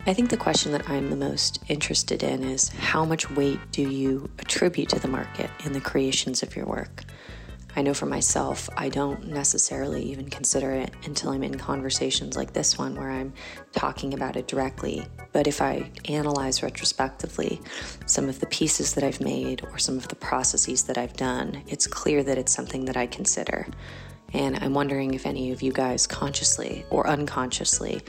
I 0.05 0.13
think 0.13 0.29
the 0.29 0.37
question 0.37 0.71
that 0.71 0.89
I'm 0.89 1.09
the 1.09 1.17
most 1.17 1.59
interested 1.67 2.23
in 2.23 2.43
is 2.43 2.69
how 2.69 3.03
much 3.03 3.29
weight 3.31 3.59
do 3.71 3.81
you 3.81 4.29
attribute 4.39 4.87
to 4.89 4.99
the 4.99 5.09
market 5.09 5.51
in 5.65 5.73
the 5.73 5.81
creations 5.81 6.41
of 6.41 6.55
your 6.55 6.65
work? 6.65 7.03
I 7.75 7.81
know 7.81 7.93
for 7.93 8.07
myself, 8.07 8.67
I 8.77 8.89
don't 8.89 9.27
necessarily 9.27 10.03
even 10.03 10.29
consider 10.29 10.71
it 10.71 10.93
until 11.05 11.31
I'm 11.31 11.43
in 11.43 11.57
conversations 11.57 12.35
like 12.35 12.51
this 12.51 12.77
one 12.77 12.95
where 12.95 13.11
I'm 13.11 13.31
talking 13.73 14.13
about 14.13 14.35
it 14.35 14.47
directly. 14.47 15.05
But 15.31 15.47
if 15.47 15.61
I 15.61 15.91
analyze 16.05 16.63
retrospectively 16.63 17.61
some 18.05 18.27
of 18.27 18.39
the 18.39 18.47
pieces 18.47 18.93
that 18.95 19.03
I've 19.03 19.21
made 19.21 19.63
or 19.71 19.77
some 19.77 19.97
of 19.97 20.07
the 20.07 20.15
processes 20.15 20.83
that 20.83 20.97
I've 20.97 21.13
done, 21.13 21.63
it's 21.67 21.85
clear 21.85 22.23
that 22.23 22.37
it's 22.37 22.51
something 22.51 22.85
that 22.85 22.97
I 22.97 23.05
consider. 23.05 23.67
And 24.33 24.57
I'm 24.57 24.73
wondering 24.73 25.13
if 25.13 25.25
any 25.25 25.51
of 25.51 25.61
you 25.61 25.71
guys 25.71 26.07
consciously 26.07 26.85
or 26.89 27.07
unconsciously 27.07 28.01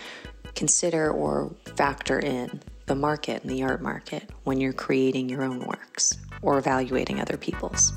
consider 0.54 1.10
or 1.10 1.54
factor 1.76 2.18
in 2.18 2.60
the 2.86 2.94
market 2.94 3.42
and 3.42 3.50
the 3.50 3.62
art 3.62 3.80
market 3.80 4.28
when 4.44 4.58
you're 4.58 4.72
creating 4.72 5.28
your 5.28 5.44
own 5.44 5.60
works 5.60 6.18
or 6.42 6.58
evaluating 6.58 7.20
other 7.20 7.36
people's. 7.36 7.92